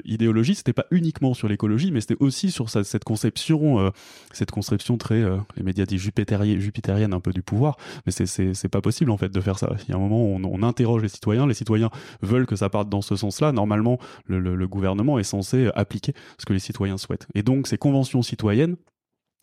idéologie, 0.05 0.55
c'était 0.55 0.73
pas 0.73 0.87
uniquement 0.91 1.35
sur 1.35 1.49
l'écologie, 1.49 1.91
mais 1.91 2.01
c'était 2.01 2.17
aussi 2.21 2.51
sur 2.51 2.69
cette 2.71 3.05
conception, 3.05 3.93
cette 4.33 4.51
conception 4.51 4.97
très 4.97 5.24
euh, 5.25 5.39
les 5.57 5.63
médias 5.63 5.87
disent 5.87 6.01
jupitérienne 6.01 7.15
un 7.15 7.21
peu 7.21 7.33
du 7.33 7.43
pouvoir, 7.43 7.77
mais 8.07 8.13
c'est 8.13 8.69
pas 8.69 8.81
possible 8.81 9.11
en 9.11 9.17
fait 9.17 9.31
de 9.31 9.41
faire 9.41 9.59
ça. 9.59 9.75
Il 9.87 9.91
y 9.91 9.93
a 9.93 9.97
un 9.97 10.01
moment 10.01 10.25
où 10.25 10.41
on, 10.43 10.63
interroge 10.63 11.03
les 11.03 11.09
citoyens, 11.09 11.47
les 11.47 11.55
citoyens 11.55 11.91
veulent 12.23 12.47
que 12.47 12.57
ça 12.57 12.71
parte 12.71 12.89
dans 12.89 13.03
ce 13.03 13.17
sens-là. 13.17 13.53
Normalement, 13.53 13.99
le, 14.27 14.39
le, 14.39 14.55
le 14.55 14.69
gouvernement 14.69 15.19
est 15.19 15.25
censé 15.25 15.71
appliquer 15.75 16.15
ce 16.39 16.47
que 16.47 16.53
les 16.53 16.59
citoyens 16.59 16.97
souhaitent. 16.97 17.27
Et 17.35 17.43
donc 17.43 17.67
ces 17.67 17.77
conventions 17.77 18.23
citoyennes, 18.23 18.77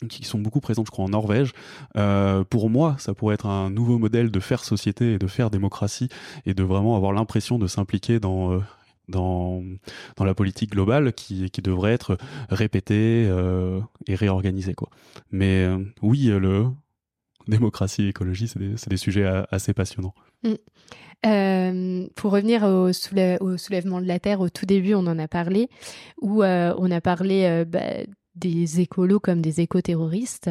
qui 0.08 0.24
sont 0.24 0.40
beaucoup 0.40 0.60
présentes, 0.60 0.88
je 0.88 0.92
crois, 0.92 1.06
en 1.06 1.10
Norvège. 1.10 1.54
Euh, 1.98 2.44
pour 2.44 2.70
moi, 2.70 2.96
ça 2.98 3.14
pourrait 3.14 3.36
être 3.36 3.46
un 3.46 3.70
nouveau 3.70 3.98
modèle 3.98 4.32
de 4.32 4.40
faire 4.40 4.64
société 4.64 5.14
et 5.14 5.20
de 5.20 5.28
faire 5.28 5.50
démocratie 5.50 6.10
et 6.46 6.54
de 6.54 6.64
vraiment 6.64 6.96
avoir 6.96 7.14
l'impression 7.14 7.60
de 7.60 7.68
s'impliquer 7.68 8.20
dans 8.20 8.54
euh, 8.54 8.60
dans, 9.12 9.64
dans 10.16 10.26
la 10.26 10.34
politique 10.34 10.72
globale 10.72 11.14
qui, 11.14 11.50
qui 11.52 11.62
devrait 11.62 11.94
être 11.94 12.18
répétée 12.50 13.28
euh, 13.30 13.80
et 14.08 14.16
réorganisée. 14.16 14.74
Quoi. 14.74 14.90
Mais 15.32 15.64
euh, 15.64 15.78
oui, 16.02 16.26
le 16.26 16.68
démocratie 17.48 18.04
et 18.04 18.08
écologie, 18.10 18.48
c'est 18.48 18.60
des, 18.60 18.76
des, 18.88 18.98
sujets 18.98 19.26
assez 19.52 19.74
passionnants. 19.74 20.16
Mmh. 20.44 20.54
Euh, 21.24 22.08
pour 22.16 22.32
revenir 22.32 22.64
au, 22.64 22.90
au, 22.90 23.58
soulèvement 23.58 24.02
de 24.02 24.08
la 24.08 24.20
Terre, 24.20 24.42
au 24.42 24.50
tout 24.50 24.66
début, 24.66 24.96
on 24.96 25.06
en 25.06 25.20
a 25.20 25.28
parlé, 25.28 25.70
où 26.22 26.44
on 26.44 26.92
a 26.92 27.02
parlé 27.02 27.64
bah, 27.68 28.04
des 28.36 28.80
écolos 28.80 29.20
comme 29.20 29.42
des 29.42 29.62
éco-terroristes. 29.62 30.50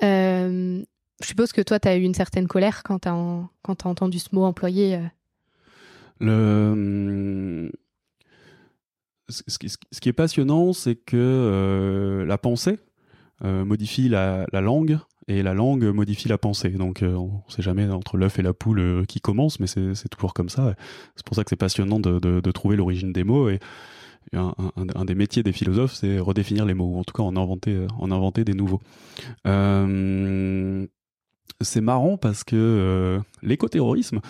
Je 0.00 0.84
suppose 1.20 1.52
que 1.52 1.62
toi, 1.62 1.78
tu 1.78 1.86
as 1.86 1.96
eu 1.96 2.02
une 2.02 2.14
certaine 2.14 2.48
colère 2.48 2.82
quand 2.82 3.00
tu 3.00 3.08
as, 3.08 3.12
as, 3.12 3.88
entendu 3.88 4.18
ce 4.18 4.28
mot 4.32 4.44
employé 4.44 4.98
le 6.20 7.70
ce 9.28 10.00
qui, 10.00 10.08
est 10.08 10.12
passionnant, 10.12 10.72
c'est 10.72 10.96
que 10.96 11.16
euh, 11.16 12.26
la 12.26 12.38
pensée 12.38 12.78
euh, 13.44 13.64
modifie 13.64 14.08
la, 14.08 14.46
la, 14.52 14.60
langue 14.60 14.98
et 15.28 15.42
la 15.42 15.54
langue 15.54 15.84
modifie 15.84 16.28
la 16.28 16.38
pensée. 16.38 16.70
Donc 16.70 17.02
euh, 17.02 17.14
on 17.14 17.42
ne 17.46 17.52
sait 17.52 17.62
jamais 17.62 17.88
entre 17.88 18.16
l'œuf 18.16 18.38
et 18.38 18.42
la 18.42 18.52
poule 18.52 19.04
qui 19.06 19.20
commence, 19.20 19.60
mais 19.60 19.66
c'est 19.66 20.08
toujours 20.10 20.34
comme 20.34 20.48
ça. 20.48 20.74
C'est 21.16 21.24
pour 21.24 21.36
ça 21.36 21.44
que 21.44 21.50
c'est 21.50 21.56
passionnant 21.56 22.00
de, 22.00 22.50
trouver 22.50 22.76
l'origine 22.76 23.12
des 23.12 23.24
mots. 23.24 23.48
Et 23.48 23.60
un, 24.34 25.04
des 25.04 25.14
métiers 25.14 25.42
des 25.42 25.52
philosophes, 25.52 25.94
c'est 25.94 26.18
redéfinir 26.18 26.64
les 26.64 26.74
mots, 26.74 26.94
ou 26.94 26.98
en 26.98 27.04
tout 27.04 27.14
cas 27.14 27.22
en 27.22 27.36
inventer, 27.36 27.86
en 27.98 28.10
inventer 28.10 28.44
des 28.44 28.54
nouveaux. 28.54 28.80
C'est 31.60 31.80
marrant 31.80 32.16
parce 32.16 32.44
que 32.44 32.56
euh, 32.56 33.20
l'écoterrorisme, 33.42 34.20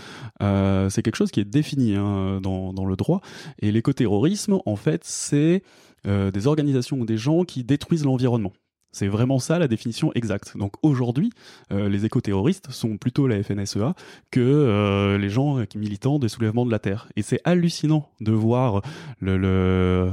euh, 0.42 0.88
c'est 0.90 1.02
quelque 1.02 1.16
chose 1.16 1.30
qui 1.30 1.40
est 1.40 1.44
défini 1.44 1.94
hein, 1.94 2.40
dans, 2.42 2.72
dans, 2.72 2.84
le 2.84 2.96
droit. 2.96 3.20
Et 3.60 3.72
l'écoterrorisme, 3.72 4.58
en 4.66 4.76
fait, 4.76 5.02
c'est 5.04 5.62
euh, 6.06 6.30
des 6.30 6.46
organisations 6.46 6.98
ou 6.98 7.06
des 7.06 7.16
gens 7.16 7.44
qui 7.44 7.64
détruisent 7.64 8.04
l'environnement. 8.04 8.52
C'est 8.92 9.08
vraiment 9.08 9.40
ça 9.40 9.58
la 9.58 9.66
définition 9.66 10.12
exacte. 10.14 10.56
Donc 10.56 10.74
aujourd'hui, 10.82 11.32
les 11.72 12.04
écoterroristes 12.04 12.70
sont 12.70 12.96
plutôt 12.96 13.26
la 13.26 13.42
FNSEA 13.42 13.96
que 14.30 15.16
les 15.20 15.28
gens 15.30 15.64
militants 15.74 16.20
des 16.20 16.28
soulèvements 16.28 16.64
de 16.64 16.70
la 16.70 16.78
Terre. 16.78 17.08
Et 17.16 17.22
c'est 17.22 17.40
hallucinant 17.42 18.08
de 18.20 18.30
voir 18.30 18.82
le, 19.18 19.36
le 19.36 20.12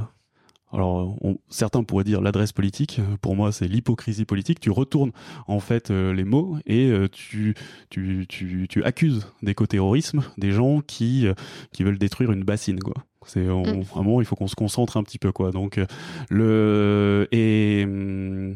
alors 0.73 1.15
on, 1.21 1.37
certains 1.49 1.83
pourraient 1.83 2.03
dire 2.03 2.21
l'adresse 2.21 2.51
politique, 2.51 2.99
pour 3.21 3.35
moi 3.35 3.51
c'est 3.51 3.67
l'hypocrisie 3.67 4.25
politique, 4.25 4.59
tu 4.59 4.71
retournes 4.71 5.11
en 5.47 5.59
fait 5.59 5.91
euh, 5.91 6.13
les 6.13 6.23
mots 6.23 6.57
et 6.65 6.87
euh, 6.87 7.07
tu, 7.11 7.55
tu, 7.89 8.25
tu, 8.27 8.67
tu 8.69 8.83
accuses 8.83 9.27
d'éco-terrorisme 9.41 10.23
des 10.37 10.51
gens 10.51 10.81
qui, 10.81 11.27
euh, 11.27 11.33
qui 11.71 11.83
veulent 11.83 11.97
détruire 11.97 12.31
une 12.31 12.43
bassine 12.43 12.79
quoi. 12.79 12.95
C'est 13.25 13.45
mm. 13.45 13.83
moment 13.95 14.21
il 14.21 14.25
faut 14.25 14.35
qu'on 14.35 14.47
se 14.47 14.55
concentre 14.55 14.97
un 14.97 15.03
petit 15.03 15.19
peu 15.19 15.31
quoi. 15.31 15.51
Donc 15.51 15.79
le 16.29 17.27
et 17.31 17.83
hum, 17.85 18.55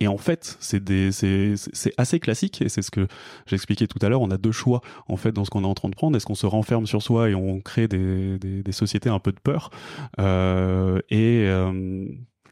et 0.00 0.08
en 0.08 0.18
fait, 0.18 0.56
c'est 0.60 1.92
assez 1.96 2.20
classique 2.20 2.60
et 2.60 2.68
c'est 2.68 2.82
ce 2.82 2.90
que 2.90 3.06
j'expliquais 3.46 3.86
tout 3.86 3.98
à 4.02 4.08
l'heure. 4.08 4.20
On 4.20 4.30
a 4.30 4.36
deux 4.36 4.52
choix 4.52 4.82
en 5.08 5.16
fait 5.16 5.32
dans 5.32 5.44
ce 5.44 5.50
qu'on 5.50 5.64
est 5.64 5.66
en 5.66 5.74
train 5.74 5.88
de 5.88 5.94
prendre. 5.94 6.16
Est-ce 6.16 6.26
qu'on 6.26 6.34
se 6.34 6.46
renferme 6.46 6.86
sur 6.86 7.02
soi 7.02 7.30
et 7.30 7.34
on 7.34 7.60
crée 7.60 7.88
des, 7.88 8.38
des, 8.38 8.62
des 8.62 8.72
sociétés 8.72 9.08
un 9.08 9.18
peu 9.18 9.32
de 9.32 9.40
peur 9.40 9.70
euh, 10.20 11.00
et 11.08 11.44
euh, 11.46 12.04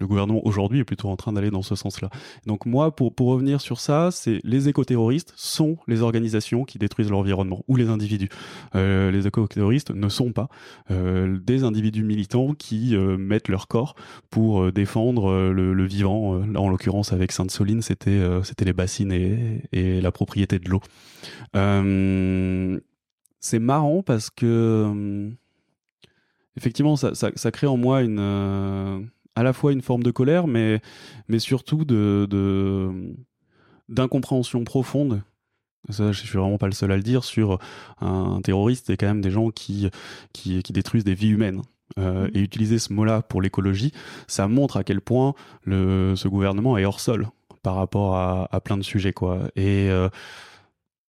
le 0.04 0.08
gouvernement 0.08 0.46
aujourd'hui 0.46 0.80
est 0.80 0.84
plutôt 0.84 1.08
en 1.08 1.16
train 1.16 1.32
d'aller 1.32 1.50
dans 1.50 1.62
ce 1.62 1.74
sens-là. 1.74 2.10
Donc 2.46 2.66
moi, 2.66 2.94
pour, 2.94 3.14
pour 3.14 3.28
revenir 3.28 3.60
sur 3.60 3.80
ça, 3.80 4.10
c'est 4.10 4.38
les 4.44 4.68
écoterroristes 4.68 5.32
sont 5.34 5.78
les 5.88 6.02
organisations 6.02 6.64
qui 6.64 6.78
détruisent 6.78 7.10
l'environnement 7.10 7.64
ou 7.68 7.76
les 7.76 7.88
individus. 7.88 8.28
Euh, 8.74 9.10
les 9.10 9.26
écoterroristes 9.26 9.90
ne 9.90 10.08
sont 10.08 10.32
pas 10.32 10.48
euh, 10.90 11.38
des 11.42 11.64
individus 11.64 12.04
militants 12.04 12.54
qui 12.54 12.94
euh, 12.94 13.16
mettent 13.16 13.48
leur 13.48 13.66
corps 13.66 13.94
pour 14.28 14.62
euh, 14.62 14.72
défendre 14.72 15.50
le, 15.50 15.84
vivant. 15.84 16.38
Là, 16.38 16.60
en 16.60 16.68
l'occurrence, 16.68 17.12
avec 17.12 17.32
Sainte-Soline, 17.32 17.82
c'était 17.82 18.22
c'était 18.42 18.64
les 18.64 18.72
bassines 18.72 19.12
et, 19.12 19.62
et, 19.72 20.00
la 20.00 20.12
propriété 20.12 20.58
de 20.58 20.68
l'eau. 20.68 20.80
c'est 23.40 23.58
marrant 23.58 24.02
parce 24.02 24.30
que 24.30 25.30
effectivement, 26.56 26.96
ça, 26.96 27.14
ça, 27.14 27.50
crée 27.50 27.66
en 27.66 27.76
moi 27.76 28.02
une, 28.02 29.10
à 29.36 29.42
la 29.42 29.52
fois 29.52 29.72
une 29.72 29.82
forme 29.82 30.02
de 30.02 30.10
colère, 30.10 30.46
mais, 30.46 30.80
mais 31.28 31.38
surtout 31.38 31.84
de, 31.84 32.26
d'incompréhension 33.88 34.64
profonde. 34.64 35.22
Ça, 35.90 36.12
je 36.12 36.20
suis 36.20 36.38
vraiment 36.38 36.56
pas 36.56 36.66
le 36.66 36.72
seul 36.72 36.92
à 36.92 36.96
le 36.96 37.02
dire 37.02 37.24
sur 37.24 37.58
un, 38.00 38.40
terroriste 38.42 38.88
et 38.88 38.96
quand 38.96 39.06
même 39.06 39.20
des 39.20 39.30
gens 39.30 39.50
qui, 39.50 39.90
qui, 40.32 40.62
qui 40.62 40.72
détruisent 40.72 41.04
des 41.04 41.14
vies 41.14 41.28
humaines. 41.28 41.62
Euh, 41.98 42.26
mmh. 42.26 42.30
et 42.34 42.40
utiliser 42.40 42.78
ce 42.78 42.92
mot-là 42.94 43.20
pour 43.20 43.42
l'écologie, 43.42 43.92
ça 44.26 44.48
montre 44.48 44.78
à 44.78 44.84
quel 44.84 45.02
point 45.02 45.34
le, 45.64 46.14
ce 46.16 46.28
gouvernement 46.28 46.78
est 46.78 46.86
hors 46.86 46.98
sol 46.98 47.28
par 47.62 47.74
rapport 47.74 48.16
à, 48.16 48.48
à 48.50 48.60
plein 48.60 48.78
de 48.78 48.82
sujets. 48.82 49.12
Quoi. 49.12 49.50
Et 49.54 49.90
euh, 49.90 50.08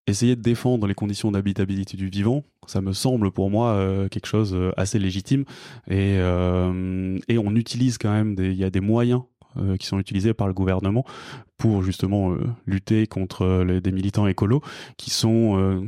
essayer 0.07 0.35
de 0.35 0.41
défendre 0.41 0.87
les 0.87 0.93
conditions 0.93 1.31
d'habitabilité 1.31 1.97
du 1.97 2.09
vivant, 2.09 2.43
ça 2.67 2.81
me 2.81 2.93
semble 2.93 3.31
pour 3.31 3.49
moi 3.49 3.71
euh, 3.71 4.07
quelque 4.07 4.27
chose 4.27 4.53
euh, 4.53 4.71
assez 4.77 4.99
légitime. 4.99 5.45
Et, 5.87 6.17
euh, 6.19 7.17
et 7.27 7.37
on 7.37 7.55
utilise 7.55 7.97
quand 7.97 8.11
même, 8.11 8.35
il 8.37 8.53
y 8.53 8.63
a 8.63 8.69
des 8.69 8.81
moyens 8.81 9.21
qui 9.79 9.87
sont 9.87 9.99
utilisés 9.99 10.33
par 10.33 10.47
le 10.47 10.53
gouvernement 10.53 11.05
pour 11.57 11.81
justement 11.81 12.35
lutter 12.65 13.07
contre 13.07 13.63
les, 13.65 13.79
des 13.79 13.93
militants 13.93 14.27
écolos 14.27 14.61
qui 14.97 15.11
sont 15.11 15.87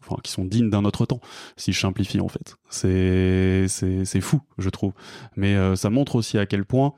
Enfin, 0.00 0.16
qui 0.22 0.32
sont 0.32 0.46
dignes 0.46 0.70
d'un 0.70 0.86
autre 0.86 1.04
temps, 1.04 1.20
si 1.58 1.74
je 1.74 1.80
simplifie 1.80 2.20
en 2.20 2.28
fait. 2.28 2.56
C'est 2.70 4.20
fou, 4.22 4.40
je 4.56 4.70
trouve. 4.70 4.94
Mais 5.36 5.76
ça 5.76 5.90
montre 5.90 6.16
aussi 6.16 6.38
à 6.38 6.46
quel 6.46 6.64
point 6.64 6.94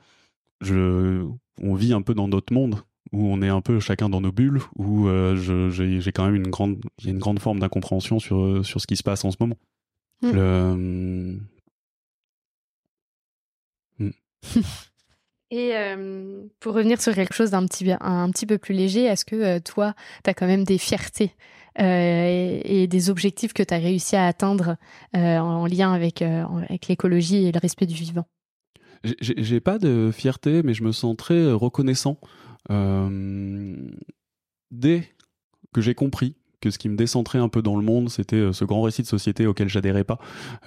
on 0.61 1.75
vit 1.75 1.91
un 1.91 2.01
peu 2.01 2.13
dans 2.13 2.29
notre 2.29 2.53
monde 2.53 2.81
où 3.11 3.27
on 3.27 3.41
est 3.41 3.49
un 3.49 3.61
peu 3.61 3.79
chacun 3.79 4.09
dans 4.09 4.21
nos 4.21 4.31
bulles, 4.31 4.61
où 4.75 5.07
euh, 5.07 5.35
j'ai 5.69 6.11
quand 6.11 6.25
même 6.25 6.35
une 6.35 6.49
grande, 6.49 6.79
y 7.03 7.07
a 7.07 7.11
une 7.11 7.19
grande 7.19 7.39
forme 7.39 7.59
d'incompréhension 7.59 8.19
sur, 8.19 8.39
euh, 8.39 8.63
sur 8.63 8.81
ce 8.81 8.87
qui 8.87 8.95
se 8.95 9.03
passe 9.03 9.23
en 9.25 9.31
ce 9.31 9.37
moment. 9.39 9.57
Mm. 10.21 10.31
Euh, 10.35 10.75
mm. 13.99 14.11
Et 15.49 15.73
pour 16.59 16.73
revenir 16.73 17.01
sur 17.01 17.15
quelque 17.15 17.33
chose 17.33 17.51
d'un 17.51 17.65
petit, 17.65 17.89
un, 18.01 18.29
petit 18.31 18.45
peu 18.45 18.57
plus 18.57 18.75
léger, 18.75 19.05
est-ce 19.05 19.23
que 19.23 19.59
toi, 19.59 19.93
tu 20.23 20.29
as 20.29 20.33
quand 20.33 20.45
même 20.45 20.65
des 20.65 20.77
fiertés 20.77 21.31
et, 21.79 22.87
des 22.89 23.09
objectifs 23.09 23.53
que 23.53 23.63
tu 23.63 23.73
as 23.73 23.77
réussi 23.77 24.17
à 24.17 24.27
atteindre 24.27 24.75
en, 25.13 25.65
lien 25.65 25.93
avec, 25.93 26.21
avec 26.21 26.89
l'écologie 26.89 27.45
et 27.45 27.53
le 27.53 27.59
respect 27.59 27.85
du 27.85 27.95
vivant? 27.95 28.25
J'ai 29.21 29.61
pas 29.61 29.77
de 29.77 30.11
fierté, 30.13 30.63
mais 30.63 30.73
je 30.73 30.83
me 30.83 30.91
sens 30.91 31.15
très 31.15 31.51
reconnaissant 31.51 32.19
euh, 32.21 32.46
dès 34.71 35.09
que 35.73 35.81
j'ai 35.81 35.95
compris 35.95 36.35
que 36.59 36.71
ce 36.71 36.79
qui 36.79 36.89
me 36.89 36.95
décentrait 36.95 37.37
un 37.37 37.49
peu 37.49 37.61
dans 37.61 37.75
le 37.75 37.83
monde, 37.83 38.09
c'était 38.09 38.35
euh, 38.37 38.51
ce 38.51 38.65
grand 38.65 38.81
récit 38.81 39.03
de 39.03 39.07
société 39.07 39.45
auquel 39.45 39.69
j'adhérais 39.69 40.03
pas, 40.03 40.17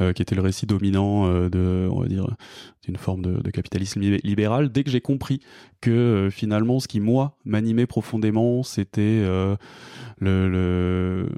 euh, 0.00 0.12
qui 0.12 0.22
était 0.22 0.36
le 0.36 0.40
récit 0.40 0.66
dominant 0.66 1.28
de, 1.48 1.88
on 1.90 2.04
d'une 2.04 2.96
forme 2.96 3.22
de, 3.22 3.50
capitalisme 3.50 4.00
libéral. 4.00 4.70
Dès 4.70 4.84
que 4.84 4.90
j'ai 4.90 5.00
compris 5.00 5.40
que 5.80 6.28
finalement, 6.30 6.80
ce 6.80 6.88
qui 6.88 7.00
moi 7.00 7.36
m'animait 7.44 7.86
profondément, 7.86 8.62
c'était 8.62 9.24
le, 10.20 11.28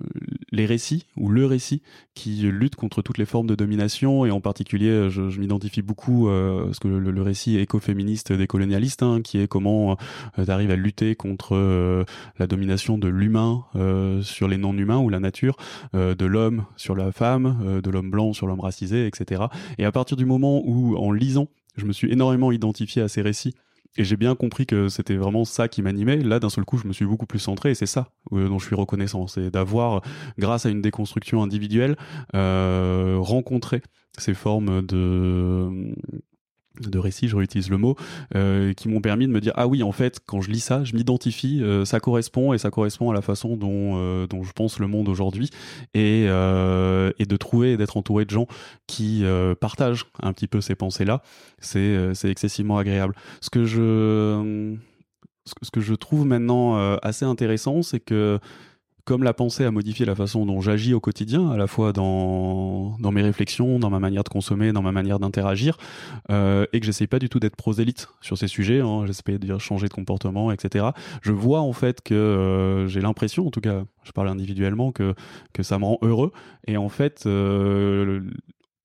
les 0.51 0.67
récits 0.67 1.07
ou 1.17 1.29
le 1.29 1.47
récit 1.47 1.83
qui 2.15 2.43
lutte 2.43 2.77
contre 2.77 3.03
toutes 3.03 3.19
les 3.19 3.25
formes 3.25 3.47
de 3.47 3.55
domination. 3.55 4.27
Et 4.27 4.31
en 4.31 4.41
particulier 4.41 5.09
je, 5.11 5.23
m'identifie 5.39 5.83
beaucoup 5.83 6.29
euh, 6.29 6.67
parce 6.67 6.79
que 6.79 6.89
le, 6.89 7.23
récit 7.23 7.57
écoféministe 7.59 8.33
des 8.33 8.47
colonialistes 8.47 9.03
hein, 9.03 9.21
qui 9.23 9.39
est 9.39 9.47
comment 9.47 9.97
euh, 10.39 10.45
tu 10.45 10.51
arrives 10.51 10.71
à 10.71 10.77
lutter 10.77 11.15
contre 11.15 11.55
euh, 11.55 12.05
la 12.39 12.47
domination 12.47 12.99
de 12.99 13.09
l'humain 13.09 13.65
euh, 13.77 14.23
sur 14.23 14.49
les 14.49 14.59
non-humains 14.59 14.99
ou 14.99 15.09
la 15.09 15.21
nature 15.21 15.57
de 15.95 16.27
l'homme 16.27 16.65
sur 16.77 16.97
la 16.97 17.13
femme 17.13 17.81
de 17.83 17.91
l'homme 17.91 18.11
blanc 18.11 18.33
sur 18.33 18.47
l'homme 18.47 18.61
racisé 18.61 19.07
etc 19.07 19.43
et 19.79 19.85
à 19.85 19.93
partir 19.93 20.17
du 20.17 20.25
moment 20.25 20.63
où 20.65 20.97
en 20.97 21.13
lisant 21.13 21.49
je 21.77 21.85
me 21.85 21.93
suis 21.93 22.11
énormément 22.13 22.51
identifié 22.53 23.03
à 23.03 23.09
ces 23.09 23.23
récits 23.23 23.55
et 23.97 24.05
j'ai 24.05 24.17
bien 24.17 24.35
compris 24.35 24.67
que 24.67 24.89
c'était 24.89 25.17
vraiment 25.17 25.45
ça 25.45 25.69
qui 25.69 25.83
m'animait. 25.83 26.17
Là, 26.17 26.41
d'un 26.41 26.49
seul 26.49 26.65
coup, 26.65 26.79
je 26.79 26.87
me 26.87 26.93
suis 26.93 27.05
beaucoup 27.05 27.27
plus 27.27 27.39
centré 27.39 27.73
et 27.73 27.75
c'est 27.75 27.87
ça 27.87 28.09
euh, 28.33 28.49
dont 28.49 28.59
je 28.59 28.67
suis 28.67 28.75
reconnaissant. 28.75 29.27
C'est 29.27 29.51
d'avoir, 29.51 30.03
grâce 30.39 30.67
à 30.67 30.71
une 30.71 30.81
déconstruction 30.81 31.43
individuelle, 31.43 31.97
euh, 32.35 33.17
rencontré 33.21 33.83
ces 34.19 34.35
formes 34.35 34.83
de 34.83 35.95
de 36.81 36.99
récits, 36.99 37.29
je 37.29 37.37
réutilise 37.37 37.71
le 37.71 37.79
mot, 37.79 37.97
euh, 38.35 38.73
qui 38.73 38.89
m'ont 38.89 39.01
permis 39.01 39.27
de 39.27 39.33
me 39.33 39.41
dire 39.41 39.53
ah 39.57 39.67
oui 39.67 39.83
en 39.83 39.93
fait 39.93 40.21
quand 40.25 40.41
je 40.41 40.51
lis 40.51 40.61
ça, 40.61 40.85
je 40.85 40.95
m'identifie, 40.95 41.63
euh, 41.63 41.85
ça 41.85 42.01
correspond 42.01 42.53
et 42.53 42.59
ça 42.59 42.71
correspond 42.71 43.11
à 43.11 43.15
la 43.15 43.23
façon 43.23 43.57
dont 43.57 43.97
euh, 43.97 44.27
je 44.31 44.53
pense 44.53 44.79
le 44.79 44.87
monde 44.87 45.09
aujourd'hui 45.09 45.51
et 45.95 46.23
et 46.23 47.27
de 47.27 47.37
trouver 47.37 47.73
et 47.73 47.77
d'être 47.77 47.97
entouré 47.97 48.25
de 48.25 48.31
gens 48.31 48.47
qui 48.87 49.25
partagent 49.61 50.07
un 50.23 50.33
petit 50.33 50.47
peu 50.47 50.61
ces 50.61 50.75
pensées 50.75 51.05
là, 51.05 51.23
c'est 51.59 52.15
c'est 52.15 52.31
excessivement 52.31 52.79
agréable. 52.79 53.15
Ce 53.41 53.51
que 53.51 53.65
je 53.65 54.75
ce 55.63 55.71
que 55.71 55.81
je 55.81 55.95
trouve 55.95 56.27
maintenant 56.27 56.97
assez 57.03 57.25
intéressant, 57.25 57.83
c'est 57.83 58.01
que 58.01 58.39
comme 59.05 59.25
la 59.25 59.35
pensée 59.35 59.65
a 59.65 59.71
modifié 59.71 60.07
la 60.07 60.15
façon 60.15 60.47
dont 60.47 60.61
j'agis 60.61 60.95
au 60.95 61.01
quotidien, 61.01 61.51
à 61.51 61.57
la 61.57 61.67
fois 61.67 61.93
dans, 61.93 62.97
mes 63.13 63.23
réflexions, 63.23 63.79
dans 63.79 63.91
ma 63.91 63.99
manière 63.99 64.23
de 64.23 64.29
consommer, 64.29 64.73
dans 64.73 64.83
ma 64.83 64.93
manière 64.93 65.19
d'interagir, 65.19 65.77
euh, 66.31 66.67
et 66.73 66.81
que 66.81 66.87
j'essaye 66.87 67.09
pas 67.09 67.19
du 67.19 67.29
tout 67.29 67.41
d'être 67.41 67.57
prosélyte 67.57 68.09
sur 68.21 68.39
ces 68.39 68.49
sujets, 68.49 68.81
hein, 68.81 69.05
j'essaie 69.07 69.39
de 69.39 69.59
changer 69.59 69.89
de 69.89 69.93
comportement, 69.93 70.53
etc. 70.53 70.87
Je 71.21 71.33
vois 71.33 71.61
en 71.61 71.73
fait 71.73 72.01
que 72.01 72.15
euh, 72.15 72.87
j'ai 72.87 73.01
l'impression, 73.01 73.47
en 73.47 73.51
tout 73.51 73.61
cas, 73.61 73.85
je 74.05 74.13
parle 74.13 74.29
individuellement, 74.29 74.93
que, 74.93 75.15
que 75.53 75.63
ça 75.63 75.79
me 75.79 75.85
rend 75.85 75.99
heureux, 76.03 76.33
et 76.67 76.77
en 76.77 76.89
fait, 76.89 77.25
euh, 77.27 78.21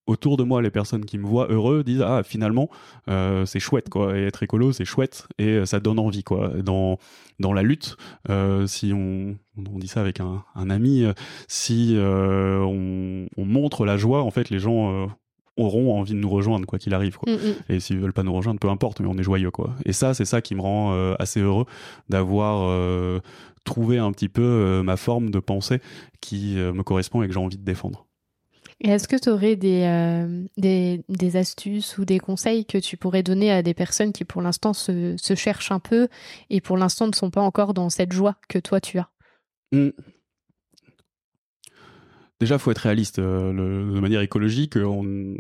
autour 0.08 0.38
de 0.38 0.44
moi, 0.44 0.62
les 0.62 0.72
personnes 0.72 1.06
qui 1.06 1.18
me 1.18 1.28
voient 1.28 1.48
heureux 1.50 1.84
disent 1.84 2.02
ah 2.02 2.24
finalement 2.24 2.70
euh, 3.10 3.46
c'est 3.46 3.60
chouette 3.60 3.90
quoi, 3.90 4.18
et 4.18 4.24
être 4.24 4.42
écolo 4.42 4.72
c'est 4.72 4.86
chouette 4.86 5.28
et 5.38 5.50
euh, 5.50 5.66
ça 5.66 5.80
donne 5.80 6.00
envie 6.00 6.24
quoi. 6.24 6.50
Dans 6.64 6.98
dans 7.40 7.54
la 7.54 7.62
lutte, 7.62 7.98
euh, 8.30 8.66
si 8.66 8.94
on, 8.94 9.38
on 9.58 9.78
dit 9.78 9.88
ça 9.88 10.02
avec 10.02 10.20
un, 10.20 10.44
un 10.56 10.70
ami, 10.72 11.06
si 11.48 11.96
on, 12.00 13.28
on, 13.38 13.46
montre 13.46 13.86
la 13.86 13.96
joie, 13.96 14.24
en 14.24 14.32
fait 14.32 14.50
les 14.50 14.58
gens 14.58 15.08
auront 15.56 16.00
envie 16.00 16.14
de 16.14 16.18
nous 16.18 16.30
rejoindre 16.30 16.66
quoi 16.66 16.80
qu'il 16.80 16.96
arrive 16.96 17.18
quoi. 17.18 17.32
Mm, 17.32 17.36
mm. 17.36 17.54
Et 17.70 17.80
s'ils 17.80 18.00
veulent 18.00 18.14
pas 18.14 18.24
nous 18.24 18.34
rejoindre, 18.34 18.60
peu 18.60 18.70
importe, 18.70 19.02
mais 19.02 19.08
on 19.08 19.18
est 19.18 19.24
joyeux 19.24 19.52
quoi. 19.52 19.76
Et 19.86 19.94
ça 19.94 20.16
c'est 20.16 20.26
ça 20.26 20.42
qui 20.42 20.56
me 20.56 20.62
rend 20.62 21.14
assez 21.20 21.42
heureux 21.42 21.66
d'avoir 22.10 23.22
trouvé 23.66 24.00
un 24.00 24.12
petit 24.12 24.30
peu 24.30 24.82
ma 24.84 24.98
forme 24.98 25.30
de 25.30 25.40
pensée 25.40 25.80
qui 26.22 26.56
me 26.56 26.82
correspond 26.82 27.22
et 27.22 27.28
que 27.28 27.34
j'ai 27.34 27.40
envie 27.40 27.58
de 27.58 27.66
défendre. 27.66 28.07
Est-ce 28.80 29.08
que 29.08 29.16
tu 29.16 29.30
aurais 29.30 29.58
euh, 29.64 30.44
des, 30.58 31.36
astuces 31.36 31.98
ou 31.98 32.06
des 32.06 32.20
conseils 32.20 32.66
que 32.66 32.78
tu 32.78 32.96
pourrais 32.96 33.24
donner 33.24 33.52
à 33.52 33.64
des 33.64 33.74
personnes 33.74 34.14
qui 34.14 34.24
pour 34.24 34.42
l'instant 34.42 34.74
se, 34.74 35.16
se, 35.18 35.34
cherchent 35.34 35.72
un 35.72 35.80
peu 35.80 36.08
et 36.50 36.62
pour 36.62 36.78
l'instant 36.78 37.08
ne 37.08 37.14
sont 37.14 37.32
pas 37.32 37.42
encore 37.42 37.74
dans 37.74 37.90
cette 37.90 38.14
joie 38.14 38.36
que 38.48 38.60
toi 38.60 38.80
tu 38.80 39.00
as? 39.00 39.10
Mmh. 39.72 39.90
Déjà, 42.40 42.60
faut 42.60 42.70
être 42.70 42.80
réaliste. 42.80 43.18
Euh, 43.20 43.52
de 43.52 44.00
manière 44.00 44.22
écologique, 44.22 44.76
on, 44.78 45.36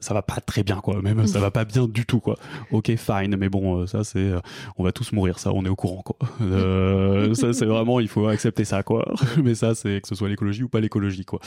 ça, 0.00 0.12
va 0.12 0.20
pas 0.20 0.40
très 0.40 0.62
bien, 0.62 0.76
quoi. 0.76 1.00
Même 1.00 1.26
ça 1.26 1.40
va 1.40 1.50
pas 1.50 1.64
bien 1.64 1.88
du 1.88 2.04
tout, 2.04 2.20
quoi. 2.20 2.36
Ok, 2.72 2.94
fine, 2.96 3.36
mais 3.36 3.48
bon, 3.48 3.80
euh, 3.80 3.86
ça 3.86 4.04
c'est, 4.04 4.18
euh, 4.18 4.40
on 4.76 4.84
va 4.84 4.92
tous 4.92 5.12
mourir, 5.12 5.38
ça, 5.38 5.52
on 5.54 5.64
est 5.64 5.68
au 5.68 5.76
courant, 5.76 6.02
quoi. 6.02 6.16
ça, 7.34 7.54
c'est 7.54 7.64
vraiment, 7.64 8.00
il 8.00 8.08
faut 8.08 8.26
accepter 8.26 8.66
ça, 8.66 8.82
quoi. 8.82 9.14
mais 9.42 9.54
ça, 9.54 9.74
c'est 9.74 10.02
que 10.02 10.08
ce 10.08 10.14
soit 10.14 10.28
l'écologie 10.28 10.62
ou 10.62 10.68
pas 10.68 10.80
l'écologie, 10.80 11.24
quoi. 11.24 11.40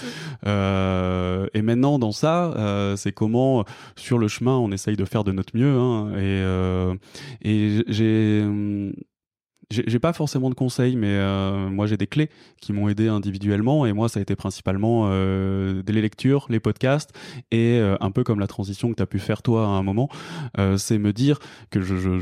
et 0.43 1.61
maintenant, 1.61 1.99
dans 1.99 2.11
ça, 2.11 2.95
c'est 2.97 3.11
comment, 3.11 3.63
sur 3.95 4.17
le 4.17 4.27
chemin, 4.27 4.57
on 4.57 4.71
essaye 4.71 4.95
de 4.95 5.05
faire 5.05 5.23
de 5.23 5.31
notre 5.31 5.55
mieux. 5.55 5.77
Hein, 5.77 6.13
et 6.17 6.37
et 7.43 7.83
j'ai 7.87 8.43
j'ai 9.69 9.99
pas 9.99 10.13
forcément 10.13 10.49
de 10.49 10.55
conseils, 10.55 10.95
mais 10.95 11.09
euh, 11.09 11.69
moi 11.69 11.87
j'ai 11.87 11.97
des 11.97 12.07
clés 12.07 12.29
qui 12.61 12.71
m'ont 12.71 12.87
aidé 12.87 13.09
individuellement 13.09 13.85
et 13.85 13.91
moi 13.91 14.07
ça 14.07 14.19
a 14.19 14.21
été 14.21 14.35
principalement 14.37 15.07
euh, 15.07 15.83
les 15.85 16.01
lectures, 16.01 16.45
les 16.49 16.61
podcasts 16.61 17.13
et 17.51 17.77
euh, 17.79 17.97
un 17.99 18.11
peu 18.11 18.23
comme 18.23 18.39
la 18.39 18.47
transition 18.47 18.89
que 18.89 18.95
tu 18.95 19.03
as 19.03 19.07
pu 19.07 19.19
faire 19.19 19.41
toi 19.41 19.65
à 19.65 19.69
un 19.69 19.83
moment, 19.83 20.07
euh, 20.57 20.77
c'est 20.77 20.97
me 20.97 21.11
dire 21.11 21.39
que 21.69 21.81
je, 21.81 21.97
je, 21.97 22.17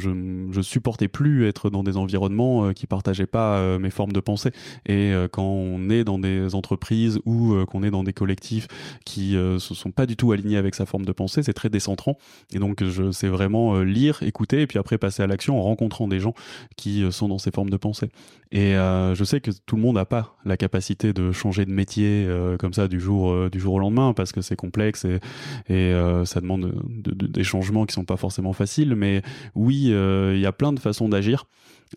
je, 0.51 0.61
supportais 0.61 1.07
plus 1.07 1.47
être 1.47 1.69
dans 1.69 1.83
des 1.83 1.97
environnements 1.97 2.73
qui 2.73 2.87
partageaient 2.87 3.27
pas 3.27 3.77
mes 3.77 3.91
formes 3.91 4.11
de 4.11 4.19
pensée. 4.19 4.51
Et 4.87 5.13
quand 5.31 5.43
on 5.43 5.89
est 5.89 6.03
dans 6.03 6.17
des 6.17 6.55
entreprises 6.55 7.19
ou 7.25 7.53
qu'on 7.65 7.83
est 7.83 7.91
dans 7.91 8.03
des 8.03 8.13
collectifs 8.13 8.67
qui 9.05 9.33
se 9.33 9.59
sont 9.59 9.91
pas 9.91 10.07
du 10.07 10.15
tout 10.15 10.31
alignés 10.31 10.57
avec 10.57 10.73
sa 10.73 10.87
forme 10.87 11.05
de 11.05 11.11
pensée, 11.11 11.43
c'est 11.43 11.53
très 11.53 11.69
décentrant. 11.69 12.17
Et 12.53 12.57
donc 12.57 12.83
je 12.83 13.11
sais 13.11 13.27
vraiment 13.27 13.79
lire, 13.81 14.23
écouter 14.23 14.61
et 14.61 14.67
puis 14.67 14.79
après 14.79 14.97
passer 14.97 15.21
à 15.21 15.27
l'action 15.27 15.59
en 15.59 15.61
rencontrant 15.61 16.07
des 16.07 16.19
gens 16.19 16.33
qui 16.77 17.05
sont 17.11 17.27
dans 17.27 17.34
ces 17.37 17.51
formes 17.51 17.69
de 17.69 17.77
pensée. 17.77 18.09
Et 18.51 18.75
euh, 18.75 19.15
je 19.15 19.23
sais 19.23 19.41
que 19.41 19.51
tout 19.65 19.75
le 19.75 19.81
monde 19.81 19.95
n'a 19.95 20.05
pas 20.05 20.35
la 20.45 20.57
capacité 20.57 21.13
de 21.13 21.31
changer 21.31 21.65
de 21.65 21.71
métier 21.71 22.25
euh, 22.27 22.57
comme 22.57 22.73
ça 22.73 22.87
du 22.87 22.99
jour, 22.99 23.31
euh, 23.31 23.49
du 23.49 23.59
jour 23.59 23.75
au 23.75 23.79
lendemain 23.79 24.13
parce 24.13 24.31
que 24.31 24.41
c'est 24.41 24.55
complexe 24.55 25.05
et, 25.05 25.19
ça 26.25 26.41
demande 26.41 26.73
des 26.87 27.43
changements 27.43 27.85
qui 27.85 27.93
sont 27.93 28.05
pas 28.05 28.17
forcément 28.17 28.53
faciles. 28.53 28.95
Mais 28.95 29.21
oui, 29.53 29.85
il 29.85 30.39
y 30.39 30.45
a 30.45 30.51
plein 30.51 30.73
de 30.73 30.79
façons 30.79 31.09
d'agir. 31.09 31.45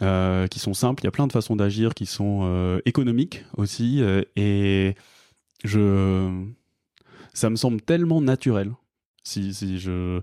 qui 0.01 0.59
sont 0.59 0.75
simples, 0.75 1.03
il 1.03 1.07
y 1.07 1.09
a 1.09 1.13
plein 1.13 1.27
de 1.27 1.33
façons 1.33 1.57
d'agir 1.57 1.95
qui 1.95 2.07
sont 2.07 2.81
économiques 2.85 3.45
aussi, 3.57 4.03
et 4.37 4.95
je, 5.65 6.45
ça 7.33 7.51
me 7.51 7.57
semble 7.57 7.81
tellement 7.81 8.21
naturel 8.21 8.73
si, 9.23 9.55
si 9.55 9.79
je 9.79 10.21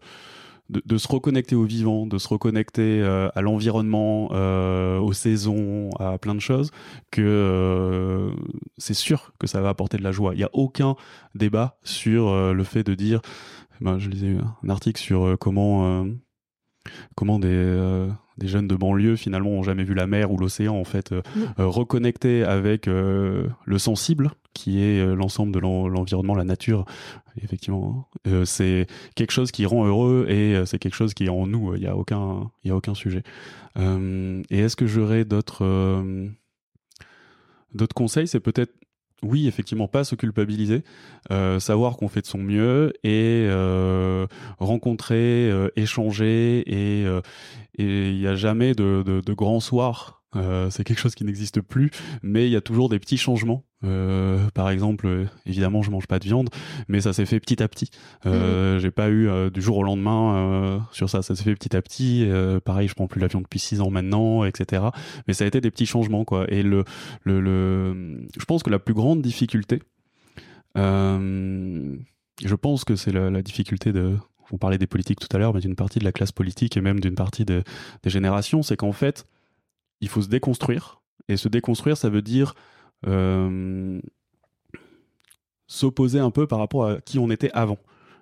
de, 0.70 0.97
se 0.97 1.07
reconnecter 1.07 1.55
au 1.55 1.63
vivant, 1.63 2.07
de 2.07 2.18
se 2.18 2.28
reconnecter 2.28 3.01
euh, 3.01 3.30
à 3.36 3.41
l'environnement, 3.41 4.30
euh, 4.32 4.99
aux 4.99 5.13
saisons, 5.13 5.89
à 5.99 6.18
plein 6.18 6.36
de 6.36 6.39
choses, 6.39 6.72
que 7.11 7.22
euh, 7.22 8.32
c'est 8.78 8.93
sûr 8.93 9.34
que 9.39 9.47
ça 9.47 9.61
va 9.61 9.70
apporter 9.70 9.97
de 9.97 10.03
la 10.03 10.11
joie. 10.11 10.34
Il 10.34 10.38
n'y 10.38 10.43
a 10.43 10.49
aucun 10.53 10.95
débat 11.36 11.78
sur 11.84 12.53
le 12.53 12.63
fait 12.63 12.84
de 12.84 12.95
dire, 12.95 13.22
ben, 13.82 13.99
je 13.99 14.09
lisais 14.09 14.38
un 14.63 14.70
article 14.70 15.01
sur 15.01 15.38
comment 15.39 16.05
comment 17.16 17.39
des, 17.39 18.07
des 18.38 18.47
jeunes 18.47 18.68
de 18.68 18.76
banlieue 18.76 19.16
finalement 19.16 19.49
ont 19.49 19.63
jamais 19.63 19.84
vu 19.84 19.95
la 19.95 20.05
mer 20.05 20.32
ou 20.32 20.38
l'océan 20.38 20.76
en 20.76 20.84
fait 20.84 21.13
reconnecter 21.57 22.43
avec 22.43 22.86
le 22.86 23.78
sensible 23.78 24.32
qui 24.53 24.82
est 24.82 25.03
l'ensemble 25.16 25.51
de 25.51 25.59
l'environnement, 25.59 26.36
la 26.36 26.43
nature 26.43 26.86
effectivement. 27.41 28.07
Hein. 28.25 28.31
Euh, 28.31 28.45
c'est 28.45 28.88
quelque 29.15 29.31
chose 29.31 29.51
qui 29.51 29.65
rend 29.65 29.86
heureux 29.86 30.25
et 30.29 30.55
euh, 30.55 30.65
c'est 30.65 30.79
quelque 30.79 30.95
chose 30.95 31.13
qui 31.13 31.25
est 31.25 31.29
en 31.29 31.47
nous. 31.47 31.75
Il 31.75 31.81
n'y 31.81 31.88
a 31.88 31.95
aucun, 31.95 32.51
a 32.67 32.75
aucun 32.75 32.93
sujet. 32.93 33.23
Euh, 33.77 34.41
et 34.49 34.59
est-ce 34.59 34.75
que 34.75 34.88
j'aurais 34.88 35.25
d'autres, 35.25 35.65
conseils? 37.95 38.27
C'est 38.27 38.39
peut-être 38.39 38.73
oui, 39.23 39.47
effectivement, 39.47 39.88
pas 39.88 40.03
se 40.03 40.13
culpabiliser, 40.13 40.83
savoir 41.59 41.97
qu'on 41.97 42.09
fait 42.09 42.21
de 42.21 42.27
son 42.27 42.38
mieux 42.38 42.93
et 43.03 43.47
rencontrer, 44.59 45.51
échanger 45.75 46.63
et 46.67 47.05
il 47.77 48.19
n'y 48.19 48.27
a 48.27 48.36
jamais 48.36 48.75
de, 48.75 49.03
de, 49.03 49.21
de 49.21 49.33
grands 49.33 49.61
soirs 49.61 50.25
euh, 50.36 50.69
c'est 50.69 50.83
quelque 50.83 50.99
chose 50.99 51.15
qui 51.15 51.23
n'existe 51.23 51.61
plus, 51.61 51.91
mais 52.21 52.47
il 52.47 52.51
y 52.51 52.55
a 52.55 52.61
toujours 52.61 52.89
des 52.89 52.99
petits 52.99 53.17
changements. 53.17 53.63
Euh, 53.86 54.49
par 54.53 54.69
exemple, 54.69 55.07
euh, 55.07 55.25
évidemment, 55.45 55.81
je 55.81 55.91
mange 55.91 56.07
pas 56.07 56.19
de 56.19 56.25
viande, 56.25 56.49
mais 56.88 57.01
ça 57.01 57.13
s'est 57.13 57.25
fait 57.25 57.39
petit 57.39 57.61
à 57.61 57.67
petit. 57.67 57.89
Euh, 58.25 58.75
mhm. 58.75 58.79
J'ai 58.79 58.91
pas 58.91 59.09
eu 59.09 59.29
du 59.51 59.61
jour 59.61 59.77
au 59.77 59.83
lendemain 59.83 60.86
sur 60.91 61.09
ça. 61.09 61.21
Ça 61.21 61.36
s'est 61.36 61.43
fait 61.43 61.55
petit 61.55 61.75
à 61.75 61.81
petit. 61.81 62.27
pareil, 62.63 62.88
je 62.88 62.93
prends 62.93 63.07
plus 63.07 63.21
la 63.21 63.27
viande 63.27 63.43
depuis 63.43 63.59
six 63.59 63.81
ans 63.81 63.89
maintenant, 63.89 64.43
etc. 64.45 64.83
Mais 65.27 65.33
ça 65.33 65.43
a 65.43 65.47
été 65.47 65.61
des 65.61 65.71
petits 65.71 65.86
changements, 65.86 66.25
quoi. 66.25 66.45
Et 66.51 66.63
le, 66.63 66.83
le, 67.23 67.39
le... 67.39 68.27
je 68.38 68.45
pense 68.45 68.63
que 68.63 68.69
la 68.69 68.79
plus 68.79 68.93
grande 68.93 69.21
difficulté, 69.21 69.81
je 70.75 72.55
pense 72.59 72.83
que 72.83 72.95
c'est 72.95 73.11
la, 73.11 73.29
la 73.29 73.41
difficulté 73.41 73.93
de, 73.93 74.17
on 74.51 74.57
parlait 74.57 74.77
des 74.77 74.88
politiques 74.88 75.19
tout 75.19 75.36
à 75.36 75.39
l'heure, 75.39 75.53
mais 75.53 75.61
d'une 75.61 75.75
partie 75.75 75.99
de 75.99 76.03
la 76.03 76.11
classe 76.11 76.31
politique 76.31 76.77
et 76.77 76.81
même 76.81 76.99
d'une 76.99 77.15
partie 77.15 77.45
de, 77.45 77.63
des 78.03 78.09
générations, 78.09 78.61
c'est 78.61 78.77
qu'en 78.77 78.91
fait, 78.91 79.25
il 80.01 80.09
faut 80.09 80.21
se 80.21 80.27
déconstruire. 80.27 81.01
Et 81.27 81.38
se 81.38 81.47
déconstruire, 81.47 81.97
ça 81.97 82.09
veut 82.09 82.21
dire 82.21 82.53
euh, 82.53 82.74
s'opposer 85.67 86.19
un 86.19 86.31
peu 86.31 86.47
par 86.47 86.59
rapport 86.59 86.87
à 86.87 87.01
qui 87.01 87.19
on 87.19 87.29
était 87.29 87.51
avant 87.53 87.77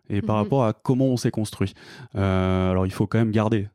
et 0.10 0.22
par 0.22 0.36
mhm. 0.38 0.44
rapport 0.44 0.66
à 0.66 0.74
comment 0.74 1.06
on 1.06 1.18
s'est 1.18 1.32
construit. 1.32 1.74
Euh, 2.16 2.72
alors 2.72 2.86
il 2.86 2.92
faut 2.92 3.08
quand 3.08 3.20
même 3.20 3.32
garder 3.32 3.68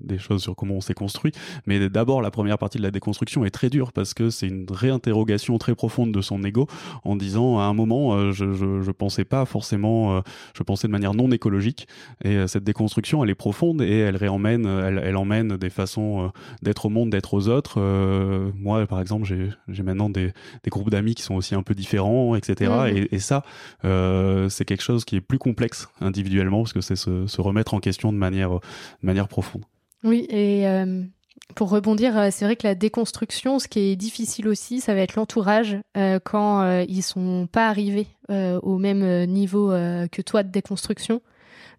des 0.00 0.18
choses 0.18 0.42
sur 0.42 0.54
comment 0.54 0.74
on 0.74 0.80
s'est 0.80 0.94
construit. 0.94 1.32
Mais 1.66 1.88
d'abord, 1.88 2.22
la 2.22 2.30
première 2.30 2.58
partie 2.58 2.78
de 2.78 2.82
la 2.82 2.90
déconstruction 2.90 3.44
est 3.44 3.50
très 3.50 3.70
dure 3.70 3.92
parce 3.92 4.14
que 4.14 4.30
c'est 4.30 4.46
une 4.46 4.66
réinterrogation 4.70 5.58
très 5.58 5.74
profonde 5.74 6.12
de 6.12 6.20
son 6.20 6.42
ego 6.44 6.66
en 7.04 7.16
disant 7.16 7.58
à 7.58 7.64
un 7.64 7.74
moment, 7.74 8.14
euh, 8.14 8.32
je, 8.32 8.52
je, 8.52 8.90
pensais 8.90 9.24
pas 9.24 9.44
forcément, 9.44 10.16
euh, 10.16 10.20
je 10.56 10.62
pensais 10.62 10.86
de 10.86 10.92
manière 10.92 11.14
non 11.14 11.30
écologique. 11.30 11.86
Et 12.24 12.36
euh, 12.36 12.46
cette 12.46 12.64
déconstruction, 12.64 13.24
elle 13.24 13.30
est 13.30 13.34
profonde 13.34 13.82
et 13.82 13.98
elle 13.98 14.16
réemmène, 14.16 14.66
elle, 14.66 15.00
elle 15.02 15.16
emmène 15.16 15.56
des 15.56 15.70
façons 15.70 16.30
d'être 16.62 16.86
au 16.86 16.88
monde, 16.88 17.10
d'être 17.10 17.34
aux 17.34 17.48
autres. 17.48 17.80
moi, 18.56 18.86
par 18.86 19.00
exemple, 19.00 19.24
j'ai 19.24 19.82
maintenant 19.82 20.10
des, 20.10 20.32
des 20.62 20.70
groupes 20.70 20.90
d'amis 20.90 21.14
qui 21.14 21.22
sont 21.22 21.34
aussi 21.34 21.54
un 21.54 21.62
peu 21.62 21.74
différents, 21.74 22.34
etc. 22.34 22.70
Mmh. 22.70 22.96
Et, 22.96 23.08
et, 23.12 23.18
ça, 23.18 23.42
c'est 23.82 24.64
quelque 24.64 24.82
chose 24.82 25.04
qui 25.04 25.16
est 25.16 25.20
plus 25.20 25.38
complexe 25.38 25.88
individuellement 26.00 26.62
parce 26.62 26.72
que 26.72 26.80
c'est 26.80 26.96
se, 26.96 27.26
se, 27.26 27.40
remettre 27.40 27.74
en 27.74 27.80
question 27.80 28.12
de 28.12 28.18
manière, 28.18 28.50
de 28.50 29.06
manière 29.06 29.28
profonde. 29.28 29.64
Oui, 30.06 30.24
et 30.30 30.68
euh, 30.68 31.02
pour 31.56 31.68
rebondir, 31.68 32.16
euh, 32.16 32.28
c'est 32.30 32.44
vrai 32.44 32.54
que 32.54 32.66
la 32.66 32.76
déconstruction, 32.76 33.58
ce 33.58 33.66
qui 33.66 33.80
est 33.80 33.96
difficile 33.96 34.46
aussi, 34.46 34.80
ça 34.80 34.94
va 34.94 35.00
être 35.00 35.16
l'entourage 35.16 35.76
euh, 35.96 36.20
quand 36.24 36.80
ils 36.88 37.02
sont 37.02 37.48
pas 37.50 37.68
arrivés 37.68 38.06
au 38.28 38.78
même 38.78 39.24
niveau 39.26 39.70
que 39.70 40.22
toi 40.22 40.42
de 40.42 40.50
déconstruction. 40.50 41.20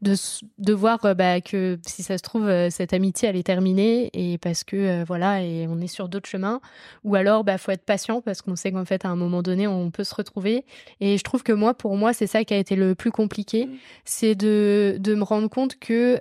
De, 0.03 0.13
de 0.59 0.73
voir 0.73 1.15
bah, 1.15 1.41
que 1.41 1.79
si 1.87 2.03
ça 2.03 2.19
se 2.19 2.21
trouve 2.21 2.47
cette 2.69 2.93
amitié 2.93 3.29
elle 3.29 3.35
est 3.35 3.41
terminée 3.41 4.11
et 4.13 4.37
parce 4.37 4.63
que 4.63 5.03
voilà 5.05 5.41
et 5.41 5.65
on 5.67 5.79
est 5.79 5.87
sur 5.87 6.07
d'autres 6.07 6.29
chemins 6.29 6.61
ou 7.03 7.15
alors 7.15 7.43
bah 7.43 7.57
faut 7.57 7.71
être 7.71 7.83
patient 7.83 8.21
parce 8.21 8.43
qu'on 8.43 8.55
sait 8.55 8.71
qu'en 8.71 8.85
fait 8.85 9.05
à 9.05 9.09
un 9.09 9.15
moment 9.15 9.41
donné 9.41 9.65
on 9.65 9.89
peut 9.89 10.03
se 10.03 10.13
retrouver 10.13 10.65
et 10.99 11.17
je 11.17 11.23
trouve 11.23 11.41
que 11.41 11.51
moi 11.51 11.73
pour 11.73 11.97
moi 11.97 12.13
c'est 12.13 12.27
ça 12.27 12.43
qui 12.43 12.53
a 12.53 12.57
été 12.57 12.75
le 12.75 12.93
plus 12.93 13.09
compliqué 13.09 13.65
mmh. 13.65 13.71
c'est 14.05 14.35
de, 14.35 14.97
de 14.99 15.15
me 15.15 15.23
rendre 15.23 15.49
compte 15.49 15.79
que 15.79 16.19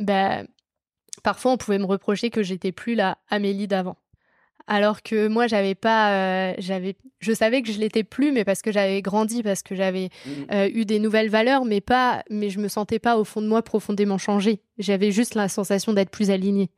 bah 0.00 0.42
parfois 1.24 1.52
on 1.52 1.56
pouvait 1.56 1.78
me 1.78 1.86
reprocher 1.86 2.30
que 2.30 2.44
j'étais 2.44 2.70
plus 2.70 2.94
la 2.94 3.18
Amélie 3.28 3.66
d'avant. 3.66 3.96
Alors 4.66 5.02
que 5.02 5.28
moi, 5.28 5.46
j'avais 5.46 5.74
pas, 5.74 6.12
euh, 6.12 6.54
j'avais, 6.56 6.96
je 7.18 7.32
savais 7.32 7.60
que 7.60 7.70
je 7.70 7.78
l'étais 7.78 8.02
plus, 8.02 8.32
mais 8.32 8.44
parce 8.44 8.62
que 8.62 8.72
j'avais 8.72 9.02
grandi, 9.02 9.42
parce 9.42 9.62
que 9.62 9.74
j'avais 9.74 10.08
mmh. 10.24 10.30
euh, 10.52 10.70
eu 10.72 10.86
des 10.86 10.98
nouvelles 11.00 11.28
valeurs, 11.28 11.66
mais 11.66 11.82
pas, 11.82 12.22
mais 12.30 12.48
je 12.48 12.58
me 12.60 12.68
sentais 12.68 12.98
pas 12.98 13.18
au 13.18 13.24
fond 13.24 13.42
de 13.42 13.46
moi 13.46 13.60
profondément 13.60 14.16
changée. 14.16 14.62
J'avais 14.78 15.10
juste 15.10 15.34
la 15.34 15.48
sensation 15.48 15.92
d'être 15.92 16.10
plus 16.10 16.30
alignée. 16.30 16.70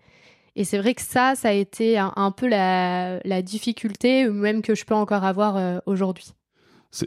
Et 0.57 0.65
c'est 0.65 0.79
vrai 0.79 0.95
que 0.95 1.03
ça, 1.03 1.35
ça 1.37 1.51
a 1.51 1.53
été 1.53 1.97
un, 1.99 2.31
peu 2.33 2.49
la, 2.49 3.21
la, 3.25 3.43
difficulté, 3.43 4.27
même 4.29 4.63
que 4.63 4.75
je 4.75 4.85
peux 4.85 4.95
encore 4.95 5.23
avoir 5.23 5.57
euh, 5.57 5.79
aujourd'hui 5.87 6.33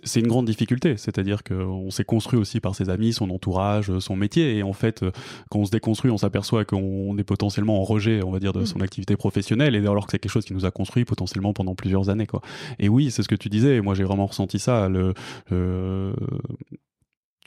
c'est 0.04 0.20
une 0.20 0.28
grande 0.28 0.46
difficulté. 0.46 0.98
C'est-à-dire 0.98 1.44
qu'on 1.44 1.90
s'est 1.92 2.04
construit 2.04 2.40
aussi 2.40 2.60
par 2.60 2.76
ses 2.76 2.90
amis, 2.90 3.14
son 3.14 3.30
entourage, 3.30 3.98
son 4.00 4.16
métier. 4.16 4.58
Et 4.58 4.64
en 4.64 4.74
fait, 4.74 5.04
quand 5.50 5.60
on 5.60 5.66
se 5.66 5.72
déconstruit, 5.72 6.12
on 6.12 6.18
s'aperçoit 6.18 6.66
qu'on 6.66 7.18
est 7.18 7.24
potentiellement 7.24 7.80
en 7.80 7.84
rejet, 7.84 8.24
on 8.24 8.32
va 8.32 8.40
dire, 8.40 8.54
de 8.54 8.66
son 8.66 8.80
mm. 8.80 8.84
activité 8.84 9.18
professionnelle. 9.18 9.76
Et 9.76 9.80
alors 9.80 10.06
que 10.06 10.12
c'est 10.12 10.20
quelque 10.20 10.32
chose 10.32 10.46
qui 10.46 10.54
nous 10.54 10.66
a 10.66 10.72
construit 10.72 11.06
potentiellement 11.06 11.54
pendant 11.54 11.76
plusieurs 11.76 12.10
années. 12.10 12.28
Quoi. 12.28 12.42
Et 12.80 12.90
oui, 12.90 13.12
c'est 13.12 13.24
ce 13.24 13.28
que 13.28 13.36
tu 13.36 13.50
disais. 13.50 13.78
Et 13.78 13.82
moi, 13.82 13.96
j'ai 13.96 14.04
vraiment 14.04 14.28
ressenti 14.28 14.60
ça. 14.60 14.90
Le, 14.90 15.14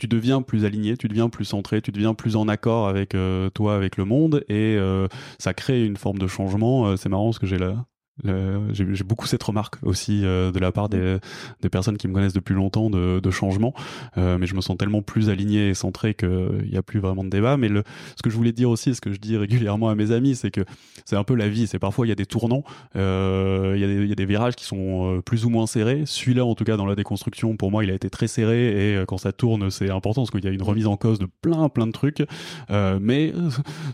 tu 0.02 0.08
deviens 0.08 0.42
plus 0.42 0.64
aligné, 0.64 0.96
tu 0.96 1.06
deviens 1.06 1.28
plus 1.28 1.44
centré, 1.44 1.80
tu 1.80 1.92
deviens 1.92 2.14
plus 2.14 2.34
en 2.34 2.48
accord 2.48 2.88
avec 2.88 3.14
euh, 3.14 3.50
toi, 3.50 3.76
avec 3.76 3.96
le 3.96 4.04
monde, 4.04 4.44
et 4.48 4.76
euh, 4.76 5.06
ça 5.38 5.54
crée 5.54 5.86
une 5.86 5.96
forme 5.96 6.18
de 6.18 6.26
changement. 6.26 6.88
Euh, 6.88 6.96
c'est 6.96 7.08
marrant 7.08 7.26
parce 7.26 7.38
que 7.38 7.46
j'ai 7.46 7.58
là 7.58 7.86
j'ai 8.24 9.04
beaucoup 9.04 9.26
cette 9.26 9.42
remarque 9.42 9.76
aussi 9.82 10.24
euh, 10.24 10.52
de 10.52 10.58
la 10.58 10.72
part 10.72 10.88
des, 10.88 11.18
des, 11.60 11.68
personnes 11.68 11.96
qui 11.96 12.06
me 12.08 12.14
connaissent 12.14 12.32
depuis 12.32 12.54
longtemps 12.54 12.90
de, 12.90 13.20
de 13.20 13.30
changement, 13.30 13.74
euh, 14.16 14.38
mais 14.38 14.46
je 14.46 14.54
me 14.54 14.60
sens 14.60 14.76
tellement 14.76 15.02
plus 15.02 15.28
aligné 15.28 15.70
et 15.70 15.74
centré 15.74 16.14
qu'il 16.14 16.68
n'y 16.70 16.76
a 16.76 16.82
plus 16.82 17.00
vraiment 17.00 17.24
de 17.24 17.30
débat. 17.30 17.56
Mais 17.56 17.68
le, 17.68 17.82
ce 18.16 18.22
que 18.22 18.30
je 18.30 18.36
voulais 18.36 18.52
dire 18.52 18.70
aussi, 18.70 18.94
ce 18.94 19.00
que 19.00 19.12
je 19.12 19.18
dis 19.18 19.36
régulièrement 19.36 19.88
à 19.88 19.94
mes 19.94 20.12
amis, 20.12 20.36
c'est 20.36 20.50
que 20.50 20.62
c'est 21.04 21.16
un 21.16 21.24
peu 21.24 21.34
la 21.34 21.48
vie. 21.48 21.66
C'est 21.66 21.78
parfois 21.78 22.06
il 22.06 22.10
y 22.10 22.12
a 22.12 22.16
des 22.16 22.26
tournants, 22.26 22.64
euh, 22.96 23.72
il, 23.74 23.80
y 23.80 23.84
a 23.84 23.88
des, 23.88 23.94
il 23.94 24.08
y, 24.08 24.12
a 24.12 24.16
des 24.16 24.26
virages 24.26 24.54
qui 24.54 24.64
sont 24.64 25.20
plus 25.24 25.44
ou 25.44 25.50
moins 25.50 25.66
serrés. 25.66 26.02
Celui-là, 26.06 26.44
en 26.44 26.54
tout 26.54 26.64
cas, 26.64 26.76
dans 26.76 26.86
la 26.86 26.94
déconstruction, 26.94 27.56
pour 27.56 27.70
moi, 27.70 27.84
il 27.84 27.90
a 27.90 27.94
été 27.94 28.10
très 28.10 28.28
serré 28.28 29.00
et 29.00 29.04
quand 29.06 29.18
ça 29.18 29.32
tourne, 29.32 29.70
c'est 29.70 29.90
important 29.90 30.22
parce 30.22 30.30
qu'il 30.30 30.44
y 30.44 30.48
a 30.48 30.52
une 30.52 30.62
remise 30.62 30.86
en 30.86 30.96
cause 30.96 31.18
de 31.18 31.26
plein 31.26 31.68
plein 31.68 31.86
de 31.86 31.92
trucs. 31.92 32.22
mais 32.70 33.32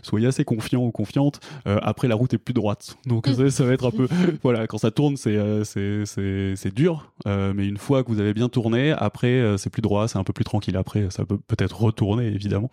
soyez 0.03 0.27
assez 0.27 0.43
confiants 0.43 0.83
ou 0.83 0.91
confiantes. 0.91 1.39
après, 1.65 2.07
la 2.07 2.15
route 2.15 2.33
est 2.33 2.37
plus 2.37 2.53
droite, 2.53 2.97
donc 3.05 3.27
ça, 3.35 3.49
ça 3.49 3.63
va 3.63 3.73
être 3.73 3.87
un 3.87 3.91
peu 3.91 4.07
voilà, 4.43 4.67
quand 4.67 4.77
ça 4.77 4.91
tourne, 4.91 5.17
c'est 5.17 5.35
euh, 5.35 5.63
c'est 5.65 6.73
dur, 6.73 7.11
euh, 7.27 7.53
mais 7.55 7.67
une 7.67 7.77
fois 7.77 8.03
que 8.03 8.09
vous 8.09 8.19
avez 8.19 8.33
bien 8.33 8.49
tourné, 8.49 8.91
après 8.91 9.27
euh, 9.27 9.57
c'est 9.57 9.69
plus 9.69 9.81
droit, 9.81 10.07
c'est 10.07 10.17
un 10.17 10.23
peu 10.23 10.33
plus 10.33 10.43
tranquille. 10.43 10.77
Après, 10.77 11.09
ça 11.09 11.25
peut 11.25 11.37
peut-être 11.37 11.81
retourner 11.81 12.27
évidemment, 12.27 12.69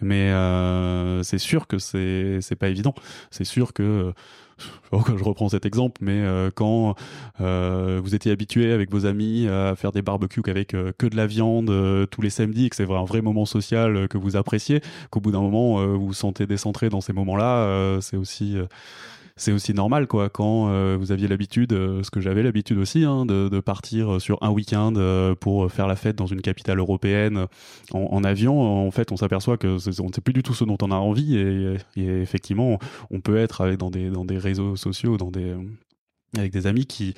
mais 0.00 0.32
c'est 1.22 1.38
sûr 1.38 1.66
que 1.66 1.78
c'est 1.78 2.56
pas 2.58 2.68
évident. 2.68 2.94
C'est 3.30 3.44
sûr 3.44 3.72
que 3.72 4.12
je 4.92 5.24
reprends 5.24 5.48
cet 5.48 5.66
exemple, 5.66 6.00
mais 6.02 6.24
quand 6.54 6.94
vous 7.38 8.14
étiez 8.14 8.32
habitué 8.32 8.72
avec 8.72 8.90
vos 8.90 9.06
amis 9.06 9.46
à 9.48 9.74
faire 9.76 9.92
des 9.92 10.02
barbecues 10.02 10.42
avec 10.46 10.68
que 10.68 11.06
de 11.06 11.16
la 11.16 11.26
viande 11.26 11.70
tous 12.10 12.22
les 12.22 12.30
samedis, 12.30 12.70
que 12.70 12.76
c'est 12.76 12.90
un 12.90 13.04
vrai 13.04 13.22
moment 13.22 13.44
social 13.44 14.08
que 14.08 14.18
vous 14.18 14.36
appréciez, 14.36 14.80
qu'au 15.10 15.20
bout 15.20 15.32
d'un 15.32 15.40
moment 15.40 15.84
vous 15.86 16.08
vous 16.08 16.14
sentez 16.14 16.46
décentré 16.46 16.88
dans 16.88 17.00
ces 17.00 17.12
moments-là, 17.12 17.98
c'est 18.00 18.16
aussi 18.16 18.56
c'est 19.38 19.52
aussi 19.52 19.72
normal 19.72 20.06
quoi 20.06 20.28
quand 20.28 20.68
euh, 20.68 20.96
vous 20.98 21.12
aviez 21.12 21.28
l'habitude 21.28 21.72
euh, 21.72 22.02
ce 22.02 22.10
que 22.10 22.20
j'avais 22.20 22.42
l'habitude 22.42 22.78
aussi 22.78 23.04
hein, 23.04 23.24
de, 23.24 23.60
partir 23.60 24.20
sur 24.20 24.42
un 24.42 24.50
week-end 24.50 24.92
euh, 24.96 25.34
pour 25.34 25.70
faire 25.70 25.86
la 25.86 25.96
fête 25.96 26.16
dans 26.16 26.26
une 26.26 26.42
capitale 26.42 26.78
européenne 26.78 27.46
en, 27.92 28.24
avion 28.24 28.86
en 28.86 28.90
fait 28.90 29.12
on 29.12 29.16
s'aperçoit 29.16 29.56
que 29.56 29.78
on 30.00 30.08
ne 30.08 30.12
sait 30.12 30.20
plus 30.20 30.32
du 30.32 30.42
tout 30.42 30.54
ce 30.54 30.64
dont 30.64 30.78
on 30.82 30.90
a 30.90 30.96
envie 30.96 31.36
et, 31.36 31.76
effectivement 31.96 32.78
on 33.10 33.20
peut 33.20 33.36
être 33.36 33.70
dans 33.72 33.90
des 33.90 34.10
dans 34.10 34.24
des 34.24 34.38
réseaux 34.38 34.76
sociaux 34.76 35.16
avec 36.36 36.52
des 36.52 36.66
amis 36.66 36.86
qui 36.86 37.14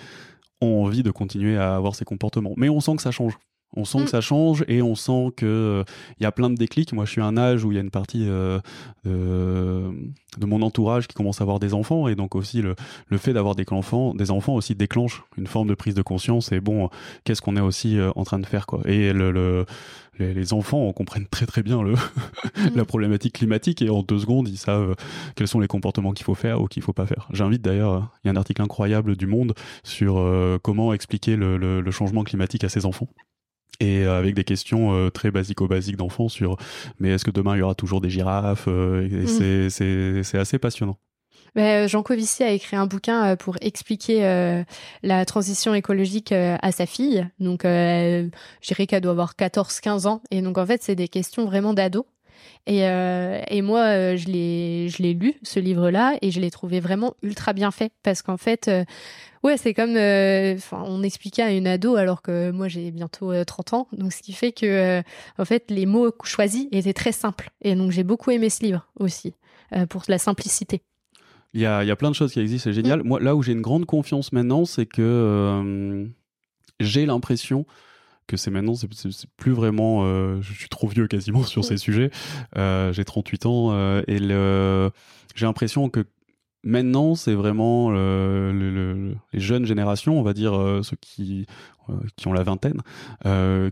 ont 0.61 0.85
envie 0.85 1.03
de 1.03 1.11
continuer 1.11 1.57
à 1.57 1.75
avoir 1.75 1.95
ces 1.95 2.05
comportements. 2.05 2.53
Mais 2.57 2.69
on 2.69 2.81
sent 2.81 2.97
que 2.97 3.03
ça 3.03 3.11
change 3.11 3.39
On 3.77 3.85
sent 3.85 3.99
Mm. 3.99 4.05
que 4.05 4.11
ça 4.11 4.21
change 4.21 4.65
et 4.69 4.83
on 4.83 4.95
sent 4.95 5.33
que 5.37 5.47
euh, 5.47 5.85
il 6.19 6.25
y 6.25 6.27
a 6.27 6.33
plein 6.33 6.51
de 6.51 6.57
déclics. 6.57 6.93
Moi, 6.93 7.05
je 7.05 7.11
suis 7.13 7.21
à 7.21 7.25
un 7.27 7.37
âge 7.37 7.65
où 7.65 7.71
il 7.71 7.77
y 7.77 7.79
a 7.79 7.81
une 7.83 7.91
partie 7.91 8.27
euh, 8.29 8.59
de, 9.05 9.91
de 10.39 10.47
mon 10.47 10.63
entourage 10.63 11.07
qui 11.09 11.15
commence 11.15 11.41
à 11.41 11.45
avoir 11.45 11.59
des 11.61 11.75
enfants 11.75 12.09
et 12.09 12.15
donc 12.15 12.35
aussi 12.35 12.63
le, 12.63 12.75
le 13.09 13.19
fait 13.19 13.33
d'avoir 13.33 13.55
des 13.55 13.65
enfants, 13.71 14.15
des 14.15 14.31
enfants 14.31 14.55
aussi 14.55 14.75
déclenche 14.75 15.23
une 15.37 15.47
forme 15.47 15.69
de 15.69 15.75
prise 15.75 15.95
de 15.95 16.03
conscience 16.03 16.53
et 16.53 16.61
bon, 16.61 16.89
qu'est-ce 17.25 17.43
qu'on 17.43 17.57
est 17.57 17.61
aussi 17.61 17.99
euh, 17.99 18.11
en 18.17 18.25
train 18.25 18.39
de 18.39 18.47
faire 18.47 18.67
quoi. 18.67 18.81
Et 18.87 19.13
le, 19.13 19.31
le- 19.31 19.67
les, 20.19 20.35
les 20.35 20.53
enfants 20.53 20.93
comprennent 20.93 21.27
très 21.29 21.47
très 21.47 21.63
bien 21.63 21.81
le 21.83 21.95
la 22.75 22.85
problématique 22.85 23.35
climatique 23.37 23.81
et 23.81 23.89
en 23.89 24.03
deux 24.03 24.19
secondes 24.19 24.49
ils 24.49 24.59
savent 24.59 24.95
quels 25.35 25.49
sont 25.49 25.61
les 25.61 25.69
comportements 25.69 26.13
qu'il 26.13 26.25
faut 26.25 26.35
faire 26.35 26.61
ou 26.61 26.67
qu'il 26.67 26.83
faut 26.83 26.93
pas 26.93 27.07
faire. 27.07 27.29
J'invite 27.33 27.63
d'ailleurs, 27.63 27.93
euh, 27.95 28.01
il 28.25 28.27
y 28.27 28.31
a 28.31 28.33
un 28.33 28.37
article 28.37 28.61
incroyable 28.63 29.17
du 29.17 29.27
Monde 29.27 29.55
sur 29.85 30.19
euh, 30.19 30.59
comment 30.63 30.93
expliquer 30.93 31.37
le, 31.37 31.57
le- 31.57 31.81
le 31.81 31.91
changement 31.91 32.25
climatique 32.25 32.65
à 32.65 32.69
ses 32.69 32.85
enfants. 32.85 33.09
Et 33.79 34.05
euh, 34.05 34.19
avec 34.19 34.35
des 34.35 34.45
questions 34.45 34.93
euh, 34.95 35.11
très 35.11 35.31
basico-basiques 35.31 35.97
d'enfants 35.97 36.29
sur 36.29 36.57
mais 36.99 37.11
est-ce 37.11 37.25
que 37.25 37.31
demain 37.31 37.55
il 37.57 37.61
y 37.61 37.63
aura 37.63 37.75
toujours 37.75 38.01
des 38.01 38.11
girafes 38.11 38.65
Euh, 38.69 39.09
Mhm. 39.09 39.71
c'est- 39.71 40.39
assez 40.39 40.59
passionnant. 40.59 40.99
Ben, 41.57 41.89
Jean 41.89 42.03
Covici 42.05 42.45
a 42.45 42.51
écrit 42.53 42.77
un 42.77 42.87
bouquin 42.87 43.25
euh, 43.33 43.37
pour 43.37 43.57
expliquer 43.61 44.25
euh, 44.25 44.63
la 45.03 45.25
transition 45.25 45.75
écologique 45.75 46.31
euh, 46.31 46.57
à 46.63 46.71
sa 46.71 46.87
fille. 46.87 47.27
Donc, 47.41 47.65
euh, 47.65 48.29
je 48.63 48.69
dirais 48.69 48.87
qu'elle 48.87 49.01
doit 49.01 49.11
avoir 49.13 49.35
14-15 49.35 50.07
ans. 50.07 50.23
Et 50.31 50.43
donc, 50.43 50.59
en 50.59 50.67
fait, 50.67 50.83
c'est 50.83 50.95
des 50.95 51.09
questions 51.09 51.45
vraiment 51.47 51.75
d'ado. 51.75 52.07
Et, 52.67 52.87
euh, 52.87 53.41
et 53.49 53.63
moi, 53.63 53.81
euh, 53.81 54.17
je 54.17 54.27
l'ai 54.27 54.89
je 54.89 55.03
l'ai 55.03 55.15
lu, 55.15 55.35
ce 55.43 55.59
livre-là, 55.61 56.17
et 56.23 56.31
je 56.31 56.41
l'ai 56.41 56.51
trouvé 56.51 56.81
vraiment 56.81 57.15
ultra 57.23 57.53
bien 57.53 57.71
fait. 57.71 57.93
Parce 58.03 58.23
qu'en 58.23 58.37
fait, 58.37 58.69
euh, 58.69 58.85
ouais, 59.43 59.57
c'est 59.57 59.75
comme 59.75 59.97
euh, 59.97 60.57
on 60.73 61.03
expliquait 61.03 61.43
à 61.43 61.53
une 61.53 61.67
ado, 61.67 61.97
alors 61.97 62.23
que 62.23 62.51
moi, 62.51 62.69
j'ai 62.69 62.91
bientôt 62.91 63.33
euh, 63.33 63.45
30 63.45 63.73
ans. 63.73 63.89
Donc, 63.93 64.13
ce 64.13 64.23
qui 64.23 64.33
fait 64.33 64.53
que, 64.53 65.03
en 65.39 65.45
fait, 65.45 65.71
les 65.71 65.87
mots 65.87 66.13
choisis 66.25 66.67
étaient 66.73 66.93
très 66.93 67.13
simples. 67.13 67.51
Et 67.63 67.75
donc, 67.75 67.91
j'ai 67.91 68.05
beaucoup 68.05 68.31
aimé 68.31 68.51
ce 68.51 68.63
livre 68.63 68.87
aussi, 68.99 69.35
pour 69.89 70.03
la 70.09 70.19
simplicité. 70.19 70.83
Il 71.53 71.61
y 71.61 71.67
a, 71.67 71.83
il 71.83 71.89
y 71.89 71.91
a 71.91 71.97
plein 71.97 72.11
de 72.11 72.15
choses 72.15 72.33
qui 72.33 72.41
existent, 72.41 72.71
c'est 72.71 72.75
génial. 72.75 73.03
Moi, 73.03 73.21
là 73.21 73.35
où 73.35 73.43
j'ai 73.43 73.53
une 73.53 73.63
grande 73.63 73.87
confiance 73.87 74.33
maintenant, 74.33 74.65
c'est 74.65 74.87
que 74.87 76.07
j'ai 76.79 77.07
l'impression 77.07 77.67
que 78.31 78.37
c'est 78.37 78.51
maintenant, 78.51 78.75
c'est 78.75 78.89
plus 79.37 79.53
vraiment. 79.53 80.05
euh, 80.05 80.41
je 80.41 80.53
suis 80.55 80.69
trop 80.69 80.87
vieux 80.89 81.07
quasiment 81.09 81.43
sur 81.43 81.65
ces 81.65 81.77
sujets. 81.77 82.11
Euh, 82.57 82.93
j'ai 82.93 83.05
38 83.05 83.47
ans 83.47 83.69
euh, 83.73 84.03
et 84.07 84.19
j'ai 85.35 85.47
l'impression 85.47 85.89
que 85.89 86.05
maintenant, 86.63 87.15
c'est 87.15 87.35
vraiment 87.35 87.91
le- 87.91 88.53
le- 88.53 89.15
les 89.33 89.41
jeunes 89.41 89.65
générations, 89.67 90.19
on 90.19 90.23
va 90.23 90.33
dire 90.33 90.53
ceux 90.83 90.97
qui, 91.01 91.47
qui 92.17 92.29
ont 92.29 92.33
la 92.33 92.43
vingtaine, 92.43 92.81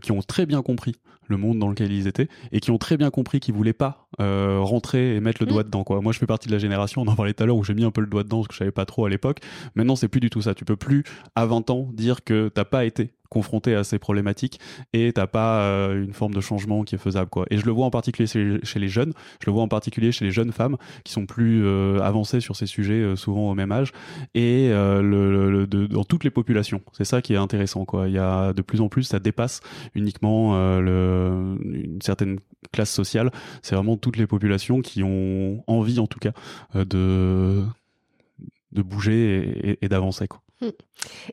qui 0.01 0.11
ont 0.11 0.21
très 0.21 0.45
bien 0.45 0.61
compris 0.61 0.95
le 1.29 1.37
monde 1.37 1.59
dans 1.59 1.69
lequel 1.69 1.91
ils 1.91 2.07
étaient 2.07 2.27
et 2.51 2.59
qui 2.59 2.71
ont 2.71 2.77
très 2.77 2.97
bien 2.97 3.09
compris 3.09 3.39
qu'ils 3.39 3.53
voulaient 3.53 3.73
pas 3.73 4.07
euh, 4.19 4.59
rentrer 4.61 5.15
et 5.15 5.19
mettre 5.19 5.41
le 5.41 5.45
Mm. 5.47 5.49
doigt 5.49 5.63
dedans 5.63 5.83
quoi. 5.83 6.01
Moi 6.01 6.11
je 6.11 6.19
fais 6.19 6.25
partie 6.25 6.47
de 6.47 6.53
la 6.53 6.59
génération, 6.59 7.01
on 7.01 7.07
en 7.07 7.15
parlait 7.15 7.33
tout 7.33 7.43
à 7.43 7.45
l'heure 7.45 7.57
où 7.57 7.63
j'ai 7.63 7.73
mis 7.73 7.85
un 7.85 7.91
peu 7.91 8.01
le 8.01 8.07
doigt 8.07 8.23
dedans 8.23 8.37
parce 8.37 8.47
que 8.49 8.53
je 8.55 8.59
savais 8.59 8.71
pas 8.71 8.85
trop 8.85 9.05
à 9.05 9.09
l'époque. 9.09 9.39
Maintenant 9.75 9.95
c'est 9.95 10.07
plus 10.07 10.19
du 10.19 10.29
tout 10.29 10.41
ça. 10.41 10.53
Tu 10.55 10.65
peux 10.65 10.75
plus 10.75 11.03
à 11.35 11.45
20 11.45 11.69
ans 11.69 11.89
dire 11.93 12.23
que 12.23 12.49
t'as 12.49 12.65
pas 12.65 12.85
été 12.85 13.11
confronté 13.29 13.75
à 13.75 13.83
ces 13.83 13.99
problématiques 13.99 14.59
et 14.91 15.13
t'as 15.13 15.27
pas 15.27 15.61
euh, 15.61 16.03
une 16.03 16.13
forme 16.13 16.33
de 16.33 16.41
changement 16.41 16.83
qui 16.83 16.95
est 16.95 16.97
faisable 16.97 17.29
quoi. 17.29 17.45
Et 17.51 17.59
je 17.59 17.65
le 17.67 17.71
vois 17.71 17.85
en 17.85 17.91
particulier 17.91 18.25
chez, 18.25 18.79
les 18.79 18.87
jeunes, 18.87 19.13
je 19.39 19.45
le 19.45 19.51
vois 19.53 19.61
en 19.61 19.67
particulier 19.67 20.11
chez 20.11 20.25
les 20.25 20.31
jeunes 20.31 20.51
femmes 20.51 20.77
qui 21.03 21.13
sont 21.13 21.27
plus 21.27 21.63
euh, 21.63 21.99
avancées 22.01 22.39
sur 22.39 22.55
ces 22.55 22.65
sujets 22.65 22.95
euh, 22.95 23.15
souvent 23.15 23.51
au 23.51 23.53
même 23.53 23.71
âge 23.71 23.91
et 24.33 24.69
le, 24.69 25.01
le- 25.31 25.51
le- 25.51 25.67
de- 25.67 25.85
dans 25.85 26.03
toutes 26.03 26.23
les 26.23 26.31
populations. 26.31 26.81
C'est 26.93 27.03
ça 27.05 27.21
qui 27.21 27.33
est 27.33 27.37
intéressant 27.37 27.85
quoi. 27.85 28.07
Il 28.07 28.15
y 28.15 28.17
a 28.17 28.51
de 28.51 28.63
plus 28.63 28.81
en 28.81 28.89
plus 28.89 29.03
ça 29.03 29.19
dépasse 29.19 29.61
uniquement 29.93 30.53
euh, 31.19 31.55
une 31.63 32.01
certaine 32.01 32.39
classe 32.71 32.91
sociale. 32.91 33.31
C'est 33.61 33.75
vraiment 33.75 33.97
toutes 33.97 34.17
les 34.17 34.27
populations 34.27 34.81
qui 34.81 35.03
ont 35.03 35.63
envie, 35.67 35.99
en 35.99 36.07
tout 36.07 36.19
cas, 36.19 36.31
euh, 36.75 36.85
de 36.85 37.63
de 38.71 38.81
bouger 38.83 39.37
et, 39.37 39.69
et- 39.71 39.77
et 39.85 39.89
d'avancer. 39.89 40.27
quoi. 40.27 40.41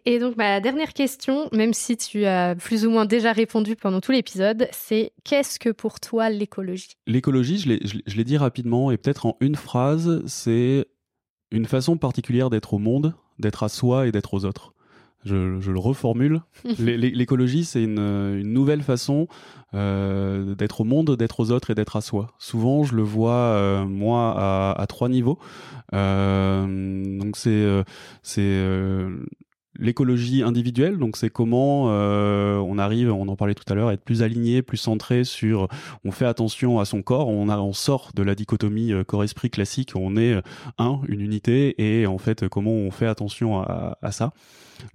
Et 0.06 0.18
donc, 0.18 0.36
ma 0.36 0.60
dernière 0.60 0.94
question, 0.94 1.48
même 1.52 1.74
si 1.74 1.96
tu 1.96 2.24
as 2.24 2.54
plus 2.54 2.86
ou 2.86 2.90
moins 2.90 3.04
déjà 3.04 3.32
répondu 3.32 3.76
pendant 3.76 4.00
tout 4.00 4.12
l'épisode, 4.12 4.68
c'est 4.72 5.12
qu'est-ce 5.24 5.58
que 5.58 5.68
pour 5.70 6.00
toi 6.00 6.30
l'écologie? 6.30 6.96
L'écologie, 7.06 7.58
je 7.58 8.16
l'ai 8.16 8.24
dit 8.24 8.36
rapidement 8.38 8.90
et 8.90 8.96
peut-être 8.96 9.26
en 9.26 9.36
une 9.40 9.56
phrase, 9.56 10.22
c'est 10.26 10.86
une 11.50 11.66
façon 11.66 11.96
particulière 11.98 12.48
d'être 12.50 12.72
au 12.72 12.78
monde, 12.78 13.14
d'être 13.38 13.64
à 13.64 13.68
soi 13.68 14.06
et 14.06 14.12
d'être 14.12 14.32
aux 14.32 14.44
autres. 14.46 14.72
Je, 15.26 15.60
je 15.60 15.70
le 15.72 15.78
reformule. 15.78 16.40
L'é- 16.78 16.96
l'é- 16.96 17.10
L'écologie, 17.10 17.64
c'est 17.64 17.82
une, 17.82 17.98
une 17.98 18.52
nouvelle 18.52 18.82
façon 18.82 19.26
euh, 19.74 20.54
d'être 20.54 20.80
au 20.80 20.84
monde, 20.84 21.16
d'être 21.16 21.40
aux 21.40 21.50
autres 21.50 21.70
et 21.70 21.74
d'être 21.74 21.96
à 21.96 22.00
soi. 22.00 22.28
Souvent, 22.38 22.84
je 22.84 22.94
le 22.94 23.02
vois, 23.02 23.32
euh, 23.34 23.84
moi, 23.84 24.34
à, 24.38 24.80
à 24.80 24.86
trois 24.86 25.08
niveaux. 25.08 25.38
Euh, 25.94 27.18
donc, 27.18 27.36
c'est 27.36 27.50
euh, 27.50 27.82
euh, 28.38 29.18
l'écologie 29.78 30.42
individuelle. 30.42 30.98
Donc, 30.98 31.16
c'est 31.16 31.30
comment 31.30 31.86
euh, 31.90 32.56
on 32.58 32.78
arrive, 32.78 33.12
on 33.12 33.28
en 33.28 33.36
parlait 33.36 33.54
tout 33.54 33.70
à 33.70 33.74
l'heure, 33.74 33.88
à 33.88 33.92
être 33.94 34.04
plus 34.04 34.22
aligné, 34.22 34.62
plus 34.62 34.76
centré 34.78 35.24
sur. 35.24 35.68
On 36.04 36.12
fait 36.12 36.26
attention 36.26 36.78
à 36.80 36.84
son 36.84 37.02
corps. 37.02 37.28
On, 37.28 37.48
a, 37.48 37.58
on 37.58 37.72
sort 37.72 38.10
de 38.14 38.22
la 38.22 38.34
dichotomie 38.34 38.92
euh, 38.92 39.04
corps-esprit 39.04 39.50
classique. 39.50 39.92
On 39.94 40.16
est 40.16 40.34
euh, 40.34 40.42
un, 40.78 41.00
une 41.08 41.20
unité, 41.20 41.74
et 42.00 42.06
en 42.06 42.18
fait, 42.18 42.48
comment 42.48 42.72
on 42.72 42.90
fait 42.90 43.06
attention 43.06 43.60
à, 43.60 43.98
à 44.02 44.12
ça. 44.12 44.32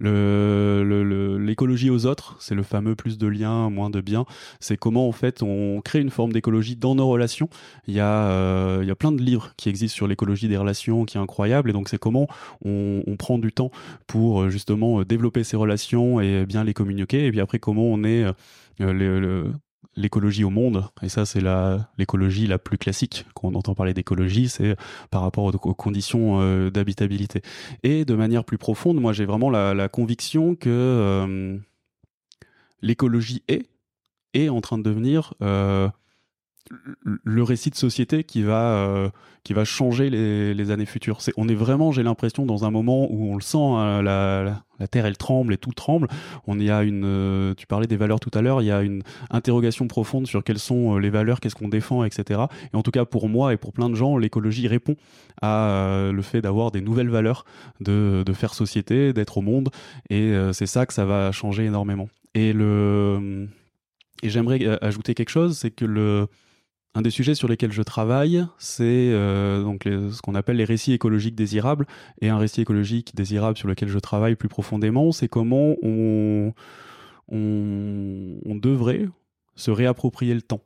L'écologie 0.00 1.90
aux 1.90 2.06
autres, 2.06 2.36
c'est 2.40 2.54
le 2.54 2.62
fameux 2.62 2.94
plus 2.94 3.18
de 3.18 3.26
liens, 3.26 3.70
moins 3.70 3.90
de 3.90 4.00
biens. 4.00 4.24
C'est 4.60 4.76
comment 4.76 5.08
en 5.08 5.12
fait 5.12 5.42
on 5.42 5.80
crée 5.80 6.00
une 6.00 6.10
forme 6.10 6.32
d'écologie 6.32 6.76
dans 6.76 6.94
nos 6.94 7.08
relations. 7.08 7.48
Il 7.86 7.94
y 7.94 8.00
a, 8.00 8.26
euh, 8.28 8.80
il 8.82 8.88
y 8.88 8.90
a 8.90 8.94
plein 8.94 9.12
de 9.12 9.22
livres 9.22 9.52
qui 9.56 9.68
existent 9.68 9.94
sur 9.94 10.06
l'écologie 10.06 10.48
des 10.48 10.56
relations, 10.56 11.04
qui 11.04 11.16
est 11.16 11.20
incroyable. 11.20 11.70
Et 11.70 11.72
donc 11.72 11.88
c'est 11.88 11.98
comment 11.98 12.26
on, 12.64 13.02
prend 13.18 13.38
du 13.38 13.52
temps 13.52 13.70
pour 14.06 14.42
euh, 14.42 14.50
justement 14.50 15.02
développer 15.02 15.44
ces 15.44 15.56
relations 15.56 16.20
et 16.20 16.46
bien 16.46 16.64
les 16.64 16.74
communiquer. 16.74 17.26
Et 17.26 17.30
puis 17.30 17.40
après 17.40 17.58
comment 17.58 17.84
on 17.84 18.02
est 18.04 18.24
euh, 18.80 19.52
l'écologie 19.96 20.44
au 20.44 20.50
monde 20.50 20.84
et 21.02 21.08
ça 21.08 21.26
c'est 21.26 21.40
la 21.40 21.90
l'écologie 21.98 22.46
la 22.46 22.58
plus 22.58 22.78
classique 22.78 23.26
quand 23.34 23.48
on 23.48 23.54
entend 23.54 23.74
parler 23.74 23.92
d'écologie 23.94 24.48
c'est 24.48 24.76
par 25.10 25.22
rapport 25.22 25.44
aux, 25.44 25.74
conditions 25.74 26.40
euh, 26.40 26.70
d'habitabilité. 26.70 27.42
Et 27.82 28.04
de 28.04 28.14
manière 28.14 28.44
plus 28.44 28.58
profonde 28.58 29.00
moi 29.00 29.12
j'ai 29.12 29.24
vraiment 29.24 29.50
la, 29.50 29.74
la 29.74 29.88
conviction 29.88 30.54
que 30.54 30.68
euh, 30.68 31.58
l'écologie 32.80 33.42
est 33.48 33.68
est 34.34 34.48
en 34.48 34.60
train 34.60 34.78
de 34.78 34.82
devenir 34.82 35.34
euh, 35.42 35.88
le- 37.02 37.42
récit 37.42 37.70
de 37.70 37.74
société 37.74 38.24
qui 38.24 38.42
va 38.42 38.74
euh, 38.74 39.10
qui 39.44 39.52
va 39.52 39.64
changer 39.64 40.08
les, 40.08 40.70
années 40.70 40.86
futures. 40.86 41.20
C'est, 41.20 41.32
on 41.36 41.48
est 41.48 41.54
vraiment, 41.54 41.90
j'ai 41.90 42.04
l'impression, 42.04 42.46
dans 42.46 42.64
un 42.64 42.70
moment 42.70 43.08
où 43.10 43.32
on 43.32 43.34
le 43.34 43.42
sent, 43.42 43.58
hein, 43.58 44.00
la, 44.00 44.62
la, 44.78 44.86
terre 44.86 45.04
elle 45.04 45.16
tremble 45.16 45.52
et 45.52 45.56
tout 45.56 45.72
tremble. 45.72 46.06
On 46.46 46.60
y 46.60 46.70
a 46.70 46.84
une, 46.84 47.04
euh, 47.04 47.54
tu 47.54 47.66
parlais 47.66 47.88
des 47.88 47.96
valeurs 47.96 48.20
tout 48.20 48.30
à 48.34 48.40
l'heure, 48.40 48.62
il 48.62 48.66
y 48.66 48.70
a 48.70 48.82
une 48.82 49.02
interrogation 49.30 49.88
profonde 49.88 50.28
sur 50.28 50.44
quelles 50.44 50.60
sont 50.60 50.94
euh, 50.94 50.98
les 51.00 51.10
valeurs, 51.10 51.40
qu'est-ce 51.40 51.56
qu'on 51.56 51.68
défend, 51.68 52.04
etc. 52.04 52.42
Et 52.72 52.76
en 52.76 52.82
tout 52.82 52.92
cas 52.92 53.04
pour 53.04 53.28
moi 53.28 53.52
et 53.52 53.56
pour 53.56 53.72
plein 53.72 53.90
de 53.90 53.96
gens, 53.96 54.16
l'écologie 54.16 54.68
répond 54.68 54.94
à 55.40 56.10
le 56.12 56.22
fait 56.22 56.40
d'avoir 56.40 56.70
des 56.70 56.80
nouvelles 56.80 57.10
valeurs, 57.10 57.44
de, 57.80 58.22
de 58.24 58.32
faire 58.32 58.54
société, 58.54 59.12
d'être 59.12 59.38
au 59.38 59.42
monde, 59.42 59.70
et 60.10 60.32
c'est 60.52 60.66
ça 60.66 60.86
que 60.86 60.94
ça 60.94 61.04
va 61.04 61.32
changer 61.32 61.64
énormément. 61.64 62.08
Et 62.34 62.54
et 64.22 64.30
j'aimerais 64.30 64.78
ajouter 64.82 65.14
quelque 65.14 65.30
chose, 65.30 65.58
c'est 65.58 65.72
que 65.72 65.84
le 65.84 66.28
un 66.94 67.00
des 67.02 67.10
sujets 67.10 67.34
sur 67.34 67.48
lesquels 67.48 67.72
je 67.72 67.82
travaille, 67.82 68.46
c'est 68.58 68.84
euh, 69.12 69.62
donc 69.62 69.84
les- 69.86 70.10
ce 70.10 70.20
qu'on 70.20 70.34
appelle 70.34 70.56
les 70.56 70.64
récits 70.64 70.92
écologiques 70.92 71.34
désirables. 71.34 71.86
Et 72.20 72.28
un 72.28 72.36
récit 72.38 72.60
écologique 72.60 73.14
désirable 73.14 73.56
sur 73.56 73.66
lequel 73.68 73.88
je 73.88 73.98
travaille 73.98 74.34
plus 74.36 74.48
profondément, 74.50 75.10
c'est 75.12 75.28
comment 75.28 75.74
on, 75.82 76.52
on, 77.28 78.38
on 78.44 78.54
devrait 78.56 79.08
se 79.54 79.70
réapproprier 79.70 80.34
le 80.34 80.42
temps. 80.42 80.62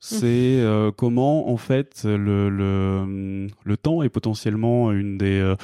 C'est 0.00 0.60
euh, 0.60 0.92
comment 0.92 1.50
en 1.50 1.56
fait 1.56 2.02
le, 2.04 2.48
le, 2.50 3.48
le 3.64 3.76
temps 3.76 4.02
est 4.04 4.08
potentiellement 4.08 4.92
une 4.92 5.18
des, 5.18 5.54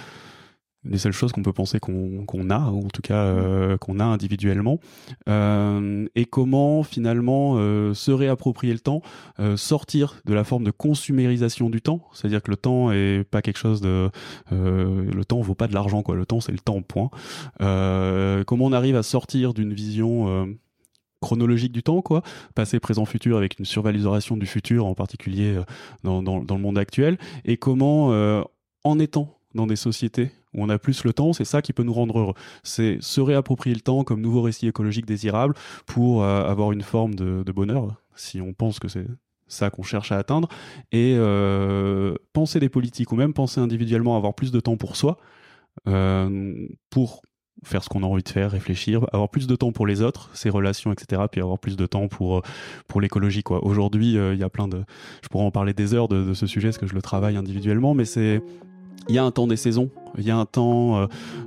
des 0.85 0.99
seules 0.99 1.12
choses 1.12 1.32
qu'on 1.32 1.43
peut 1.43 1.53
penser 1.53 1.80
qu'on 1.80 2.51
a, 2.51 2.70
ou 2.70 2.85
en 2.85 2.89
tout 2.89 3.03
cas 3.03 3.24
euh, 3.24 3.76
qu'on 3.78 4.01
a 4.01 4.05
individuellement, 4.05 4.78
Euh, 5.28 6.07
et 6.14 6.26
comment 6.26 6.82
finalement 6.82 7.55
euh, 7.57 7.95
se 7.95 8.11
réapproprier 8.11 8.72
le 8.72 8.80
temps, 8.80 9.03
euh, 9.41 9.57
sortir 9.57 10.20
de 10.26 10.35
la 10.35 10.45
forme 10.45 10.64
de 10.64 10.70
consumérisation 10.70 11.70
du 11.70 11.80
temps, 11.80 12.01
c'est-à-dire 12.12 12.43
que 12.43 12.51
le 12.51 12.57
temps 12.57 12.93
est 12.93 13.24
pas 13.30 13.43
quelque 13.43 13.59
chose 13.59 13.80
de, 13.80 14.11
euh, 14.53 15.11
le 15.11 15.24
temps 15.24 15.41
vaut 15.41 15.55
pas 15.55 15.66
de 15.66 15.74
l'argent 15.74 16.03
quoi, 16.03 16.14
le 16.14 16.26
temps 16.26 16.41
c'est 16.41 16.53
le 16.53 16.59
temps 16.59 16.82
point. 16.82 17.11
Euh, 17.62 18.45
comment 18.45 18.66
on 18.66 18.72
arrive 18.72 18.97
à 18.97 19.03
sortir 19.03 19.55
d'une 19.55 19.72
vision 19.72 20.28
euh, 20.28 20.47
chronologique 21.20 21.72
du 21.72 21.82
temps, 21.82 22.03
quoi, 22.03 22.22
passé, 22.55 22.80
présent, 22.80 23.07
futur, 23.07 23.39
avec 23.39 23.59
une 23.59 23.64
survalorisation 23.64 24.37
du 24.37 24.47
futur, 24.47 24.85
en 24.85 24.95
particulier 24.95 25.59
dans, 26.03 26.22
dans, 26.22 26.43
dans 26.45 26.57
le 26.57 26.61
monde 26.61 26.76
actuel, 26.76 27.16
et 27.47 27.57
comment, 27.57 28.12
euh, 28.12 28.43
en 28.85 28.99
étant 28.99 29.39
dans 29.55 29.66
des 29.66 29.76
sociétés 29.76 30.30
on 30.55 30.69
a 30.69 30.79
plus 30.79 31.05
le 31.05 31.13
temps, 31.13 31.33
c'est 31.33 31.45
ça 31.45 31.63
qui 31.63 31.73
peut 31.73 31.83
nous 31.83 31.93
rendre 31.93 32.19
heureux. 32.19 32.35
C'est 32.63 32.99
se 33.01 33.21
réapproprier 33.21 33.75
le 33.75 33.81
temps 33.81 34.05
comme 34.05 34.21
nouveau 34.21 34.43
récit 34.43 34.69
écologique 34.69 35.07
désirable 35.07 35.55
pour 35.87 36.23
euh, 36.23 36.45
avoir 36.45 36.73
une 36.73 36.83
forme 36.83 37.15
de, 37.15 37.53
bonheur, 37.53 38.03
si 38.15 38.41
on 38.41 38.53
pense 38.53 38.79
que 38.79 38.89
c'est 38.89 39.07
ça 39.47 39.71
qu'on 39.71 39.83
cherche 39.83 40.11
à 40.11 40.19
atteindre, 40.19 40.49
et 40.91 41.15
euh, 41.17 42.15
penser 42.33 42.61
des 42.61 42.69
politiques 42.69 43.13
ou 43.13 43.17
même 43.17 43.33
penser 43.33 43.61
individuellement 43.61 44.17
avoir 44.17 44.35
plus 44.35 44.51
de 44.51 44.61
temps 44.61 44.77
pour 44.77 44.97
soi, 44.97 45.19
pour 46.91 47.23
faire 47.63 47.83
ce 47.83 47.89
qu'on 47.89 48.03
a 48.03 48.07
envie 48.07 48.23
de 48.23 48.29
faire, 48.29 48.51
réfléchir, 48.51 49.07
avoir 49.13 49.29
plus 49.29 49.47
de 49.47 49.57
temps 49.57 49.73
pour 49.73 49.87
les 49.87 50.03
autres, 50.03 50.31
ses 50.35 50.51
relations, 50.51 50.93
etc. 50.93 51.23
Puis 51.31 51.41
avoir 51.41 51.59
plus 51.59 51.77
de 51.77 51.87
temps 51.87 52.09
pour, 52.09 52.39
euh, 52.39 53.01
l'écologie. 53.01 53.43
Aujourd'hui, 53.49 54.17
euh, 54.17 54.35
il 54.35 54.41
y 54.41 54.45
a 54.45 54.51
plein 54.51 54.69
de... 54.69 54.85
Je 55.23 55.29
pourrais 55.29 55.45
en 55.45 55.51
parler 55.51 55.75
des 55.75 55.95
heures 55.95 56.09
de, 56.09 56.35
ce 56.35 56.47
sujet, 56.47 56.69
parce 56.69 56.79
que 56.79 56.87
je 56.87 56.95
le 56.95 57.03
travaille 57.03 57.37
individuellement, 57.37 57.95
mais 57.95 58.05
c'est... 58.05 58.43
Il 59.09 59.15
y 59.15 59.19
a 59.19 59.25
un 59.25 59.31
temps 59.31 59.47
des 59.47 59.57
saisons, 59.57 59.91
il 60.17 60.25
y 60.25 60.31
a 60.31 60.37
un 60.37 60.47
temps, 60.47 60.97
euh, 60.97 61.07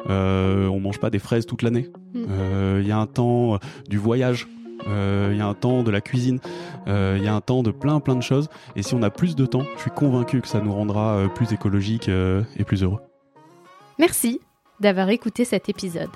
euh 0.10 0.68
on 0.68 0.80
mange 0.80 1.00
pas 1.00 1.10
des 1.10 1.20
fraises 1.20 1.45
toute 1.45 1.64
l'année, 1.64 1.89
mm. 2.14 2.80
il 2.80 2.88
y 2.88 2.91
a 2.91 2.98
un 2.98 3.08
temps 3.08 3.58
du 3.89 3.98
voyage, 3.98 4.48
il 4.86 5.36
y 5.36 5.41
a 5.41 5.48
un 5.48 5.54
temps 5.54 5.84
de 5.84 5.89
la 5.89 6.02
cuisine, 6.02 6.39
il 6.86 7.24
y 7.24 7.28
a 7.28 7.34
un 7.34 7.41
temps 7.41 7.64
de 7.64 7.72
plein 7.72 8.00
plein 8.00 8.16
de 8.16 8.22
choses. 8.22 8.48
Et 8.76 8.84
si 8.84 8.93
on 8.93 9.02
a 9.02 9.10
plus 9.10 9.36
de 9.36 9.45
temps, 9.45 9.64
je 9.76 9.82
suis 9.82 9.91
convaincu 9.91 10.41
que 10.41 10.48
ça 10.48 10.62
nous 10.62 10.72
rendra 10.72 11.24
plus 11.34 11.52
écologiques 11.52 12.10
et 12.10 12.64
plus 12.64 12.84
heureux. 12.84 13.00
Merci 13.98 14.39
d'avoir 14.80 15.10
écouté 15.10 15.43
cet 15.43 15.70
épisode. 15.70 16.12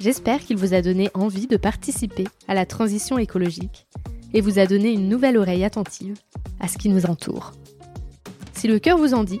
J'espère 0.00 0.40
qu'il 0.40 0.56
vous 0.56 0.74
a 0.74 0.80
donné 0.80 1.10
envie 1.12 1.48
de 1.48 1.56
participer 1.56 2.24
à 2.46 2.54
la 2.54 2.64
transition 2.64 3.18
écologique 3.18 3.86
et 4.32 4.40
vous 4.40 4.58
a 4.58 4.66
donné 4.66 4.92
une 4.92 5.08
nouvelle 5.08 5.36
oreille 5.36 5.64
attentive 5.64 6.16
à 6.60 6.68
ce 6.68 6.78
qui 6.78 6.88
nous 6.88 7.06
entoure. 7.06 7.52
Si 8.54 8.68
le 8.68 8.78
cœur 8.78 8.96
vous 8.96 9.14
en 9.14 9.24
dit, 9.24 9.40